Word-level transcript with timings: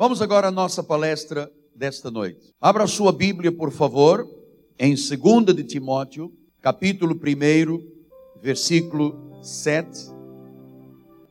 Vamos 0.00 0.22
agora 0.22 0.46
à 0.46 0.50
nossa 0.52 0.80
palestra 0.80 1.50
desta 1.74 2.08
noite. 2.08 2.54
Abra 2.60 2.86
sua 2.86 3.10
Bíblia, 3.10 3.50
por 3.50 3.72
favor, 3.72 4.30
em 4.78 4.94
2 4.94 5.56
de 5.56 5.64
Timóteo, 5.64 6.32
capítulo 6.62 7.16
1, 7.16 8.40
versículo 8.40 9.42
7. 9.42 10.08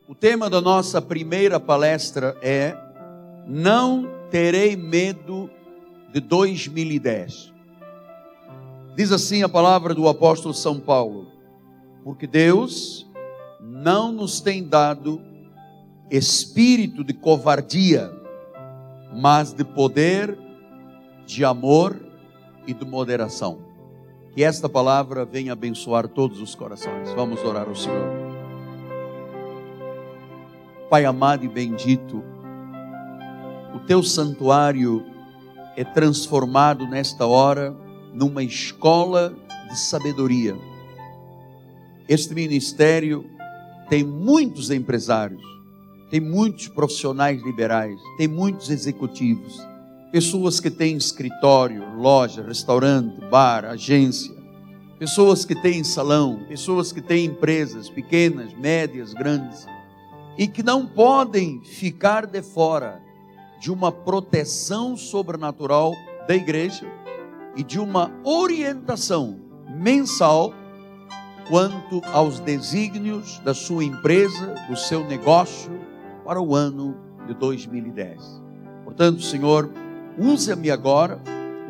O 0.06 0.14
tema 0.14 0.50
da 0.50 0.60
nossa 0.60 1.00
primeira 1.00 1.58
palestra 1.58 2.36
é 2.42 2.76
Não 3.46 4.06
terei 4.30 4.76
medo 4.76 5.48
de 6.12 6.20
2010. 6.20 7.54
Diz 8.94 9.10
assim 9.10 9.42
a 9.42 9.48
palavra 9.48 9.94
do 9.94 10.06
apóstolo 10.06 10.52
São 10.52 10.78
Paulo: 10.78 11.32
Porque 12.04 12.26
Deus 12.26 13.10
não 13.62 14.12
nos 14.12 14.42
tem 14.42 14.62
dado 14.62 15.22
espírito 16.10 17.02
de 17.02 17.14
covardia, 17.14 18.17
mas 19.18 19.52
de 19.52 19.64
poder, 19.64 20.38
de 21.26 21.44
amor 21.44 21.96
e 22.68 22.72
de 22.72 22.84
moderação. 22.84 23.58
Que 24.32 24.44
esta 24.44 24.68
palavra 24.68 25.24
venha 25.24 25.52
abençoar 25.52 26.06
todos 26.06 26.40
os 26.40 26.54
corações. 26.54 27.12
Vamos 27.14 27.42
orar 27.42 27.66
ao 27.68 27.74
Senhor. 27.74 28.08
Pai 30.88 31.04
amado 31.04 31.44
e 31.44 31.48
bendito, 31.48 32.22
o 33.74 33.80
teu 33.80 34.04
santuário 34.04 35.04
é 35.76 35.82
transformado 35.82 36.86
nesta 36.86 37.26
hora 37.26 37.76
numa 38.14 38.42
escola 38.44 39.34
de 39.68 39.78
sabedoria. 39.78 40.56
Este 42.08 42.34
ministério 42.34 43.28
tem 43.88 44.04
muitos 44.04 44.70
empresários, 44.70 45.42
tem 46.10 46.20
muitos 46.20 46.68
profissionais 46.68 47.42
liberais, 47.42 48.00
tem 48.16 48.26
muitos 48.26 48.70
executivos, 48.70 49.58
pessoas 50.10 50.58
que 50.58 50.70
têm 50.70 50.96
escritório, 50.96 51.84
loja, 51.96 52.42
restaurante, 52.42 53.20
bar, 53.30 53.64
agência, 53.66 54.34
pessoas 54.98 55.44
que 55.44 55.54
têm 55.54 55.84
salão, 55.84 56.44
pessoas 56.48 56.92
que 56.92 57.02
têm 57.02 57.26
empresas 57.26 57.90
pequenas, 57.90 58.54
médias, 58.54 59.12
grandes, 59.12 59.66
e 60.38 60.46
que 60.46 60.62
não 60.62 60.86
podem 60.86 61.60
ficar 61.62 62.26
de 62.26 62.42
fora 62.42 63.02
de 63.60 63.70
uma 63.70 63.92
proteção 63.92 64.96
sobrenatural 64.96 65.94
da 66.26 66.34
igreja 66.34 66.86
e 67.56 67.62
de 67.62 67.78
uma 67.78 68.10
orientação 68.24 69.38
mensal 69.68 70.54
quanto 71.48 72.00
aos 72.12 72.40
desígnios 72.40 73.38
da 73.40 73.52
sua 73.52 73.84
empresa, 73.84 74.54
do 74.68 74.76
seu 74.76 75.04
negócio 75.04 75.87
para 76.28 76.42
o 76.42 76.54
ano 76.54 76.94
de 77.26 77.32
2010. 77.32 78.20
Portanto, 78.84 79.22
Senhor, 79.22 79.70
use-me 80.18 80.70
agora, 80.70 81.18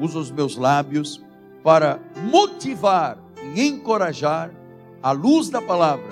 use 0.01 0.19
os 0.19 0.33
meus 0.33 0.57
lábios 0.57 1.25
para 1.63 2.01
motivar 2.29 3.17
e 3.55 3.63
encorajar 3.63 4.51
à 5.01 5.13
luz 5.13 5.49
da 5.49 5.63
palavra 5.63 6.11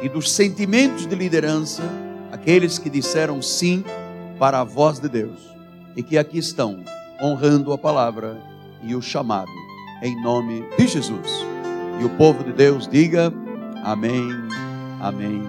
e 0.00 0.08
dos 0.08 0.30
sentimentos 0.30 1.08
de 1.08 1.16
liderança 1.16 1.82
aqueles 2.30 2.78
que 2.78 2.88
disseram 2.88 3.42
sim 3.42 3.82
para 4.38 4.60
a 4.60 4.64
voz 4.64 5.00
de 5.00 5.08
Deus 5.08 5.52
e 5.96 6.02
que 6.04 6.16
aqui 6.16 6.38
estão 6.38 6.84
honrando 7.20 7.72
a 7.72 7.78
palavra 7.78 8.40
e 8.80 8.94
o 8.94 9.02
chamado 9.02 9.50
em 10.04 10.22
nome 10.22 10.64
de 10.78 10.86
Jesus. 10.86 11.44
E 12.00 12.04
o 12.04 12.10
povo 12.10 12.44
de 12.44 12.52
Deus 12.52 12.86
diga 12.86 13.32
amém, 13.82 14.28
amém 15.00 15.42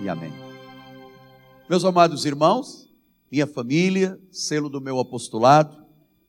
e 0.00 0.08
amém. 0.08 0.41
Meus 1.72 1.86
amados 1.86 2.26
irmãos, 2.26 2.92
minha 3.30 3.46
família, 3.46 4.20
selo 4.30 4.68
do 4.68 4.78
meu 4.78 4.98
apostolado, 4.98 5.86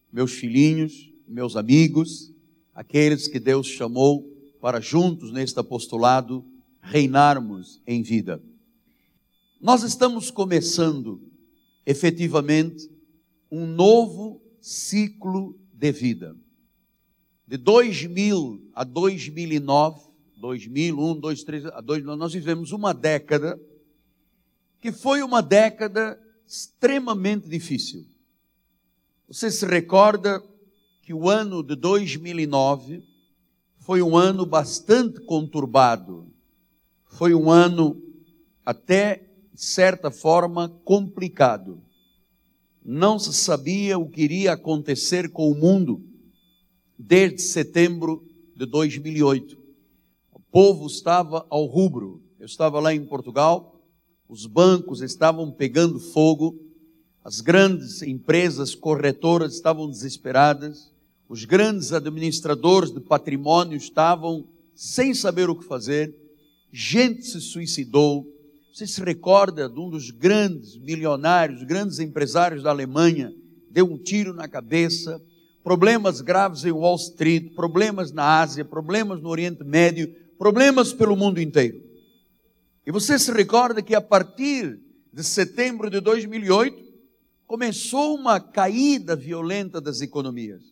meus 0.10 0.32
filhinhos, 0.32 1.12
meus 1.28 1.58
amigos, 1.58 2.32
aqueles 2.74 3.28
que 3.28 3.42
Deus 3.42 3.68
chamou 3.68 4.26
para 4.62 4.80
juntos 4.80 5.34
neste 5.34 5.60
apostolado 5.60 6.46
reinarmos 6.80 7.82
em 7.86 8.02
vida. 8.02 8.42
Nós 9.60 9.84
estamos 9.84 10.32
começando 10.32 11.22
efetivamente 11.86 12.90
um 13.52 13.68
novo 13.68 14.42
ciclo 14.62 15.60
de 15.74 15.92
vida 15.92 16.38
de 17.46 17.58
2000 17.58 18.72
a 18.74 18.86
2009, 18.86 20.04
2001, 20.38 21.20
2003, 21.20 21.66
a 21.66 21.82
2009, 21.82 22.18
nós 22.18 22.32
vivemos 22.32 22.72
uma 22.72 22.94
década 22.94 23.60
que 24.84 24.92
foi 24.92 25.24
uma 25.24 25.42
década 25.42 26.20
extremamente 26.46 27.48
difícil. 27.48 28.06
Você 29.30 29.50
se 29.50 29.66
recorda 29.66 30.44
que 31.02 31.14
o 31.14 31.30
ano 31.30 31.64
de 31.64 31.74
2009 31.74 33.02
foi 33.78 34.02
um 34.02 34.18
ano 34.18 34.46
bastante 34.46 35.22
conturbado, 35.22 36.28
foi 37.06 37.34
um 37.34 37.50
ano 37.50 37.96
até 38.66 39.26
de 39.54 39.64
certa 39.64 40.12
forma 40.12 40.68
complicado. 40.84 41.82
Não 42.84 43.18
se 43.18 43.32
sabia 43.32 43.98
o 43.98 44.10
que 44.10 44.22
iria 44.22 44.52
acontecer 44.52 45.32
com 45.32 45.50
o 45.50 45.56
mundo 45.56 46.04
desde 47.00 47.42
setembro 47.42 48.28
de 48.54 48.66
2008. 48.66 49.58
O 50.34 50.42
povo 50.42 50.88
estava 50.88 51.48
ao 51.50 51.68
rubro. 51.68 52.22
Eu 52.38 52.48
estava 52.48 52.82
lá 52.82 52.94
em 52.94 53.06
Portugal, 53.06 53.73
os 54.28 54.46
bancos 54.46 55.02
estavam 55.02 55.52
pegando 55.52 56.00
fogo, 56.00 56.60
as 57.24 57.40
grandes 57.40 58.02
empresas 58.02 58.76
corretoras 58.76 59.54
estavam 59.54 59.90
desesperadas, 59.90 60.92
os 61.30 61.46
grandes 61.46 61.94
administradores 61.94 62.92
de 62.92 63.00
patrimônio 63.00 63.78
estavam 63.78 64.46
sem 64.76 65.14
saber 65.14 65.50
o 65.50 65.56
que 65.56 65.66
fazer, 65.66 66.14
gente 66.72 67.24
se 67.24 67.40
suicidou. 67.40 68.28
Você 68.74 68.88
se 68.88 69.02
recorda 69.04 69.70
de 69.70 69.80
um 69.80 69.90
dos 69.90 70.10
grandes 70.10 70.78
milionários, 70.78 71.64
grandes 71.64 72.00
empresários 72.00 72.64
da 72.64 72.72
Alemanha, 72.72 73.32
deu 73.70 73.86
um 73.86 73.98
tiro 73.98 74.34
na 74.34 74.48
cabeça, 74.48 75.22
problemas 75.64 76.20
graves 76.22 76.66
em 76.66 76.72
Wall 76.72 76.96
Street, 76.96 77.54
problemas 77.56 78.12
na 78.12 78.42
Ásia, 78.42 78.66
problemas 78.66 79.22
no 79.22 79.30
Oriente 79.30 79.64
Médio, 79.64 80.14
problemas 80.38 80.92
pelo 80.92 81.16
mundo 81.16 81.40
inteiro. 81.40 81.93
E 82.86 82.92
você 82.92 83.18
se 83.18 83.32
recorda 83.32 83.82
que 83.82 83.96
a 83.96 84.02
partir 84.02 84.80
de 85.12 85.24
setembro 85.24 85.90
de 85.90 86.00
2008 86.02 86.84
começou 87.48 88.16
uma 88.16 88.40
caída 88.40 89.16
violenta 89.16 89.80
das 89.80 90.02
economias. 90.02 90.64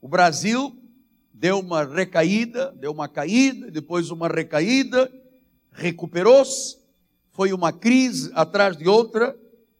O 0.00 0.08
Brasil 0.08 0.74
deu 1.32 1.58
uma 1.58 1.84
recaída, 1.84 2.72
deu 2.72 2.92
uma 2.92 3.08
caída, 3.08 3.70
depois 3.70 4.10
uma 4.10 4.28
recaída, 4.28 5.12
recuperou-se, 5.72 6.78
foi 7.30 7.52
uma 7.52 7.72
crise 7.72 8.30
atrás 8.34 8.76
de 8.76 8.88
outra, 8.88 9.36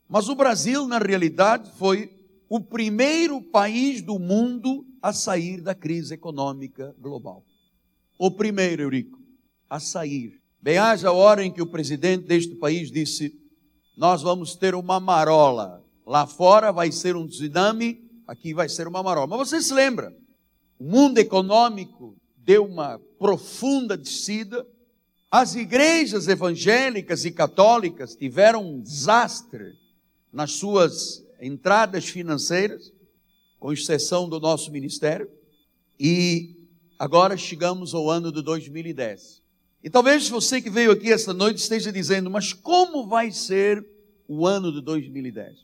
mas 0.09 0.29
o 0.29 0.35
Brasil, 0.35 0.87
na 0.87 0.99
realidade, 0.99 1.71
foi 1.79 2.13
o 2.49 2.61
primeiro 2.61 3.41
país 3.41 4.03
do 4.03 4.19
mundo 4.19 4.87
a 5.01 5.13
sair 5.13 5.63
da 5.63 5.75
crise 5.75 6.15
econômica 6.15 6.95
global. 6.99 7.45
O 8.19 8.31
primeiro, 8.31 8.83
Eurico, 8.83 9.19
a 9.71 9.81
sair. 9.81 10.44
Bem, 10.65 10.79
haja 10.79 11.11
a 11.11 11.13
hora 11.13 11.45
em 11.45 11.53
que 11.53 11.61
o 11.61 11.67
presidente 11.67 12.25
deste 12.25 12.55
país 12.55 12.91
disse: 12.91 13.39
Nós 13.95 14.23
vamos 14.23 14.57
ter 14.57 14.75
uma 14.75 14.99
marola. 14.99 15.85
Lá 16.07 16.27
fora 16.27 16.73
vai 16.73 16.91
ser 16.91 17.15
um 17.17 17.27
tsunami, 17.27 18.03
aqui 18.27 18.55
vai 18.55 18.67
ser 18.67 18.89
uma 18.89 19.03
marola. 19.03 19.27
Mas 19.27 19.51
você 19.51 19.61
se 19.61 19.75
lembra? 19.75 20.11
O 20.79 20.85
mundo 20.85 21.19
econômico 21.19 22.17
deu 22.39 22.65
uma 22.65 22.99
profunda 23.19 23.95
descida. 23.95 24.67
As 25.31 25.55
igrejas 25.55 26.29
evangélicas 26.29 27.27
e 27.27 27.31
católicas 27.31 28.17
tiveram 28.17 28.65
um 28.65 28.81
desastre 28.81 29.75
nas 30.33 30.53
suas 30.53 31.23
entradas 31.43 32.07
financeiras, 32.07 32.91
com 33.61 33.71
exceção 33.71 34.31
do 34.31 34.41
nosso 34.41 34.73
ministério, 34.73 35.29
e 36.01 36.57
agora 36.99 37.37
chegamos 37.37 37.93
ao 37.93 38.09
ano 38.09 38.33
de 38.33 38.41
2010. 38.41 39.44
E 39.85 39.91
talvez 39.91 40.31
você 40.31 40.63
que 40.63 40.71
veio 40.71 40.93
aqui 40.93 41.13
esta 41.13 41.35
noite 41.35 41.59
esteja 41.59 41.93
dizendo, 41.93 42.31
mas 42.31 42.55
como 42.55 43.07
vai 43.07 43.31
ser 43.31 43.87
o 44.27 44.47
ano 44.47 44.73
de 44.73 44.81
2010? 44.81 45.59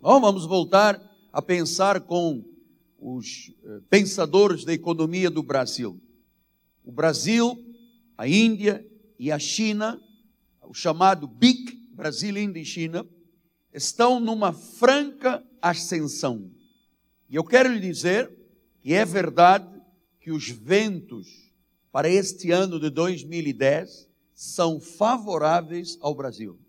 Bom, 0.00 0.20
vamos 0.20 0.46
voltar 0.46 1.02
a 1.32 1.42
pensar 1.42 2.02
com 2.02 2.44
os 3.00 3.52
eh, 3.64 3.80
pensadores 3.90 4.64
da 4.64 4.72
economia 4.72 5.28
do 5.28 5.42
Brasil. 5.42 6.00
O 6.84 6.92
Brasil, 6.92 7.58
a 8.16 8.28
Índia 8.28 8.86
e 9.18 9.32
a 9.32 9.40
China, 9.40 10.00
o 10.62 10.72
chamado 10.72 11.26
BIC, 11.26 11.74
Brasil, 11.94 12.36
Índia 12.36 12.60
e 12.60 12.64
China, 12.64 13.04
estão 13.74 14.20
numa 14.20 14.52
franca 14.52 15.44
ascensão. 15.60 16.48
E 17.28 17.34
eu 17.34 17.42
quero 17.42 17.72
lhe 17.72 17.80
dizer 17.80 18.32
que 18.80 18.94
é 18.94 19.04
verdade 19.04 19.82
que 20.20 20.30
os 20.30 20.48
ventos 20.48 21.45
para 21.96 22.10
este 22.10 22.50
ano 22.50 22.78
de 22.78 22.90
2010 22.90 24.06
são 24.34 24.78
favoráveis 24.78 25.96
ao 26.02 26.14
Brasil. 26.14 26.60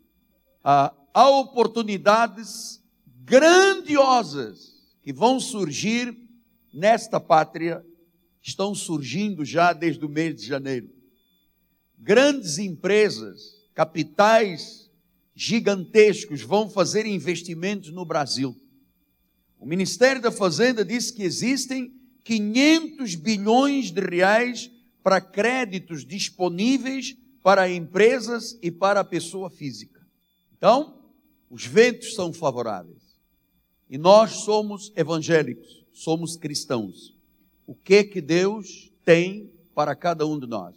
há 0.63 1.29
oportunidades 1.29 2.81
grandiosas 3.25 4.88
que 5.03 5.12
vão 5.12 5.38
surgir 5.38 6.18
nesta 6.74 7.19
pátria 7.19 7.85
estão 8.41 8.74
surgindo 8.74 9.44
já 9.44 9.74
desde 9.74 10.06
o 10.06 10.07
mês 10.07 10.33
de 10.33 10.47
janeiro. 10.47 10.89
Grandes 11.97 12.57
empresas, 12.57 13.68
capitais 13.74 14.89
gigantescos 15.35 16.41
vão 16.41 16.69
fazer 16.69 17.06
investimentos 17.06 17.91
no 17.91 18.06
Brasil. 18.06 18.56
O 19.59 19.65
Ministério 19.65 20.21
da 20.21 20.31
Fazenda 20.31 20.85
disse 20.85 21.12
que 21.12 21.24
existem 21.24 21.91
500 22.24 23.15
bilhões 23.15 23.91
de 23.91 24.00
reais 24.00 24.71
para 25.07 25.21
créditos 25.21 26.06
disponíveis 26.06 27.15
para 27.42 27.71
empresas 27.71 28.59
e 28.62 28.69
para 28.69 29.00
a 29.00 29.06
pessoa 29.06 29.50
física. 29.50 30.06
Então, 30.57 31.01
os 31.50 31.65
ventos 31.65 32.13
são 32.13 32.33
favoráveis. 32.33 33.18
E 33.89 33.98
nós 33.98 34.44
somos 34.44 34.92
evangélicos, 34.98 35.86
somos 35.94 36.36
cristãos. 36.36 37.18
O 37.65 37.74
que 37.74 38.04
que 38.04 38.19
Deus 38.19 38.92
tem 39.06 39.50
para 39.74 39.95
cada 39.95 40.27
um 40.27 40.38
de 40.38 40.45
nós? 40.45 40.75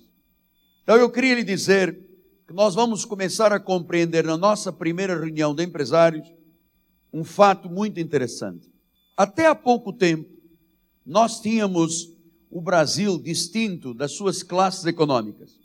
Então 0.84 0.94
eu 0.94 1.10
queria 1.10 1.34
lhe 1.34 1.42
dizer 1.42 1.98
que 2.46 2.54
nós 2.54 2.72
vamos 2.76 3.04
começar 3.04 3.52
a 3.52 3.58
compreender 3.58 4.22
na 4.22 4.36
nossa 4.36 4.72
primeira 4.72 5.18
reunião 5.18 5.52
de 5.52 5.64
empresários 5.64 6.32
um 7.12 7.24
fato 7.24 7.68
muito 7.68 7.98
interessante. 7.98 8.70
Até 9.16 9.46
há 9.46 9.56
pouco 9.56 9.92
tempo, 9.92 10.30
nós 11.04 11.40
tínhamos 11.40 12.19
o 12.50 12.60
Brasil 12.60 13.18
distinto 13.18 13.94
das 13.94 14.12
suas 14.12 14.42
classes 14.42 14.84
econômicas. 14.84 15.58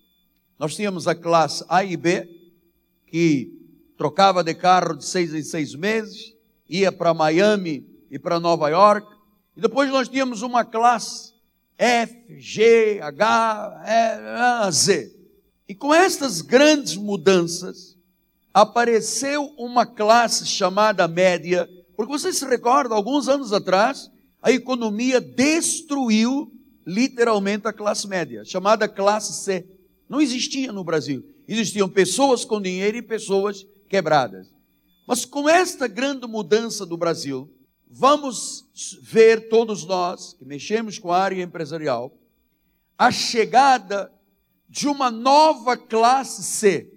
Nós 0.60 0.76
tínhamos 0.76 1.08
a 1.08 1.16
classe 1.16 1.66
A 1.68 1.84
e 1.84 1.98
B, 1.98 2.30
que 3.08 3.52
trocava 3.98 4.44
de 4.44 4.54
carro 4.54 4.96
de 4.96 5.06
seis 5.06 5.34
em 5.34 5.44
seis 5.44 5.74
meses, 5.74 6.34
ia 6.70 6.92
para 6.92 7.14
Miami 7.14 7.86
e 8.12 8.20
para 8.20 8.40
Nova 8.40 8.70
York, 8.70 9.08
e 9.58 9.62
depois 9.62 9.90
nós 9.90 10.08
tínhamos 10.08 10.42
uma 10.42 10.64
classe 10.64 11.34
F, 11.78 12.40
G, 12.40 13.00
H, 13.02 13.84
E, 13.86 14.72
Z. 14.72 15.16
E 15.68 15.74
com 15.74 15.94
estas 15.94 16.42
grandes 16.42 16.96
mudanças, 16.96 17.98
apareceu 18.54 19.54
uma 19.58 19.86
classe 19.86 20.46
chamada 20.46 21.08
média, 21.08 21.70
porque 21.98 22.12
vocês 22.12 22.38
se 22.38 22.46
recordam, 22.46 22.96
alguns 22.96 23.28
anos 23.28 23.52
atrás, 23.52 24.10
a 24.42 24.52
economia 24.52 25.20
destruiu 25.20 26.55
literalmente 26.86 27.68
a 27.68 27.74
classe 27.74 28.08
média, 28.08 28.46
chamada 28.46 28.88
classe 28.88 29.44
C. 29.44 29.66
Não 30.08 30.22
existia 30.22 30.72
no 30.72 30.84
Brasil. 30.84 31.26
Existiam 31.48 31.90
pessoas 31.90 32.46
com 32.46 32.62
dinheiro 32.62 32.98
e 32.98 33.02
pessoas 33.02 33.66
quebradas. 33.90 34.54
Mas 35.08 35.26
com 35.26 35.48
esta 35.48 35.88
grande 35.88 36.28
mudança 36.28 36.86
do 36.86 36.98
Brasil, 36.98 37.52
vamos 37.90 38.66
ver 39.02 39.50
todos 39.50 39.86
nós 39.86 40.34
que 40.34 40.46
mexemos 40.46 41.00
com 41.00 41.12
a 41.12 41.20
área 41.20 41.42
empresarial 41.42 42.16
a 42.98 43.12
chegada 43.12 44.12
de 44.70 44.88
uma 44.88 45.12
nova 45.12 45.78
classe 45.78 46.44
C, 46.44 46.92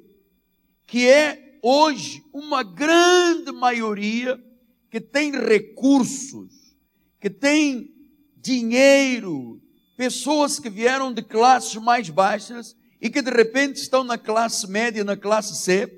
que 0.87 1.07
é 1.09 1.59
hoje 1.63 2.23
uma 2.33 2.63
grande 2.63 3.53
maioria 3.53 4.43
que 4.91 5.01
tem 5.01 5.33
recursos, 5.33 6.77
que 7.21 7.29
tem 7.29 7.93
dinheiro, 8.37 9.61
pessoas 9.99 10.61
que 10.61 10.71
vieram 10.71 11.13
de 11.13 11.23
classes 11.23 11.75
mais 11.75 12.09
baixas 12.09 12.77
e 13.01 13.11
que 13.11 13.21
de 13.21 13.33
repente 13.33 13.79
estão 13.79 14.05
na 14.05 14.17
classe 14.17 14.65
média, 14.69 15.03
na 15.03 15.17
classe 15.17 15.57
C, 15.57 15.93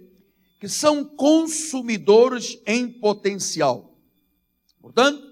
que 0.58 0.66
são 0.66 1.04
consumidores 1.04 2.58
em 2.66 2.88
potencial. 2.88 3.94
Portanto, 4.80 5.22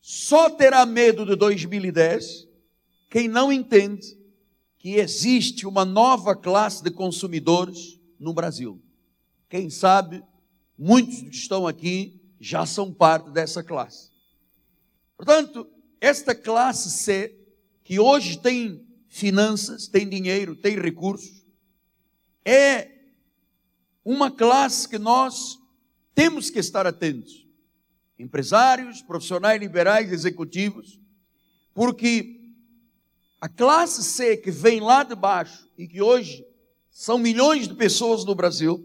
só 0.00 0.50
terá 0.50 0.84
medo 0.84 1.24
de 1.24 1.36
2010 1.36 2.48
quem 3.08 3.28
não 3.28 3.52
entende 3.52 4.18
que 4.78 4.96
existe 4.96 5.64
uma 5.64 5.84
nova 5.84 6.34
classe 6.34 6.82
de 6.82 6.90
consumidores 6.90 8.00
no 8.18 8.34
Brasil. 8.34 8.82
Quem 9.48 9.70
sabe, 9.70 10.24
muitos 10.76 11.20
que 11.20 11.36
estão 11.36 11.68
aqui 11.68 12.20
já 12.40 12.66
são 12.66 12.92
parte 12.92 13.30
dessa 13.30 13.62
classe. 13.62 14.10
Portanto, 15.16 15.68
esta 16.00 16.34
classe 16.34 16.90
C 16.90 17.35
que 17.86 18.00
hoje 18.00 18.36
tem 18.36 18.84
finanças, 19.08 19.86
tem 19.86 20.08
dinheiro, 20.08 20.56
tem 20.56 20.76
recursos, 20.76 21.46
é 22.44 22.90
uma 24.04 24.28
classe 24.28 24.88
que 24.88 24.98
nós 24.98 25.56
temos 26.12 26.50
que 26.50 26.58
estar 26.58 26.84
atentos. 26.84 27.46
Empresários, 28.18 29.02
profissionais 29.02 29.60
liberais, 29.60 30.10
executivos, 30.10 30.98
porque 31.72 32.40
a 33.40 33.48
classe 33.48 34.02
C 34.02 34.36
que 34.36 34.50
vem 34.50 34.80
lá 34.80 35.04
de 35.04 35.14
baixo 35.14 35.70
e 35.78 35.86
que 35.86 36.02
hoje 36.02 36.44
são 36.90 37.18
milhões 37.18 37.68
de 37.68 37.74
pessoas 37.74 38.24
no 38.24 38.34
Brasil, 38.34 38.84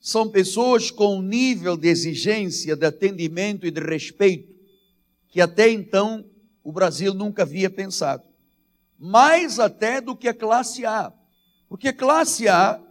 são 0.00 0.30
pessoas 0.30 0.90
com 0.90 1.18
um 1.18 1.22
nível 1.22 1.76
de 1.76 1.88
exigência, 1.88 2.74
de 2.74 2.86
atendimento 2.86 3.66
e 3.66 3.70
de 3.70 3.80
respeito 3.80 4.56
que 5.28 5.40
até 5.42 5.70
então 5.70 6.24
o 6.66 6.72
Brasil 6.72 7.14
nunca 7.14 7.42
havia 7.42 7.70
pensado. 7.70 8.24
Mais 8.98 9.60
até 9.60 10.00
do 10.00 10.16
que 10.16 10.26
a 10.26 10.34
classe 10.34 10.84
A. 10.84 11.12
Porque 11.68 11.86
a 11.86 11.92
classe 11.92 12.48
A, 12.48 12.82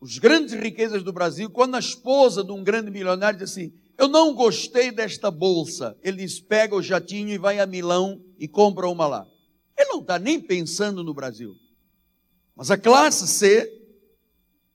os 0.00 0.18
grandes 0.18 0.54
riquezas 0.54 1.02
do 1.02 1.12
Brasil, 1.12 1.50
quando 1.50 1.74
a 1.74 1.80
esposa 1.80 2.44
de 2.44 2.52
um 2.52 2.62
grande 2.62 2.92
milionário 2.92 3.40
diz 3.40 3.50
assim: 3.50 3.72
Eu 3.98 4.06
não 4.06 4.32
gostei 4.34 4.92
desta 4.92 5.32
bolsa, 5.32 5.98
ele 6.00 6.18
diz: 6.18 6.38
pega 6.38 6.76
o 6.76 6.82
jatinho 6.82 7.30
e 7.30 7.36
vai 7.36 7.58
a 7.58 7.66
Milão 7.66 8.22
e 8.38 8.46
compra 8.46 8.88
uma 8.88 9.08
lá. 9.08 9.26
Ele 9.76 9.90
não 9.90 10.00
está 10.00 10.16
nem 10.16 10.40
pensando 10.40 11.02
no 11.02 11.12
Brasil. 11.12 11.56
Mas 12.54 12.70
a 12.70 12.78
classe 12.78 13.26
C 13.26 13.68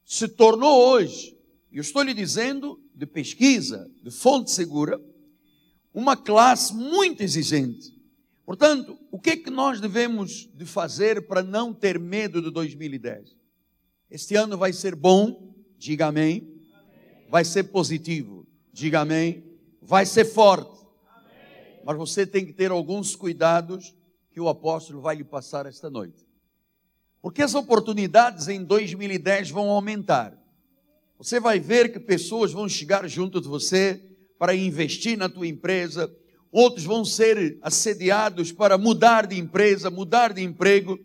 se 0.04 0.28
tornou 0.28 0.86
hoje, 0.90 1.34
e 1.72 1.78
eu 1.78 1.82
estou 1.82 2.02
lhe 2.02 2.14
dizendo 2.14 2.78
de 2.94 3.06
pesquisa, 3.06 3.90
de 4.04 4.12
fonte 4.12 4.52
segura, 4.52 5.00
uma 5.94 6.18
classe 6.18 6.76
muito 6.76 7.22
exigente. 7.22 7.98
Portanto, 8.50 8.98
o 9.12 9.19
que 9.19 9.30
é 9.30 9.38
que 9.38 9.51
nós 9.51 9.80
devemos 9.80 10.50
de 10.56 10.66
fazer 10.66 11.28
para 11.28 11.44
não 11.44 11.72
ter 11.72 12.00
medo 12.00 12.42
de 12.42 12.50
2010? 12.50 13.38
Este 14.10 14.36
ano 14.36 14.57
vai 14.57 14.74
ser 14.74 14.96
bom, 14.96 15.54
diga 15.78 16.07
amém. 16.07 16.51
Vai 17.30 17.46
ser 17.46 17.66
positivo, 17.66 18.48
diga 18.74 19.01
amém. 19.01 19.44
Vai 19.80 20.04
ser 20.04 20.25
forte. 20.25 20.84
Mas 21.86 21.96
você 21.96 22.25
tem 22.25 22.44
que 22.44 22.51
ter 22.51 22.72
alguns 22.72 23.15
cuidados 23.15 23.96
que 24.32 24.41
o 24.41 24.50
apóstolo 24.50 25.00
vai 25.00 25.18
lhe 25.18 25.24
passar 25.24 25.68
esta 25.68 25.88
noite. 25.88 26.25
Porque 27.22 27.44
as 27.44 27.53
oportunidades 27.53 28.48
em 28.48 28.63
2010 28.63 29.51
vão 29.51 29.70
aumentar. 29.70 30.36
Você 31.20 31.39
vai 31.39 31.60
ver 31.60 31.94
que 31.94 32.00
pessoas 32.00 32.51
vão 32.51 32.68
chegar 32.68 33.08
junto 33.08 33.39
de 33.39 33.48
você 33.48 34.03
para 34.39 34.56
investir 34.56 35.15
na 35.20 35.29
tua 35.29 35.46
empresa, 35.46 36.08
outros 36.51 36.86
vão 36.86 37.06
ser 37.06 37.58
assediados 37.62 38.51
para 38.51 38.77
mudar 38.77 39.27
de 39.27 39.38
empresa, 39.38 39.89
mudar 39.89 40.34
de 40.34 40.41
emprego. 40.41 41.00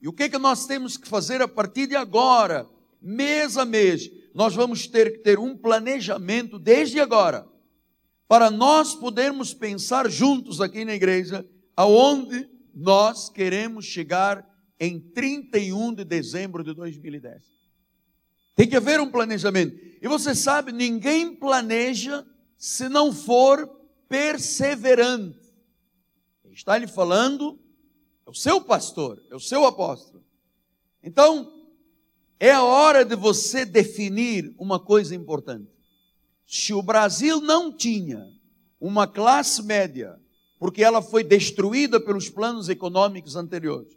E 0.00 0.08
o 0.08 0.12
que 0.12 0.24
é 0.24 0.28
que 0.28 0.38
nós 0.38 0.66
temos 0.66 0.96
que 0.96 1.08
fazer 1.08 1.42
a 1.42 1.48
partir 1.48 1.86
de 1.86 1.96
agora, 1.96 2.66
mês 3.00 3.56
a 3.56 3.64
mês? 3.64 4.10
Nós 4.34 4.54
vamos 4.54 4.86
ter 4.86 5.12
que 5.12 5.18
ter 5.18 5.38
um 5.38 5.56
planejamento 5.56 6.58
desde 6.58 7.00
agora, 7.00 7.46
para 8.26 8.50
nós 8.50 8.94
podermos 8.94 9.54
pensar 9.54 10.08
juntos 10.10 10.60
aqui 10.60 10.84
na 10.84 10.94
igreja 10.94 11.46
aonde 11.76 12.48
nós 12.74 13.28
queremos 13.28 13.84
chegar 13.84 14.46
em 14.78 15.00
31 15.00 15.94
de 15.94 16.04
dezembro 16.04 16.62
de 16.62 16.74
2010. 16.74 17.42
Tem 18.54 18.68
que 18.68 18.76
haver 18.76 19.00
um 19.00 19.10
planejamento. 19.10 19.76
E 20.00 20.08
você 20.08 20.34
sabe, 20.34 20.72
ninguém 20.72 21.34
planeja 21.34 22.24
se 22.56 22.88
não 22.88 23.12
for 23.12 23.77
perseverante. 24.08 25.38
Está 26.52 26.76
lhe 26.76 26.86
falando, 26.86 27.58
é 28.26 28.30
o 28.30 28.34
seu 28.34 28.60
pastor, 28.60 29.22
é 29.30 29.36
o 29.36 29.40
seu 29.40 29.64
apóstolo. 29.64 30.24
Então, 31.02 31.52
é 32.40 32.50
a 32.50 32.62
hora 32.62 33.04
de 33.04 33.14
você 33.14 33.64
definir 33.64 34.54
uma 34.58 34.78
coisa 34.78 35.14
importante. 35.14 35.70
Se 36.46 36.72
o 36.72 36.82
Brasil 36.82 37.40
não 37.40 37.72
tinha 37.72 38.26
uma 38.80 39.06
classe 39.06 39.62
média, 39.62 40.18
porque 40.58 40.82
ela 40.82 41.02
foi 41.02 41.22
destruída 41.22 42.00
pelos 42.00 42.28
planos 42.28 42.68
econômicos 42.68 43.36
anteriores, 43.36 43.96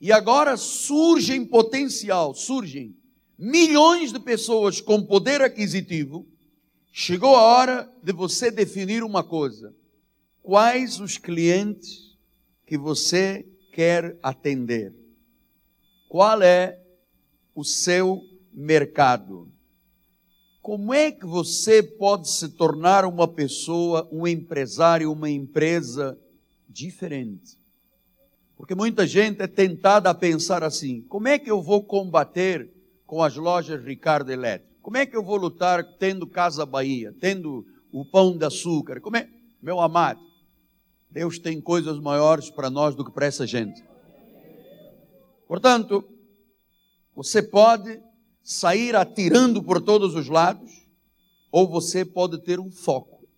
e 0.00 0.12
agora 0.12 0.56
surgem 0.56 1.44
potencial, 1.44 2.34
surgem 2.34 2.96
milhões 3.36 4.12
de 4.12 4.20
pessoas 4.20 4.80
com 4.80 5.02
poder 5.02 5.40
aquisitivo, 5.42 6.26
Chegou 6.92 7.34
a 7.34 7.42
hora 7.42 7.92
de 8.02 8.12
você 8.12 8.50
definir 8.50 9.02
uma 9.02 9.22
coisa: 9.22 9.74
quais 10.42 11.00
os 11.00 11.16
clientes 11.16 12.16
que 12.66 12.76
você 12.76 13.46
quer 13.72 14.18
atender? 14.22 14.94
Qual 16.08 16.42
é 16.42 16.80
o 17.54 17.64
seu 17.64 18.22
mercado? 18.52 19.52
como 20.68 20.92
é 20.92 21.10
que 21.10 21.24
você 21.24 21.82
pode 21.82 22.28
se 22.28 22.50
tornar 22.50 23.06
uma 23.06 23.26
pessoa, 23.26 24.06
um 24.12 24.26
empresário, 24.26 25.10
uma 25.10 25.30
empresa 25.30 26.18
diferente? 26.68 27.56
Porque 28.54 28.74
muita 28.74 29.06
gente 29.06 29.40
é 29.40 29.46
tentada 29.46 30.10
a 30.10 30.14
pensar 30.14 30.62
assim: 30.62 31.00
como 31.08 31.26
é 31.26 31.38
que 31.38 31.50
eu 31.50 31.62
vou 31.62 31.82
combater 31.82 32.70
com 33.06 33.22
as 33.22 33.34
lojas 33.34 33.82
Ricardo 33.82 34.30
Elétrico? 34.30 34.67
Como 34.88 34.96
é 34.96 35.04
que 35.04 35.14
eu 35.14 35.22
vou 35.22 35.36
lutar 35.36 35.84
tendo 35.98 36.26
Casa 36.26 36.64
Bahia, 36.64 37.14
tendo 37.20 37.62
o 37.92 38.06
pão 38.06 38.38
de 38.38 38.46
açúcar? 38.46 39.02
Como 39.02 39.18
é? 39.18 39.28
Meu 39.60 39.80
amado, 39.80 40.18
Deus 41.10 41.38
tem 41.38 41.60
coisas 41.60 42.00
maiores 42.00 42.48
para 42.48 42.70
nós 42.70 42.94
do 42.94 43.04
que 43.04 43.12
para 43.12 43.26
essa 43.26 43.46
gente. 43.46 43.84
Portanto, 45.46 46.02
você 47.14 47.42
pode 47.42 48.00
sair 48.42 48.96
atirando 48.96 49.62
por 49.62 49.82
todos 49.82 50.14
os 50.14 50.26
lados, 50.26 50.88
ou 51.52 51.68
você 51.68 52.02
pode 52.02 52.42
ter 52.42 52.58
um 52.58 52.70
foco. 52.70 53.28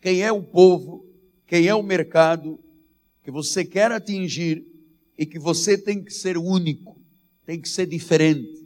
Quem 0.00 0.22
é 0.22 0.30
o 0.30 0.44
povo, 0.44 1.04
quem 1.44 1.66
é 1.66 1.74
o 1.74 1.82
mercado, 1.82 2.56
que 3.24 3.32
você 3.32 3.64
quer 3.64 3.90
atingir 3.90 4.64
e 5.18 5.26
que 5.26 5.40
você 5.40 5.76
tem 5.76 6.04
que 6.04 6.12
ser 6.12 6.38
único, 6.38 7.02
tem 7.44 7.60
que 7.60 7.68
ser 7.68 7.86
diferente 7.86 8.57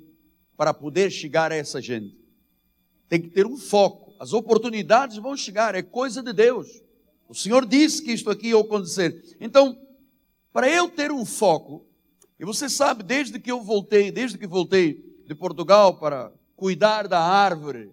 para 0.63 0.73
poder 0.73 1.11
chegar 1.11 1.51
a 1.51 1.57
essa 1.57 1.83
gente. 1.83 2.17
Tem 3.09 3.21
que 3.21 3.29
ter 3.29 3.45
um 3.45 3.57
foco. 3.57 4.15
As 4.21 4.33
oportunidades 4.33 5.17
vão 5.17 5.37
chegar, 5.37 5.75
é 5.75 5.83
coisa 5.83 6.23
de 6.23 6.33
Deus. 6.33 6.69
O 7.29 7.35
Senhor 7.35 7.67
disse 7.67 8.01
que 8.01 8.13
isto 8.13 8.31
aqui 8.31 8.51
ia 8.51 8.61
acontecer. 8.61 9.37
Então, 9.41 9.77
para 10.53 10.71
eu 10.71 10.89
ter 10.89 11.11
um 11.11 11.25
foco, 11.25 11.85
e 12.39 12.45
você 12.45 12.69
sabe, 12.69 13.03
desde 13.03 13.41
que 13.41 13.51
eu 13.51 13.61
voltei, 13.61 14.13
desde 14.13 14.39
que 14.39 14.47
voltei 14.47 15.05
de 15.27 15.35
Portugal 15.35 15.99
para 15.99 16.33
cuidar 16.55 17.09
da 17.09 17.19
árvore, 17.19 17.91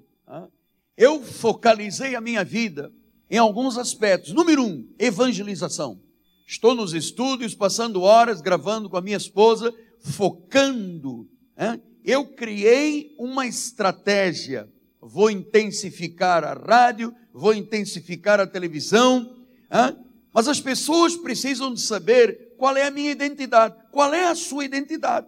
eu 0.95 1.23
focalizei 1.23 2.13
a 2.13 2.21
minha 2.21 2.43
vida 2.43 2.93
em 3.31 3.39
alguns 3.39 3.79
aspectos. 3.79 4.31
Número 4.31 4.63
um, 4.63 4.87
evangelização. 4.99 5.99
Estou 6.45 6.75
nos 6.75 6.93
estúdios, 6.93 7.55
passando 7.55 8.03
horas, 8.03 8.41
gravando 8.41 8.87
com 8.91 8.97
a 8.97 9.01
minha 9.01 9.17
esposa, 9.17 9.73
focando. 10.01 11.27
Hein? 11.57 11.81
Eu 12.09 12.25
criei 12.25 13.13
uma 13.19 13.45
estratégia. 13.45 14.67
Vou 14.99 15.29
intensificar 15.29 16.43
a 16.43 16.53
rádio, 16.53 17.13
vou 17.31 17.53
intensificar 17.53 18.39
a 18.39 18.47
televisão, 18.47 19.45
hein? 19.71 19.95
mas 20.33 20.47
as 20.47 20.59
pessoas 20.59 21.15
precisam 21.15 21.71
de 21.71 21.79
saber 21.79 22.55
qual 22.57 22.75
é 22.75 22.87
a 22.87 22.89
minha 22.89 23.11
identidade, 23.11 23.75
qual 23.91 24.11
é 24.11 24.25
a 24.25 24.33
sua 24.33 24.65
identidade. 24.65 25.27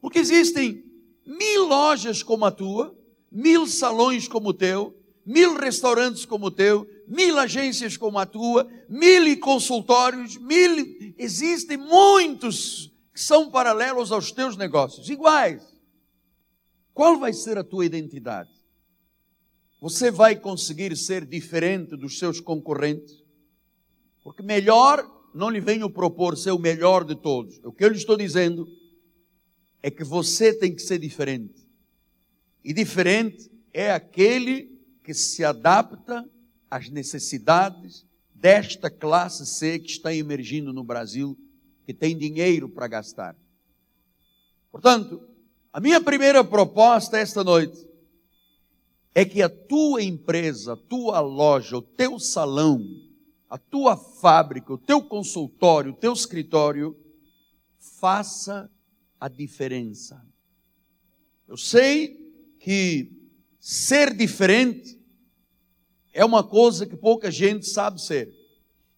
Porque 0.00 0.18
existem 0.18 0.84
mil 1.24 1.66
lojas 1.68 2.20
como 2.20 2.44
a 2.44 2.50
tua, 2.50 2.92
mil 3.30 3.64
salões 3.68 4.26
como 4.26 4.48
o 4.48 4.54
teu, 4.54 4.92
mil 5.24 5.54
restaurantes 5.54 6.24
como 6.24 6.46
o 6.46 6.50
teu, 6.50 6.84
mil 7.06 7.38
agências 7.38 7.96
como 7.96 8.18
a 8.18 8.26
tua, 8.26 8.68
mil 8.88 9.38
consultórios, 9.38 10.36
mil. 10.36 11.14
Existem 11.16 11.76
muitos 11.76 12.92
que 13.14 13.20
são 13.20 13.48
paralelos 13.48 14.10
aos 14.10 14.32
teus 14.32 14.56
negócios, 14.56 15.08
iguais. 15.08 15.62
Qual 16.92 17.16
vai 17.18 17.32
ser 17.32 17.56
a 17.56 17.62
tua 17.62 17.86
identidade? 17.86 18.50
Você 19.80 20.10
vai 20.10 20.34
conseguir 20.34 20.96
ser 20.96 21.24
diferente 21.24 21.96
dos 21.96 22.18
seus 22.18 22.40
concorrentes? 22.40 23.22
Porque 24.24 24.42
melhor 24.42 25.08
não 25.32 25.48
lhe 25.48 25.60
venho 25.60 25.88
propor 25.88 26.36
ser 26.36 26.50
o 26.50 26.58
melhor 26.58 27.04
de 27.04 27.14
todos. 27.14 27.60
O 27.62 27.72
que 27.72 27.84
eu 27.84 27.88
lhe 27.88 27.96
estou 27.96 28.16
dizendo 28.16 28.66
é 29.80 29.90
que 29.90 30.02
você 30.02 30.52
tem 30.52 30.74
que 30.74 30.82
ser 30.82 30.98
diferente. 30.98 31.68
E 32.64 32.72
diferente 32.72 33.50
é 33.72 33.92
aquele 33.92 34.80
que 35.04 35.14
se 35.14 35.44
adapta 35.44 36.28
às 36.70 36.88
necessidades 36.88 38.06
desta 38.34 38.90
classe 38.90 39.46
C 39.46 39.78
que 39.78 39.90
está 39.90 40.12
emergindo 40.14 40.72
no 40.72 40.82
Brasil, 40.82 41.38
que 41.84 41.92
tem 41.94 42.16
dinheiro 42.16 42.68
para 42.68 42.88
gastar. 42.88 43.36
Portanto, 44.70 45.22
a 45.72 45.80
minha 45.80 46.00
primeira 46.00 46.42
proposta 46.42 47.18
esta 47.18 47.44
noite 47.44 47.86
é 49.14 49.24
que 49.24 49.40
a 49.40 49.48
tua 49.48 50.02
empresa, 50.02 50.72
a 50.72 50.76
tua 50.76 51.20
loja, 51.20 51.76
o 51.76 51.82
teu 51.82 52.18
salão, 52.18 52.84
a 53.48 53.56
tua 53.56 53.96
fábrica, 53.96 54.72
o 54.72 54.78
teu 54.78 55.00
consultório, 55.02 55.92
o 55.92 55.96
teu 55.96 56.12
escritório, 56.12 56.96
faça 57.78 58.70
a 59.20 59.28
diferença. 59.28 60.24
Eu 61.46 61.56
sei 61.56 62.16
que 62.58 63.12
ser 63.60 64.14
diferente 64.14 64.98
é 66.12 66.24
uma 66.24 66.42
coisa 66.42 66.86
que 66.86 66.96
pouca 66.96 67.30
gente 67.30 67.66
sabe 67.66 68.00
ser. 68.00 68.43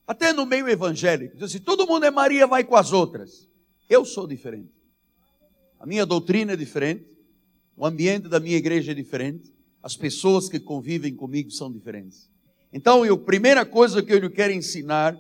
Até 0.06 0.32
no 0.32 0.46
meio 0.46 0.68
evangélico, 0.68 1.34
diz 1.34 1.42
assim, 1.42 1.58
todo 1.58 1.86
mundo 1.86 2.06
é 2.06 2.10
Maria, 2.10 2.46
vai 2.46 2.62
com 2.62 2.76
as 2.76 2.92
outras. 2.92 3.48
Eu 3.88 4.04
sou 4.04 4.26
diferente. 4.26 4.70
A 5.80 5.86
minha 5.86 6.06
doutrina 6.06 6.52
é 6.52 6.56
diferente, 6.56 7.04
o 7.76 7.84
ambiente 7.84 8.28
da 8.28 8.40
minha 8.40 8.56
igreja 8.56 8.92
é 8.92 8.94
diferente, 8.94 9.52
as 9.82 9.96
pessoas 9.96 10.48
que 10.48 10.58
convivem 10.58 11.14
comigo 11.14 11.50
são 11.50 11.72
diferentes. 11.72 12.30
Então, 12.72 13.02
a 13.02 13.18
primeira 13.18 13.64
coisa 13.64 14.02
que 14.02 14.12
eu 14.12 14.18
lhe 14.18 14.30
quero 14.30 14.52
ensinar 14.52 15.18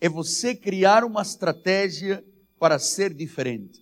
é 0.00 0.08
você 0.08 0.54
criar 0.54 1.04
uma 1.04 1.22
estratégia 1.22 2.24
para 2.58 2.78
ser 2.78 3.12
diferente. 3.12 3.80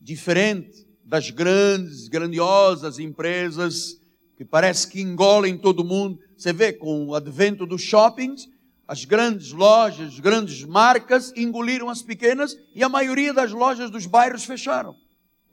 Diferente 0.00 0.86
das 1.04 1.30
grandes, 1.30 2.08
grandiosas 2.08 2.98
empresas 2.98 4.00
que 4.36 4.44
parece 4.44 4.88
que 4.88 5.00
engolem 5.00 5.58
todo 5.58 5.84
mundo. 5.84 6.18
Você 6.36 6.52
vê 6.52 6.72
com 6.72 7.06
o 7.06 7.14
advento 7.14 7.66
dos 7.66 7.82
shoppings, 7.82 8.48
as 8.86 9.04
grandes 9.04 9.52
lojas, 9.52 10.18
grandes 10.18 10.64
marcas 10.64 11.32
engoliram 11.36 11.88
as 11.88 12.02
pequenas 12.02 12.56
e 12.74 12.82
a 12.82 12.88
maioria 12.88 13.32
das 13.32 13.52
lojas 13.52 13.90
dos 13.90 14.06
bairros 14.06 14.44
fecharam. 14.44 14.96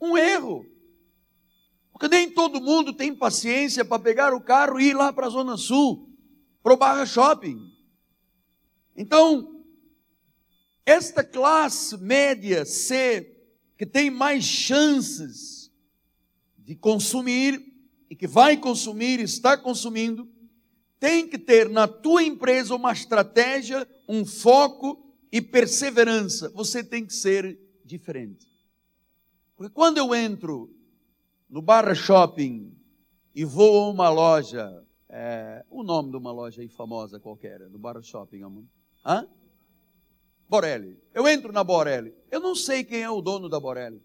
Um 0.00 0.16
erro. 0.16 0.66
Porque 1.92 2.08
nem 2.08 2.30
todo 2.30 2.60
mundo 2.60 2.92
tem 2.92 3.14
paciência 3.14 3.84
para 3.84 4.02
pegar 4.02 4.34
o 4.34 4.40
carro 4.40 4.80
e 4.80 4.88
ir 4.88 4.94
lá 4.94 5.12
para 5.12 5.26
a 5.26 5.30
Zona 5.30 5.56
Sul, 5.56 6.08
para 6.62 6.72
o 6.72 6.76
Barra 6.76 7.06
Shopping. 7.06 7.58
Então, 8.96 9.62
esta 10.84 11.22
classe 11.22 11.96
média 11.98 12.64
C, 12.64 13.36
que 13.78 13.86
tem 13.86 14.10
mais 14.10 14.44
chances 14.44 15.70
de 16.58 16.74
consumir 16.74 17.64
e 18.08 18.16
que 18.16 18.26
vai 18.26 18.56
consumir, 18.56 19.20
está 19.20 19.56
consumindo, 19.56 20.28
tem 21.00 21.26
que 21.26 21.38
ter 21.38 21.68
na 21.70 21.88
tua 21.88 22.22
empresa 22.22 22.74
uma 22.74 22.92
estratégia, 22.92 23.88
um 24.06 24.24
foco 24.24 25.02
e 25.32 25.40
perseverança. 25.40 26.50
Você 26.50 26.84
tem 26.84 27.06
que 27.06 27.14
ser 27.14 27.58
diferente. 27.82 28.46
Porque 29.56 29.72
quando 29.72 29.96
eu 29.96 30.14
entro 30.14 30.70
no 31.48 31.62
Barra 31.62 31.94
Shopping 31.94 32.76
e 33.34 33.44
vou 33.46 33.84
a 33.84 33.88
uma 33.88 34.10
loja, 34.10 34.84
é, 35.08 35.64
o 35.70 35.82
nome 35.82 36.10
de 36.10 36.18
uma 36.18 36.30
loja 36.30 36.60
aí 36.60 36.68
famosa 36.68 37.18
qualquer, 37.18 37.60
no 37.70 37.78
Barra 37.78 38.02
Shopping, 38.02 38.42
amor. 38.42 38.64
Hã? 39.04 39.26
Borelli. 40.46 40.98
Eu 41.14 41.26
entro 41.26 41.50
na 41.50 41.64
Borelli. 41.64 42.14
Eu 42.30 42.40
não 42.40 42.54
sei 42.54 42.84
quem 42.84 43.00
é 43.00 43.10
o 43.10 43.22
dono 43.22 43.48
da 43.48 43.58
Borelli. 43.58 44.02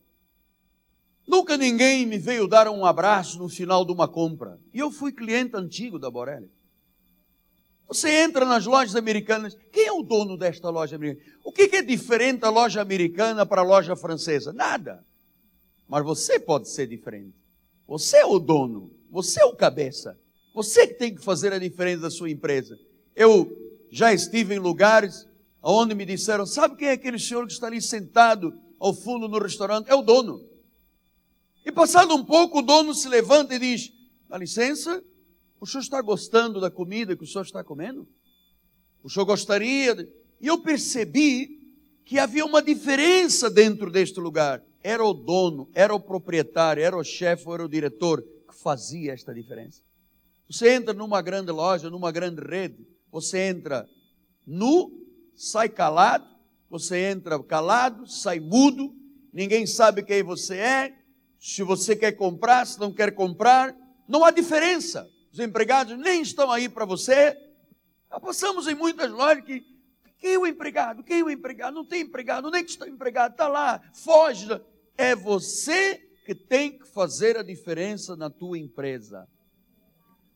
Nunca 1.28 1.58
ninguém 1.58 2.06
me 2.06 2.20
veio 2.20 2.48
dar 2.48 2.70
um 2.70 2.86
abraço 2.86 3.38
no 3.40 3.50
final 3.50 3.84
de 3.84 3.92
uma 3.92 4.08
compra. 4.08 4.60
E 4.74 4.80
eu 4.80 4.92
fui 4.92 5.12
cliente 5.12 5.58
antigo 5.58 6.00
da 6.00 6.10
Borelli. 6.10 6.55
Você 7.88 8.10
entra 8.10 8.46
nas 8.46 8.66
lojas 8.66 8.96
americanas, 8.96 9.56
quem 9.72 9.86
é 9.86 9.92
o 9.92 10.02
dono 10.02 10.38
desta 10.38 10.70
loja 10.70 10.96
americana? 10.96 11.26
O 11.44 11.52
que 11.52 11.64
é 11.76 11.82
diferente 11.82 12.40
da 12.40 12.50
loja 12.50 12.82
americana 12.82 13.46
para 13.46 13.62
a 13.62 13.66
loja 13.66 13.96
francesa? 13.96 14.52
Nada. 14.52 15.06
Mas 15.88 16.04
você 16.04 16.40
pode 16.40 16.70
ser 16.70 16.88
diferente. 16.88 17.36
Você 17.88 18.18
é 18.18 18.26
o 18.26 18.40
dono, 18.40 18.92
você 19.12 19.42
é 19.42 19.46
o 19.46 19.56
cabeça. 19.56 20.20
Você 20.54 20.88
que 20.88 20.96
tem 20.96 21.14
que 21.14 21.24
fazer 21.24 21.54
a 21.54 21.60
diferença 21.60 22.02
da 22.04 22.10
sua 22.10 22.30
empresa. 22.30 22.80
Eu 23.16 23.56
já 23.92 24.12
estive 24.14 24.56
em 24.56 24.60
lugares 24.60 25.28
onde 25.62 25.94
me 25.94 26.06
disseram: 26.06 26.46
sabe 26.46 26.76
quem 26.76 26.88
é 26.88 26.94
aquele 26.94 27.20
senhor 27.20 27.46
que 27.46 27.54
está 27.54 27.68
ali 27.68 27.82
sentado 27.82 28.58
ao 28.80 28.94
fundo 28.94 29.28
no 29.28 29.38
restaurante? 29.38 29.90
É 29.90 29.96
o 29.96 30.02
dono. 30.02 30.44
E 31.66 31.72
passado 31.72 32.16
um 32.16 32.24
pouco, 32.24 32.60
o 32.60 32.62
dono 32.62 32.94
se 32.94 33.08
levanta 33.08 33.54
e 33.56 33.60
diz: 33.60 33.92
dá 34.28 34.38
licença, 34.38 35.04
o 35.60 35.66
senhor 35.66 35.82
está 35.82 36.02
gostando 36.02 36.60
da 36.60 36.70
comida 36.70 37.16
que 37.16 37.24
o 37.24 37.28
senhor 37.28 37.44
está 37.44 37.64
comendo? 37.64 38.08
O 39.04 39.10
senhor 39.10 39.26
gostaria? 39.26 39.96
De... 39.96 40.08
E 40.42 40.48
eu 40.48 40.62
percebi 40.62 41.50
que 42.04 42.20
havia 42.20 42.46
uma 42.46 42.62
diferença 42.62 43.50
dentro 43.50 43.90
deste 43.90 44.20
lugar. 44.20 44.64
Era 44.84 45.04
o 45.04 45.14
dono, 45.14 45.70
era 45.74 45.94
o 45.94 46.00
proprietário, 46.00 46.84
era 46.84 46.96
o 46.96 47.04
chefe, 47.04 47.50
era 47.50 47.66
o 47.66 47.70
diretor 47.70 48.22
que 48.22 48.56
fazia 48.62 49.14
esta 49.14 49.34
diferença. 49.34 49.82
Você 50.50 50.72
entra 50.72 50.94
numa 50.94 51.22
grande 51.22 51.52
loja, 51.52 51.90
numa 51.90 52.12
grande 52.12 52.42
rede, 52.42 52.86
você 53.12 53.40
entra 53.40 53.88
nu, 54.46 54.92
sai 55.36 55.70
calado, 55.70 56.28
você 56.70 56.98
entra 56.98 57.42
calado, 57.42 58.08
sai 58.08 58.40
mudo, 58.40 58.94
ninguém 59.34 59.66
sabe 59.66 60.04
quem 60.04 60.22
você 60.22 60.58
é, 60.58 60.96
se 61.40 61.64
você 61.64 61.96
quer 61.96 62.12
comprar, 62.12 62.66
se 62.68 62.80
não 62.80 62.94
quer 62.94 63.14
comprar, 63.16 63.76
não 64.08 64.24
há 64.24 64.30
diferença. 64.30 65.10
Os 65.36 65.40
empregados 65.42 65.98
nem 65.98 66.22
estão 66.22 66.50
aí 66.50 66.70
para 66.70 66.86
você. 66.86 67.38
Já 68.10 68.18
passamos 68.22 68.70
em 68.70 68.74
muitas 68.74 69.12
lojas 69.12 69.44
que 69.44 69.66
quem 70.18 70.36
é 70.36 70.40
o 70.40 70.48
empregado? 70.48 71.04
Quem 71.04 71.20
é 71.20 71.24
o 71.26 71.30
empregado? 71.30 71.74
Não 71.76 71.86
tem 71.86 72.04
empregado. 72.04 72.56
É 72.56 72.64
que 72.64 72.70
está 72.70 72.88
empregado? 72.88 73.34
Está 73.34 73.50
lá, 73.50 73.82
foge. 73.94 74.48
É 74.98 75.14
você 75.14 75.98
que 76.26 76.34
tem 76.34 76.80
que 76.80 76.88
fazer 76.88 77.36
a 77.36 77.44
diferença 77.44 78.16
na 78.16 78.30
tua 78.30 78.58
empresa. 78.58 79.28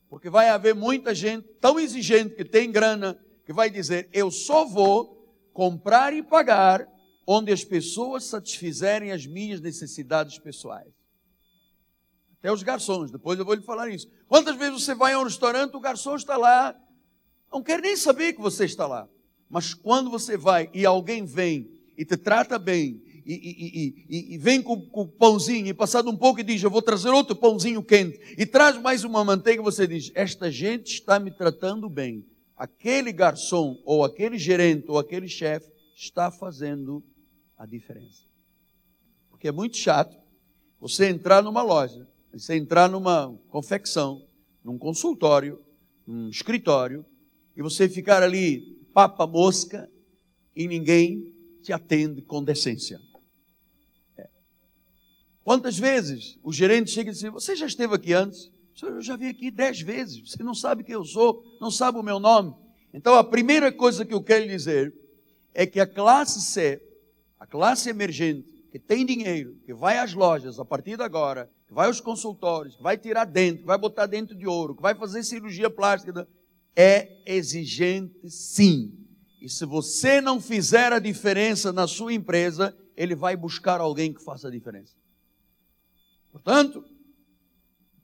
Porque 0.10 0.30
vai 0.30 0.50
haver 0.50 0.76
muita 0.76 1.16
gente 1.16 1.48
tão 1.62 1.80
exigente 1.80 2.36
que 2.36 2.44
tem 2.44 2.70
grana 2.70 3.18
que 3.46 3.54
vai 3.54 3.70
dizer: 3.70 4.10
eu 4.12 4.30
só 4.30 4.66
vou 4.66 5.34
comprar 5.54 6.14
e 6.14 6.22
pagar 6.22 6.86
onde 7.26 7.54
as 7.54 7.64
pessoas 7.64 8.26
satisfizerem 8.26 9.14
as 9.14 9.26
minhas 9.26 9.62
necessidades 9.62 10.38
pessoais. 10.40 10.99
Até 12.40 12.52
os 12.52 12.64
garçons, 12.64 13.12
depois 13.12 13.38
eu 13.38 13.46
vou 13.46 13.54
lhe 13.54 13.62
falar 13.62 13.90
isso. 13.90 14.08
Quantas 14.28 14.56
vezes 14.56 14.84
você 14.84 14.96
vai 14.96 15.14
a 15.14 15.20
um 15.20 15.24
restaurante, 15.24 15.76
o 15.76 15.80
garçom 15.80 16.16
está 16.16 16.38
lá, 16.38 16.76
não 17.52 17.62
quer 17.62 17.82
nem 17.82 17.98
saber 17.98 18.34
que 18.34 18.42
você 18.42 18.66
está 18.66 18.88
lá. 18.88 19.08
Mas 19.50 19.74
quando 19.74 20.10
você 20.10 20.38
vai 20.38 20.70
e 20.74 20.86
alguém 20.86 21.26
vem 21.26 21.70
e 21.98 22.06
te 22.06 22.16
trata 22.16 22.58
bem, 22.58 23.02
e, 23.26 23.34
e, 23.34 24.06
e, 24.10 24.36
e 24.36 24.38
vem 24.38 24.62
com, 24.62 24.74
o 24.74 25.08
pãozinho, 25.08 25.68
e 25.68 25.74
passado 25.74 26.10
um 26.10 26.16
pouco 26.16 26.40
e 26.40 26.44
diz: 26.44 26.64
Eu 26.64 26.72
vou 26.72 26.82
trazer 26.82 27.10
outro 27.10 27.36
pãozinho 27.36 27.84
quente, 27.84 28.20
e 28.38 28.46
traz 28.46 28.76
mais 28.78 29.04
uma 29.04 29.24
manteiga, 29.24 29.62
você 29.62 29.86
diz: 29.86 30.12
Esta 30.16 30.50
gente 30.50 30.94
está 30.94 31.20
me 31.20 31.30
tratando 31.30 31.90
bem. 31.90 32.26
Aquele 32.56 33.12
garçom, 33.12 33.80
ou 33.86 34.04
aquele 34.04 34.38
gerente, 34.38 34.86
ou 34.90 34.98
aquele 34.98 35.28
chefe, 35.28 35.70
está 35.96 36.32
fazendo 36.32 37.04
a 37.58 37.66
diferença. 37.66 38.24
Porque 39.30 39.48
é 39.48 39.52
muito 39.52 39.78
chato 39.78 40.18
você 40.80 41.08
entrar 41.08 41.44
numa 41.44 41.62
loja, 41.62 42.08
você 42.32 42.56
entrar 42.56 42.90
numa 42.90 43.36
confecção, 43.50 44.26
num 44.64 44.78
consultório, 44.78 45.62
num 46.06 46.30
escritório, 46.30 47.06
e 47.56 47.62
você 47.62 47.90
ficar 47.90 48.22
ali 48.22 48.78
papa 48.94 49.26
mosca 49.26 49.90
e 50.56 50.68
ninguém 50.68 51.34
te 51.62 51.74
atende 51.74 52.22
com 52.22 52.44
decência. 52.44 53.00
É. 54.18 54.30
Quantas 55.44 55.78
vezes 55.78 56.38
o 56.44 56.52
gerente 56.52 56.92
chega 56.92 57.10
e 57.10 57.14
diz: 57.14 57.22
Você 57.24 57.56
já 57.56 57.66
esteve 57.66 57.96
aqui 57.96 58.14
antes? 58.14 58.52
Eu 58.82 59.02
já 59.02 59.18
vim 59.18 59.28
aqui 59.28 59.52
dez 59.52 59.82
vezes. 59.82 60.32
Você 60.32 60.42
não 60.42 60.54
sabe 60.54 60.84
quem 60.84 60.94
eu 60.94 61.04
sou, 61.04 61.44
não 61.60 61.70
sabe 61.70 61.98
o 61.98 62.04
meu 62.04 62.20
nome. 62.20 62.56
Então 62.94 63.16
a 63.16 63.24
primeira 63.24 63.72
coisa 63.72 64.06
que 64.06 64.14
eu 64.14 64.24
quero 64.24 64.48
dizer 64.48 64.94
é 65.54 65.66
que 65.66 65.80
a 65.80 65.88
classe 65.88 66.42
C 66.42 66.82
a 67.40 67.48
classe 67.48 67.90
emergente, 67.90 68.59
que 68.72 68.80
tem 68.80 69.06
dinheiro, 69.06 69.58
que 69.66 69.74
vai 69.74 69.98
às 69.98 70.14
lojas 70.14 70.60
a 70.60 70.66
partir 70.66 70.96
de 70.98 71.04
agora, 71.04 71.50
que 71.68 71.74
vai 71.74 71.88
aos 71.88 72.00
consultórios, 72.00 72.76
que 72.76 72.84
vai 72.84 72.98
tirar 72.98 73.26
dente, 73.26 73.60
que 73.60 73.66
vai 73.66 73.78
botar 73.78 74.06
dente 74.06 74.36
de 74.36 74.48
ouro, 74.48 74.76
que 74.76 74.82
vai 74.82 74.96
fazer 74.96 75.24
cirurgia 75.24 75.70
plástica, 75.70 76.28
é 76.76 77.22
exigente 77.26 78.30
sim. 78.30 78.94
E 79.42 79.50
se 79.50 79.66
você 79.66 80.22
não 80.22 80.40
fizer 80.40 80.94
a 80.94 81.00
diferença 81.00 81.72
na 81.72 81.88
sua 81.88 82.14
empresa, 82.14 82.78
ele 82.96 83.16
vai 83.16 83.36
buscar 83.36 83.80
alguém 83.82 84.14
que 84.14 84.24
faça 84.24 84.48
a 84.48 84.52
diferença. 84.52 84.94
Portanto, 86.32 86.84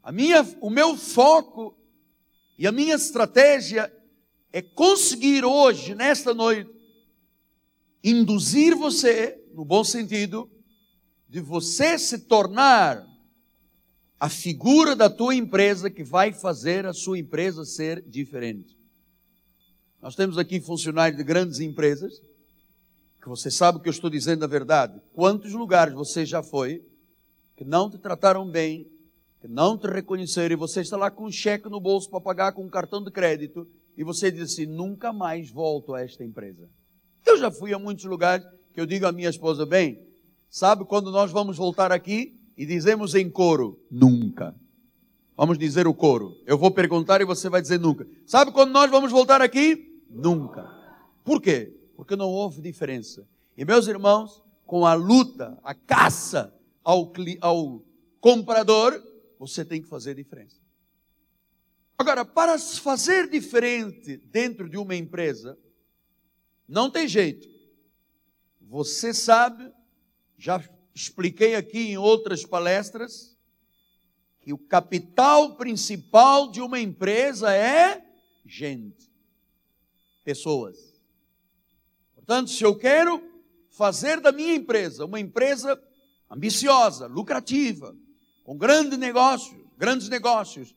a 0.01 0.11
minha, 0.11 0.41
o 0.61 0.69
meu 0.69 0.95
foco 0.95 1.77
e 2.57 2.65
a 2.65 2.71
minha 2.71 2.95
estratégia 2.95 3.91
é 4.51 4.61
conseguir 4.61 5.43
hoje, 5.43 5.93
nesta 5.93 6.33
noite, 6.33 6.71
induzir 8.03 8.75
você, 8.75 9.37
no 9.53 9.65
bom 9.65 9.83
sentido, 9.83 10.49
de 11.35 11.41
você 11.41 11.99
se 11.99 12.19
tornar 12.19 13.05
a 14.17 14.29
figura 14.29 14.95
da 14.95 15.09
tua 15.09 15.35
empresa 15.35 15.89
que 15.89 16.01
vai 16.01 16.31
fazer 16.31 16.85
a 16.85 16.93
sua 16.93 17.19
empresa 17.19 17.65
ser 17.65 18.01
diferente. 18.07 18.73
Nós 20.01 20.15
temos 20.15 20.37
aqui 20.37 20.61
funcionários 20.61 21.17
de 21.17 21.25
grandes 21.25 21.59
empresas, 21.59 22.21
que 23.21 23.27
você 23.27 23.51
sabe 23.51 23.81
que 23.81 23.89
eu 23.89 23.91
estou 23.91 24.09
dizendo 24.09 24.45
a 24.45 24.47
verdade. 24.47 24.97
Quantos 25.13 25.51
lugares 25.51 25.93
você 25.93 26.25
já 26.25 26.41
foi 26.41 26.81
que 27.57 27.65
não 27.65 27.89
te 27.89 27.97
trataram 27.97 28.49
bem, 28.49 28.89
que 29.41 29.47
não 29.49 29.77
te 29.77 29.87
reconheceram 29.87 30.53
e 30.53 30.57
você 30.57 30.79
está 30.79 30.95
lá 30.95 31.11
com 31.11 31.25
um 31.25 31.31
cheque 31.31 31.67
no 31.67 31.81
bolso 31.81 32.09
para 32.09 32.21
pagar 32.21 32.53
com 32.53 32.63
um 32.63 32.69
cartão 32.69 33.03
de 33.03 33.11
crédito 33.11 33.67
e 33.97 34.05
você 34.05 34.31
diz 34.31 34.53
assim: 34.53 34.67
nunca 34.67 35.11
mais 35.11 35.51
volto 35.51 35.93
a 35.93 36.01
esta 36.01 36.23
empresa. 36.23 36.69
Eu 37.25 37.37
já 37.37 37.51
fui 37.51 37.73
a 37.73 37.77
muitos 37.77 38.05
lugares 38.05 38.47
que 38.73 38.79
eu 38.79 38.85
digo 38.85 39.05
à 39.05 39.11
minha 39.11 39.29
esposa, 39.29 39.65
bem, 39.65 40.14
sabe 40.55 40.85
quando 40.85 41.11
nós 41.11 41.31
vamos 41.31 41.57
voltar 41.57 41.91
aqui 41.91 42.33
e 42.55 42.65
dizemos 42.65 43.13
em 43.13 43.29
coro, 43.29 43.77
nunca. 43.91 44.55
Vamos 45.35 45.57
dizer 45.57 45.85
o 45.85 45.93
coro. 45.93 46.41
Eu 46.45 46.57
vou 46.57 46.71
perguntar 46.71 47.19
e 47.19 47.25
você 47.25 47.49
vai 47.49 47.61
dizer 47.61 47.77
nunca. 47.77 48.07
Sabe 48.25 48.53
quando 48.53 48.71
nós 48.71 48.89
vamos 48.89 49.11
voltar 49.11 49.41
aqui? 49.41 50.01
Nunca. 50.09 50.65
Por 51.25 51.41
quê? 51.41 51.75
Porque 51.97 52.15
não 52.15 52.29
houve 52.29 52.61
diferença. 52.61 53.27
E 53.57 53.65
meus 53.65 53.85
irmãos, 53.87 54.41
com 54.65 54.85
a 54.85 54.93
luta, 54.93 55.59
a 55.61 55.73
caça 55.73 56.55
ao, 56.81 57.11
ao 57.41 57.83
comprador, 58.21 59.03
você 59.37 59.65
tem 59.65 59.81
que 59.81 59.89
fazer 59.89 60.15
diferença. 60.15 60.55
Agora, 61.97 62.23
para 62.23 62.57
fazer 62.57 63.29
diferente 63.29 64.15
dentro 64.31 64.69
de 64.69 64.77
uma 64.77 64.95
empresa, 64.95 65.57
não 66.65 66.89
tem 66.89 67.09
jeito. 67.09 67.45
Você 68.61 69.13
sabe, 69.13 69.69
já 70.37 70.63
expliquei 70.93 71.55
aqui 71.55 71.91
em 71.91 71.97
outras 71.97 72.45
palestras, 72.45 73.35
que 74.41 74.53
o 74.53 74.57
capital 74.57 75.55
principal 75.55 76.51
de 76.51 76.61
uma 76.61 76.79
empresa 76.79 77.53
é 77.53 78.05
gente, 78.45 79.11
pessoas. 80.23 80.77
Portanto, 82.13 82.51
se 82.51 82.63
eu 82.63 82.75
quero 82.77 83.21
fazer 83.71 84.21
da 84.21 84.31
minha 84.31 84.53
empresa 84.53 85.05
uma 85.05 85.19
empresa 85.19 85.81
ambiciosa, 86.29 87.07
lucrativa, 87.07 87.95
com 88.43 88.55
grandes 88.55 88.97
negócios, 88.97 89.59
grandes 89.77 90.07
negócios, 90.09 90.75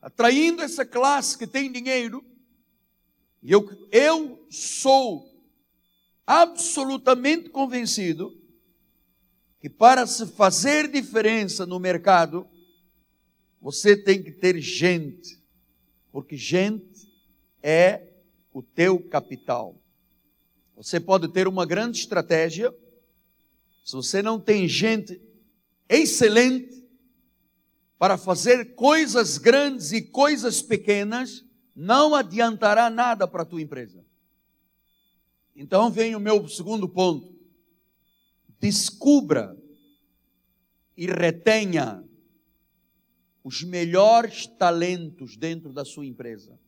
atraindo 0.00 0.62
essa 0.62 0.84
classe 0.84 1.36
que 1.36 1.46
tem 1.46 1.70
dinheiro, 1.70 2.24
eu, 3.42 3.68
eu 3.92 4.46
sou 4.50 5.30
absolutamente 6.26 7.50
convencido 7.50 8.39
que 9.60 9.68
para 9.68 10.06
se 10.06 10.26
fazer 10.26 10.90
diferença 10.90 11.66
no 11.66 11.78
mercado, 11.78 12.48
você 13.60 13.94
tem 13.94 14.22
que 14.22 14.32
ter 14.32 14.58
gente, 14.58 15.38
porque 16.10 16.34
gente 16.34 17.06
é 17.62 18.08
o 18.54 18.62
teu 18.62 18.98
capital. 18.98 19.78
Você 20.74 20.98
pode 20.98 21.28
ter 21.28 21.46
uma 21.46 21.66
grande 21.66 21.98
estratégia, 21.98 22.74
se 23.84 23.92
você 23.92 24.22
não 24.22 24.40
tem 24.40 24.66
gente 24.66 25.20
excelente 25.86 26.88
para 27.98 28.16
fazer 28.16 28.74
coisas 28.74 29.36
grandes 29.36 29.92
e 29.92 30.00
coisas 30.00 30.62
pequenas, 30.62 31.44
não 31.76 32.14
adiantará 32.14 32.88
nada 32.88 33.28
para 33.28 33.42
a 33.42 33.46
tua 33.46 33.60
empresa. 33.60 34.02
Então 35.54 35.90
vem 35.90 36.16
o 36.16 36.20
meu 36.20 36.48
segundo 36.48 36.88
ponto. 36.88 37.29
Descubra 38.60 39.56
e 40.96 41.06
retenha 41.06 42.04
os 43.42 43.62
melhores 43.62 44.46
talentos 44.46 45.36
dentro 45.36 45.72
da 45.72 45.84
sua 45.84 46.04
empresa. 46.04 46.58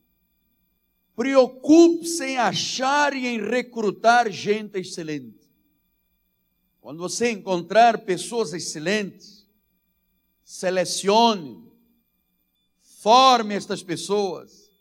Preocupe-se 1.15 2.25
em 2.25 2.37
achar 2.37 3.13
e 3.13 3.27
em 3.27 3.39
recrutar 3.39 4.31
gente 4.31 4.79
excelente. 4.79 5.47
Quando 6.81 6.97
você 6.97 7.29
encontrar 7.29 7.99
pessoas 7.99 8.51
excelentes, 8.53 9.47
selecione, 10.43 11.71
forme 13.01 13.53
estas 13.53 13.83
pessoas, 13.83 14.71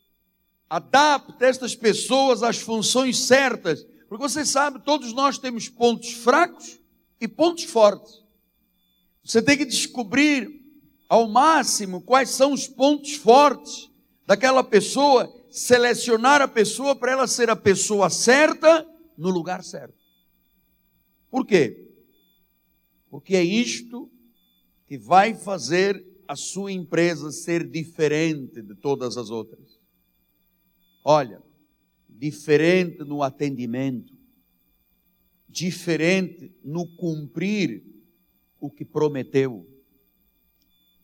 adapte 0.69 1.45
estas 1.45 1.77
pessoas 1.77 2.43
às 2.43 2.57
funções 2.57 3.19
certas 3.19 3.87
porque 4.13 4.29
você 4.29 4.45
sabe, 4.45 4.79
todos 4.81 5.15
nós 5.15 5.39
temos 5.39 5.71
pontos 5.71 6.13
fracos 6.13 6.79
e 7.23 7.29
pontos 7.29 7.65
fortes. 7.65 8.21
Você 9.25 9.41
tem 9.41 9.57
que 9.57 9.65
descobrir 9.65 10.61
ao 11.09 11.29
máximo 11.29 12.03
quais 12.03 12.31
são 12.31 12.53
os 12.53 12.67
pontos 12.67 13.15
fortes 13.15 13.89
daquela 14.27 14.65
pessoa, 14.65 15.33
selecionar 15.49 16.43
a 16.43 16.49
pessoa 16.49 16.97
para 16.97 17.13
ela 17.13 17.27
ser 17.29 17.49
a 17.49 17.55
pessoa 17.55 18.11
certa 18.11 18.85
no 19.17 19.31
lugar 19.31 19.63
certo. 19.63 19.95
Por 21.31 21.47
quê? 21.47 21.89
Porque 23.09 23.37
é 23.37 23.45
isto 23.45 24.11
que 24.87 24.99
vai 24.99 25.35
fazer 25.35 26.05
a 26.27 26.35
sua 26.35 26.73
empresa 26.73 27.31
ser 27.31 27.69
diferente 27.69 28.61
de 28.61 28.75
todas 28.75 29.17
as 29.17 29.31
outras. 29.31 29.79
Olha, 31.05 31.41
diferente 32.09 33.05
no 33.05 33.23
atendimento, 33.23 34.12
diferente 35.53 36.51
no 36.65 36.87
cumprir 36.97 37.85
o 38.59 38.71
que 38.71 38.87
prometeu, 38.87 39.69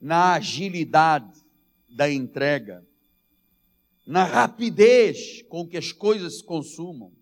na 0.01 0.33
agilidade, 0.35 1.39
da 1.91 2.11
entrega, 2.11 2.87
na 4.07 4.25
rapidez 4.25 5.43
com 5.49 5.67
que 5.67 5.77
as 5.77 5.93
coisas 5.93 6.39
se 6.39 6.45
consumam, 6.45 7.13